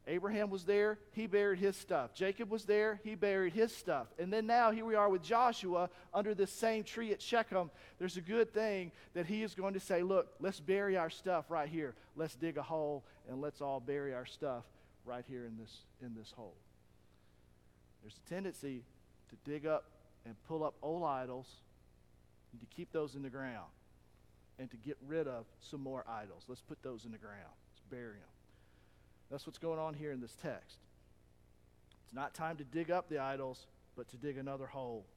Abraham 0.07 0.51
was 0.51 0.65
there, 0.65 0.99
he 1.13 1.25
buried 1.25 1.57
his 1.57 1.75
stuff. 1.75 2.13
Jacob 2.13 2.51
was 2.51 2.65
there, 2.65 2.99
he 3.03 3.15
buried 3.15 3.53
his 3.53 3.75
stuff. 3.75 4.05
And 4.19 4.31
then 4.31 4.45
now 4.45 4.69
here 4.69 4.85
we 4.85 4.93
are 4.93 5.09
with 5.09 5.23
Joshua 5.23 5.89
under 6.13 6.35
this 6.35 6.51
same 6.51 6.83
tree 6.83 7.11
at 7.11 7.21
Shechem. 7.21 7.71
There's 7.97 8.17
a 8.17 8.21
good 8.21 8.53
thing 8.53 8.91
that 9.15 9.25
he 9.25 9.41
is 9.41 9.55
going 9.55 9.73
to 9.73 9.79
say, 9.79 10.03
look, 10.03 10.27
let's 10.39 10.59
bury 10.59 10.95
our 10.95 11.09
stuff 11.09 11.45
right 11.49 11.67
here. 11.67 11.95
Let's 12.15 12.35
dig 12.35 12.57
a 12.57 12.61
hole 12.61 13.03
and 13.27 13.41
let's 13.41 13.61
all 13.61 13.79
bury 13.79 14.13
our 14.13 14.27
stuff 14.27 14.63
right 15.05 15.25
here 15.27 15.45
in 15.45 15.57
this 15.57 15.75
in 16.01 16.13
this 16.15 16.31
hole. 16.35 16.55
There's 18.05 18.19
a 18.23 18.29
tendency 18.29 18.83
to 19.29 19.49
dig 19.49 19.65
up 19.65 19.85
and 20.27 20.35
pull 20.47 20.63
up 20.63 20.75
old 20.83 21.03
idols 21.03 21.47
and 22.51 22.61
to 22.61 22.67
keep 22.67 22.91
those 22.91 23.15
in 23.15 23.23
the 23.23 23.31
ground 23.31 23.71
and 24.59 24.69
to 24.69 24.77
get 24.77 24.95
rid 25.07 25.27
of 25.27 25.47
some 25.59 25.81
more 25.81 26.05
idols. 26.07 26.43
Let's 26.47 26.61
put 26.61 26.83
those 26.83 27.05
in 27.05 27.11
the 27.11 27.17
ground. 27.17 27.41
Let's 27.41 27.81
bury 27.89 28.19
them. 28.19 28.29
That's 29.31 29.47
what's 29.47 29.57
going 29.57 29.79
on 29.79 29.95
here 29.95 30.11
in 30.11 30.21
this 30.21 30.35
text. 30.39 30.77
It's 32.03 32.13
not 32.13 32.35
time 32.35 32.57
to 32.57 32.63
dig 32.63 32.91
up 32.91 33.09
the 33.09 33.17
idols, 33.17 33.65
but 33.95 34.07
to 34.09 34.17
dig 34.17 34.37
another 34.37 34.67
hole. 34.67 35.07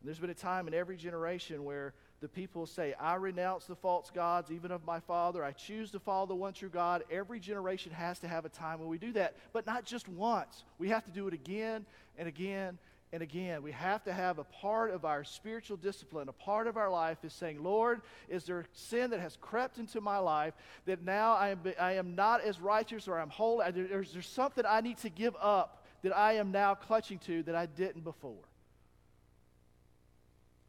And 0.00 0.08
there's 0.08 0.18
been 0.18 0.30
a 0.30 0.34
time 0.34 0.68
in 0.68 0.72
every 0.72 0.96
generation 0.96 1.64
where 1.64 1.92
the 2.20 2.28
people 2.28 2.66
say, 2.66 2.94
I 2.98 3.14
renounce 3.16 3.66
the 3.66 3.76
false 3.76 4.10
gods, 4.10 4.50
even 4.50 4.70
of 4.70 4.84
my 4.86 5.00
father. 5.00 5.44
I 5.44 5.52
choose 5.52 5.90
to 5.90 6.00
follow 6.00 6.26
the 6.26 6.34
one 6.34 6.54
true 6.54 6.70
God. 6.70 7.04
Every 7.10 7.38
generation 7.38 7.92
has 7.92 8.18
to 8.20 8.28
have 8.28 8.44
a 8.44 8.48
time 8.48 8.80
when 8.80 8.88
we 8.88 8.98
do 8.98 9.12
that, 9.12 9.36
but 9.52 9.66
not 9.66 9.84
just 9.84 10.08
once. 10.08 10.64
We 10.78 10.88
have 10.88 11.04
to 11.04 11.10
do 11.10 11.28
it 11.28 11.34
again 11.34 11.84
and 12.16 12.26
again 12.26 12.78
and 13.12 13.22
again. 13.22 13.62
We 13.62 13.72
have 13.72 14.02
to 14.04 14.14
have 14.14 14.38
a 14.38 14.44
part 14.44 14.90
of 14.92 15.04
our 15.04 15.24
spiritual 15.24 15.76
discipline, 15.76 16.28
a 16.28 16.32
part 16.32 16.66
of 16.66 16.78
our 16.78 16.90
life 16.90 17.18
is 17.22 17.34
saying, 17.34 17.62
Lord, 17.62 18.00
is 18.30 18.44
there 18.44 18.64
sin 18.72 19.10
that 19.10 19.20
has 19.20 19.36
crept 19.36 19.78
into 19.78 20.00
my 20.00 20.18
life 20.18 20.54
that 20.86 21.04
now 21.04 21.34
I 21.34 21.50
am, 21.50 21.60
I 21.78 21.92
am 21.92 22.14
not 22.14 22.40
as 22.40 22.60
righteous 22.60 23.08
or 23.08 23.20
I'm 23.20 23.30
holy? 23.30 23.66
Is 23.66 24.12
there 24.12 24.22
something 24.22 24.64
I 24.66 24.80
need 24.80 24.96
to 24.98 25.10
give 25.10 25.36
up 25.40 25.84
that 26.02 26.16
I 26.16 26.34
am 26.34 26.50
now 26.50 26.74
clutching 26.74 27.18
to 27.20 27.42
that 27.42 27.54
I 27.54 27.66
didn't 27.66 28.04
before? 28.04 28.42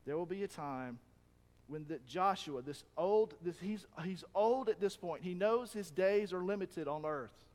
There 0.06 0.18
will 0.18 0.26
be 0.26 0.44
a 0.44 0.48
time 0.48 1.00
when 1.68 1.86
the 1.88 2.00
Joshua, 2.08 2.62
this 2.62 2.84
old, 2.98 3.34
this, 3.42 3.56
he's, 3.60 3.86
he's 4.04 4.24
old 4.34 4.70
at 4.70 4.80
this 4.80 4.96
point. 4.96 5.24
He 5.24 5.34
knows 5.34 5.74
his 5.74 5.92
days 5.92 6.34
are 6.34 6.44
limited 6.44 6.88
on 6.88 7.06
earth. 7.06 7.46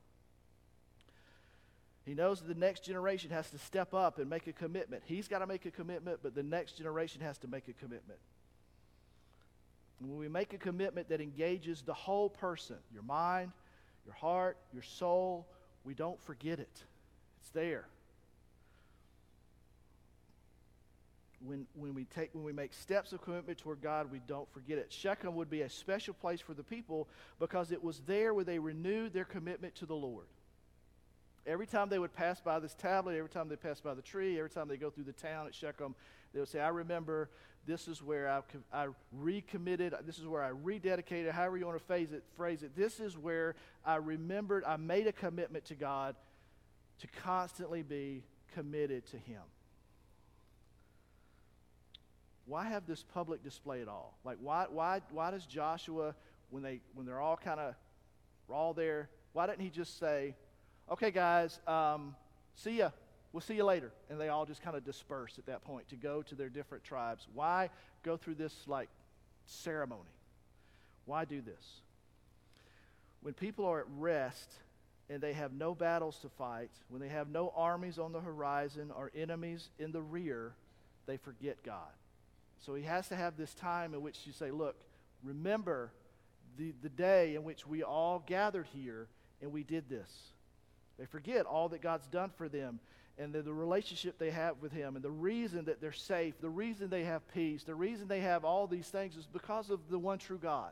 He 2.04 2.14
knows 2.14 2.40
that 2.40 2.48
the 2.48 2.58
next 2.58 2.84
generation 2.84 3.30
has 3.30 3.48
to 3.50 3.58
step 3.58 3.94
up 3.94 4.18
and 4.18 4.28
make 4.28 4.46
a 4.48 4.52
commitment. 4.52 5.02
He's 5.06 5.28
got 5.28 5.38
to 5.38 5.46
make 5.46 5.66
a 5.66 5.70
commitment, 5.70 6.18
but 6.22 6.34
the 6.34 6.42
next 6.42 6.72
generation 6.72 7.22
has 7.22 7.38
to 7.38 7.48
make 7.48 7.68
a 7.68 7.72
commitment. 7.72 8.18
And 10.00 10.10
when 10.10 10.18
we 10.18 10.28
make 10.28 10.52
a 10.52 10.58
commitment 10.58 11.08
that 11.10 11.20
engages 11.20 11.82
the 11.82 11.94
whole 11.94 12.28
person, 12.28 12.76
your 12.92 13.04
mind, 13.04 13.52
your 14.04 14.14
heart, 14.14 14.58
your 14.72 14.82
soul, 14.82 15.46
we 15.84 15.94
don't 15.94 16.20
forget 16.22 16.58
it. 16.58 16.82
It's 17.40 17.50
there. 17.50 17.86
When, 21.44 21.66
when, 21.74 21.94
we 21.94 22.04
take, 22.04 22.30
when 22.34 22.44
we 22.44 22.52
make 22.52 22.72
steps 22.72 23.12
of 23.12 23.22
commitment 23.22 23.58
toward 23.58 23.80
God, 23.80 24.12
we 24.12 24.20
don't 24.26 24.50
forget 24.52 24.78
it. 24.78 24.92
Shechem 24.92 25.34
would 25.34 25.50
be 25.50 25.62
a 25.62 25.68
special 25.68 26.14
place 26.14 26.40
for 26.40 26.54
the 26.54 26.62
people 26.62 27.08
because 27.40 27.72
it 27.72 27.82
was 27.82 28.00
there 28.06 28.32
where 28.32 28.44
they 28.44 28.58
renewed 28.58 29.12
their 29.12 29.24
commitment 29.24 29.74
to 29.76 29.86
the 29.86 29.94
Lord. 29.94 30.26
Every 31.44 31.66
time 31.66 31.88
they 31.88 31.98
would 31.98 32.14
pass 32.14 32.40
by 32.40 32.60
this 32.60 32.74
tablet, 32.74 33.16
every 33.16 33.28
time 33.28 33.48
they 33.48 33.56
pass 33.56 33.80
by 33.80 33.94
the 33.94 34.02
tree, 34.02 34.38
every 34.38 34.50
time 34.50 34.68
they 34.68 34.76
go 34.76 34.90
through 34.90 35.04
the 35.04 35.12
town 35.12 35.46
at 35.46 35.54
Shechem, 35.54 35.96
they 36.32 36.38
would 36.38 36.48
say, 36.48 36.60
I 36.60 36.68
remember 36.68 37.30
this 37.66 37.88
is 37.88 38.02
where 38.02 38.28
I, 38.28 38.42
I 38.72 38.88
recommitted, 39.12 39.94
this 40.06 40.18
is 40.18 40.26
where 40.26 40.42
I 40.42 40.50
rededicated, 40.50 41.30
however 41.32 41.56
you 41.56 41.66
want 41.66 41.78
to 41.78 41.84
phrase 41.84 42.12
it, 42.12 42.22
phrase 42.36 42.62
it. 42.62 42.76
This 42.76 43.00
is 43.00 43.18
where 43.18 43.56
I 43.84 43.96
remembered, 43.96 44.64
I 44.64 44.76
made 44.76 45.06
a 45.08 45.12
commitment 45.12 45.64
to 45.66 45.74
God 45.74 46.14
to 47.00 47.06
constantly 47.08 47.82
be 47.82 48.22
committed 48.54 49.06
to 49.06 49.16
Him. 49.16 49.42
Why 52.46 52.64
have 52.64 52.86
this 52.86 53.02
public 53.02 53.42
display 53.42 53.82
at 53.82 53.88
all? 53.88 54.18
Like, 54.24 54.38
why, 54.40 54.66
why, 54.68 55.00
why 55.10 55.30
does 55.30 55.46
Joshua, 55.46 56.14
when, 56.50 56.62
they, 56.62 56.80
when 56.94 57.06
they're 57.06 57.20
all 57.20 57.36
kind 57.36 57.60
of 57.60 57.74
all 58.50 58.74
there, 58.74 59.08
why 59.32 59.46
didn't 59.46 59.60
he 59.60 59.70
just 59.70 59.98
say, 59.98 60.34
okay, 60.90 61.10
guys, 61.10 61.58
um, 61.66 62.14
see 62.54 62.78
ya. 62.78 62.90
We'll 63.32 63.40
see 63.40 63.54
you 63.54 63.64
later. 63.64 63.92
And 64.10 64.20
they 64.20 64.28
all 64.28 64.44
just 64.44 64.60
kind 64.60 64.76
of 64.76 64.84
disperse 64.84 65.38
at 65.38 65.46
that 65.46 65.64
point 65.64 65.88
to 65.88 65.96
go 65.96 66.20
to 66.22 66.34
their 66.34 66.50
different 66.50 66.84
tribes. 66.84 67.26
Why 67.32 67.70
go 68.02 68.18
through 68.18 68.34
this, 68.34 68.54
like, 68.66 68.90
ceremony? 69.46 70.10
Why 71.06 71.24
do 71.24 71.40
this? 71.40 71.80
When 73.22 73.34
people 73.34 73.64
are 73.64 73.80
at 73.80 73.86
rest 73.98 74.50
and 75.08 75.22
they 75.22 75.32
have 75.32 75.52
no 75.52 75.74
battles 75.74 76.18
to 76.18 76.28
fight, 76.28 76.70
when 76.88 77.00
they 77.00 77.08
have 77.08 77.30
no 77.30 77.52
armies 77.56 77.98
on 77.98 78.12
the 78.12 78.20
horizon 78.20 78.90
or 78.94 79.10
enemies 79.14 79.70
in 79.78 79.92
the 79.92 80.02
rear, 80.02 80.52
they 81.06 81.16
forget 81.16 81.62
God. 81.64 81.92
So 82.64 82.74
he 82.74 82.84
has 82.84 83.08
to 83.08 83.16
have 83.16 83.36
this 83.36 83.54
time 83.54 83.92
in 83.92 84.02
which 84.02 84.20
you 84.24 84.32
say, 84.32 84.50
look, 84.50 84.76
remember 85.22 85.92
the, 86.56 86.72
the 86.82 86.88
day 86.88 87.34
in 87.34 87.44
which 87.44 87.66
we 87.66 87.82
all 87.82 88.22
gathered 88.26 88.66
here 88.72 89.08
and 89.40 89.52
we 89.52 89.64
did 89.64 89.88
this. 89.88 90.10
They 90.98 91.06
forget 91.06 91.44
all 91.44 91.68
that 91.70 91.82
God's 91.82 92.06
done 92.06 92.30
for 92.36 92.48
them 92.48 92.78
and 93.18 93.32
the, 93.32 93.42
the, 93.42 93.52
relationship 93.52 94.18
they 94.18 94.30
have 94.30 94.56
with 94.62 94.72
Him 94.72 94.94
and 94.94 95.04
the 95.04 95.10
reason 95.10 95.64
that 95.64 95.80
they're 95.80 95.92
safe, 95.92 96.40
the 96.40 96.48
reason 96.48 96.88
they 96.88 97.04
have 97.04 97.26
peace, 97.34 97.64
the 97.64 97.74
reason 97.74 98.08
they 98.08 98.20
have 98.20 98.44
all 98.44 98.66
these 98.66 98.88
things 98.88 99.16
is 99.16 99.26
because 99.26 99.70
of 99.70 99.80
the 99.90 99.98
one 99.98 100.18
true 100.18 100.38
God. 100.38 100.70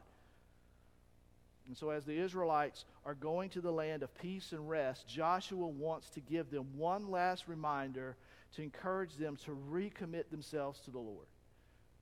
And 1.66 1.76
so, 1.76 1.91
as 1.91 2.05
the 2.05 2.18
Israelites 2.18 2.84
are 3.05 3.14
going 3.14 3.51
to 3.51 3.61
the 3.61 3.70
land 3.70 4.03
of 4.03 4.12
peace 4.18 4.53
and 4.53 4.68
rest, 4.68 5.07
Joshua 5.07 5.68
wants 5.68 6.11
to 6.11 6.20
give 6.20 6.51
them 6.51 6.66
one 6.76 7.11
last 7.11 7.47
reminder 7.47 8.16
to 8.57 8.62
encourage 8.62 9.14
them 9.16 9.36
to 9.45 9.57
recommit 9.70 10.30
themselves 10.30 10.80
to 10.80 10.91
the 10.91 10.99
Lord. 10.99 11.26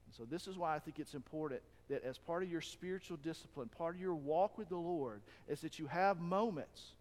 And 0.09 0.15
so, 0.17 0.25
this 0.25 0.49
is 0.49 0.57
why 0.57 0.75
I 0.75 0.79
think 0.79 0.99
it's 0.99 1.13
important 1.13 1.61
that 1.91 2.03
as 2.03 2.17
part 2.17 2.43
of 2.43 2.51
your 2.51 2.63
spiritual 2.63 3.19
discipline, 3.19 3.69
part 3.69 3.95
of 3.95 4.01
your 4.01 4.15
walk 4.15 4.57
with 4.57 4.71
the 4.71 4.77
Lord, 4.77 5.21
is 5.49 5.61
that 5.61 5.79
you 5.79 5.87
have 5.87 6.19
moments 6.19 6.93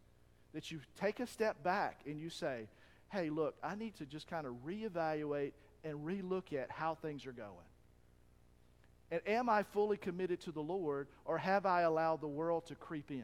that 0.53 0.71
you 0.71 0.81
take 0.99 1.21
a 1.21 1.25
step 1.27 1.63
back 1.63 2.01
and 2.05 2.19
you 2.19 2.29
say, 2.29 2.67
hey, 3.09 3.29
look, 3.29 3.55
I 3.63 3.75
need 3.75 3.95
to 3.99 4.05
just 4.05 4.27
kind 4.27 4.45
of 4.45 4.55
reevaluate 4.65 5.53
and 5.85 6.05
relook 6.05 6.51
at 6.51 6.69
how 6.69 6.95
things 6.95 7.25
are 7.25 7.31
going. 7.31 7.53
And 9.09 9.21
am 9.25 9.47
I 9.47 9.63
fully 9.63 9.95
committed 9.95 10.41
to 10.41 10.51
the 10.51 10.59
Lord, 10.61 11.07
or 11.23 11.37
have 11.37 11.65
I 11.65 11.83
allowed 11.83 12.19
the 12.19 12.27
world 12.27 12.65
to 12.65 12.75
creep 12.75 13.09
in? 13.09 13.23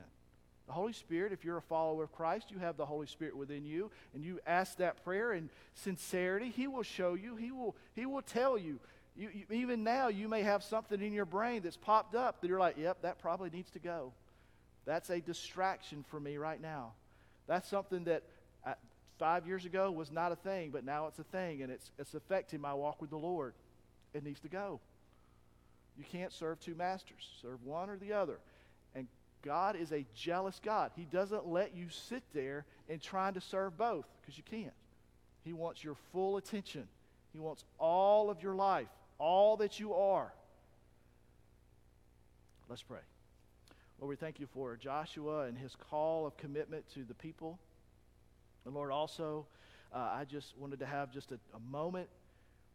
The 0.67 0.73
Holy 0.73 0.93
Spirit, 0.93 1.34
if 1.34 1.43
you're 1.43 1.57
a 1.57 1.61
follower 1.61 2.05
of 2.05 2.13
Christ, 2.13 2.49
you 2.49 2.59
have 2.59 2.77
the 2.77 2.86
Holy 2.86 3.07
Spirit 3.07 3.36
within 3.36 3.65
you, 3.65 3.91
and 4.13 4.23
you 4.23 4.39
ask 4.47 4.77
that 4.77 5.03
prayer 5.03 5.34
in 5.34 5.49
sincerity, 5.73 6.53
He 6.55 6.67
will 6.67 6.84
show 6.84 7.15
you, 7.15 7.36
He 7.36 7.51
will, 7.51 7.75
he 7.93 8.05
will 8.05 8.21
tell 8.21 8.57
you. 8.57 8.79
You, 9.16 9.30
you. 9.34 9.45
Even 9.51 9.84
now, 9.84 10.07
you 10.07 10.28
may 10.28 10.41
have 10.41 10.64
something 10.64 11.01
in 11.01 11.14
your 11.14 11.26
brain 11.26 11.61
that's 11.61 11.78
popped 11.78 12.16
up 12.16 12.41
that 12.41 12.47
you're 12.47 12.59
like, 12.59 12.78
yep, 12.78 13.01
that 13.03 13.20
probably 13.20 13.49
needs 13.49 13.70
to 13.72 13.80
go. 13.80 14.11
That's 14.86 15.09
a 15.09 15.22
distraction 15.22 16.03
for 16.09 16.20
me 16.20 16.38
right 16.38 16.61
now. 16.61 16.93
That's 17.47 17.70
something 17.70 18.05
that 18.05 18.24
uh, 18.66 18.74
five 19.20 19.45
years 19.47 19.66
ago 19.66 19.91
was 19.91 20.11
not 20.11 20.32
a 20.32 20.36
thing, 20.36 20.72
but 20.72 20.84
now 20.84 21.07
it's 21.07 21.20
a 21.20 21.24
thing, 21.24 21.61
and 21.61 21.72
it's, 21.72 21.91
it's 21.99 22.14
affecting 22.14 22.59
my 22.59 22.74
walk 22.74 23.01
with 23.01 23.09
the 23.09 23.18
Lord. 23.18 23.53
It 24.14 24.24
needs 24.24 24.39
to 24.41 24.49
go. 24.49 24.80
You 25.97 26.03
can't 26.11 26.32
serve 26.32 26.59
two 26.59 26.76
masters, 26.76 27.30
serve 27.41 27.64
one 27.64 27.89
or 27.89 27.97
the 27.97 28.14
other. 28.14 28.39
And 28.95 29.07
God 29.43 29.76
is 29.76 29.91
a 29.91 30.05
jealous 30.16 30.59
God. 30.64 30.91
He 30.95 31.03
doesn't 31.03 31.47
let 31.47 31.76
you 31.76 31.88
sit 31.89 32.24
there 32.34 32.66
and 32.89 33.01
trying 33.01 33.36
to 33.36 33.41
serve 33.41 33.78
both 33.78 34.05
because 34.22 34.38
you 34.38 34.43
can't. 34.43 34.74
He 35.43 35.53
wants 35.53 35.84
your 35.84 35.95
full 36.11 36.38
attention. 36.38 36.88
He 37.34 37.39
wants 37.39 37.64
all 37.80 38.30
of 38.30 38.41
your 38.41 38.55
life, 38.55 38.88
all 39.24 39.55
that 39.55 39.80
you 39.80 39.93
are. 39.93 40.34
Let's 42.67 42.84
pray. 42.84 42.99
Lord, 43.97 44.09
we 44.09 44.15
thank 44.17 44.38
you 44.38 44.47
for 44.53 44.76
Joshua 44.76 45.43
and 45.43 45.57
his 45.57 45.78
call 45.89 46.28
of 46.28 46.36
commitment 46.36 46.84
to 46.95 47.05
the 47.05 47.13
people. 47.13 47.57
And 48.65 48.74
Lord, 48.74 48.91
also, 48.91 49.45
uh, 49.95 50.09
I 50.13 50.26
just 50.26 50.57
wanted 50.57 50.80
to 50.80 50.86
have 50.86 51.09
just 51.13 51.32
a, 51.32 51.39
a 51.55 51.59
moment 51.71 52.09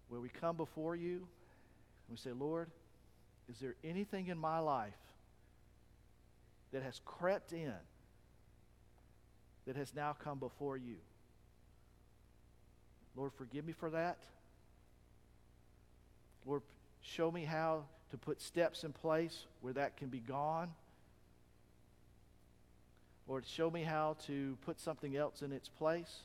where 0.08 0.20
we 0.20 0.30
come 0.30 0.56
before 0.56 0.96
you 0.96 1.16
and 1.16 2.10
we 2.10 2.16
say, 2.16 2.32
Lord, 2.32 2.70
is 3.50 3.58
there 3.58 3.74
anything 3.84 4.28
in 4.28 4.38
my 4.38 4.58
life 4.58 4.94
that 6.72 6.82
has 6.82 6.98
crept 7.04 7.52
in 7.52 7.74
that 9.66 9.76
has 9.76 9.94
now 9.94 10.16
come 10.18 10.38
before 10.38 10.78
you? 10.78 10.96
Lord, 13.14 13.32
forgive 13.36 13.66
me 13.66 13.74
for 13.74 13.90
that. 13.90 14.16
Lord, 16.46 16.62
show 17.02 17.30
me 17.30 17.44
how 17.44 17.84
to 18.10 18.16
put 18.16 18.40
steps 18.40 18.84
in 18.84 18.92
place 18.92 19.46
where 19.60 19.72
that 19.74 19.96
can 19.96 20.08
be 20.08 20.20
gone. 20.20 20.70
Lord, 23.26 23.46
show 23.46 23.70
me 23.70 23.82
how 23.82 24.16
to 24.26 24.56
put 24.64 24.80
something 24.80 25.16
else 25.16 25.42
in 25.42 25.52
its 25.52 25.68
place. 25.68 26.20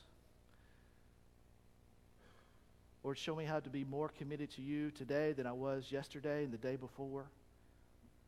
Lord, 3.04 3.18
show 3.18 3.36
me 3.36 3.44
how 3.44 3.60
to 3.60 3.70
be 3.70 3.84
more 3.84 4.08
committed 4.08 4.50
to 4.52 4.62
you 4.62 4.90
today 4.92 5.34
than 5.34 5.46
I 5.46 5.52
was 5.52 5.92
yesterday 5.92 6.46
and 6.46 6.54
the 6.54 6.58
day 6.58 6.78
before. 6.78 7.26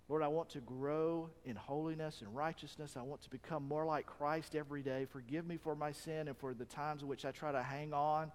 Lord, 0.10 0.22
I 0.22 0.28
want 0.28 0.50
to 0.50 0.60
grow 0.60 1.30
in 1.46 1.56
holiness 1.56 2.22
and 2.22 2.36
righteousness. 2.36 2.98
I 2.98 3.02
want 3.02 3.22
to 3.22 3.30
become 3.30 3.66
more 3.68 3.86
like 3.86 4.06
Christ 4.06 4.54
every 4.54 4.82
day. 4.82 5.06
Forgive 5.06 5.48
me 5.48 5.58
for 5.58 5.76
my 5.76 5.94
sin 5.94 6.28
and 6.28 6.38
for 6.38 6.54
the 6.54 6.66
times 6.66 7.02
in 7.02 7.08
which 7.08 7.24
I 7.24 7.32
try 7.32 7.54
to 7.54 7.64
hang 7.64 7.94
on 7.94 8.32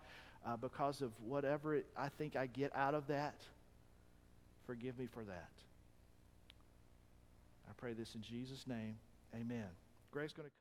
uh, 0.46 0.56
because 0.56 1.02
of 1.02 1.12
whatever 1.20 1.82
I 1.96 2.08
think 2.08 2.36
I 2.36 2.46
get 2.46 2.74
out 2.74 2.94
of 2.94 3.06
that. 3.08 3.40
Forgive 4.66 4.98
me 4.98 5.06
for 5.12 5.24
that. 5.24 5.50
I 7.68 7.72
pray 7.76 7.92
this 7.92 8.14
in 8.14 8.22
Jesus' 8.22 8.66
name. 8.66 8.96
Amen. 9.34 9.66
Greg's 10.10 10.32
going 10.32 10.48
to 10.48 10.54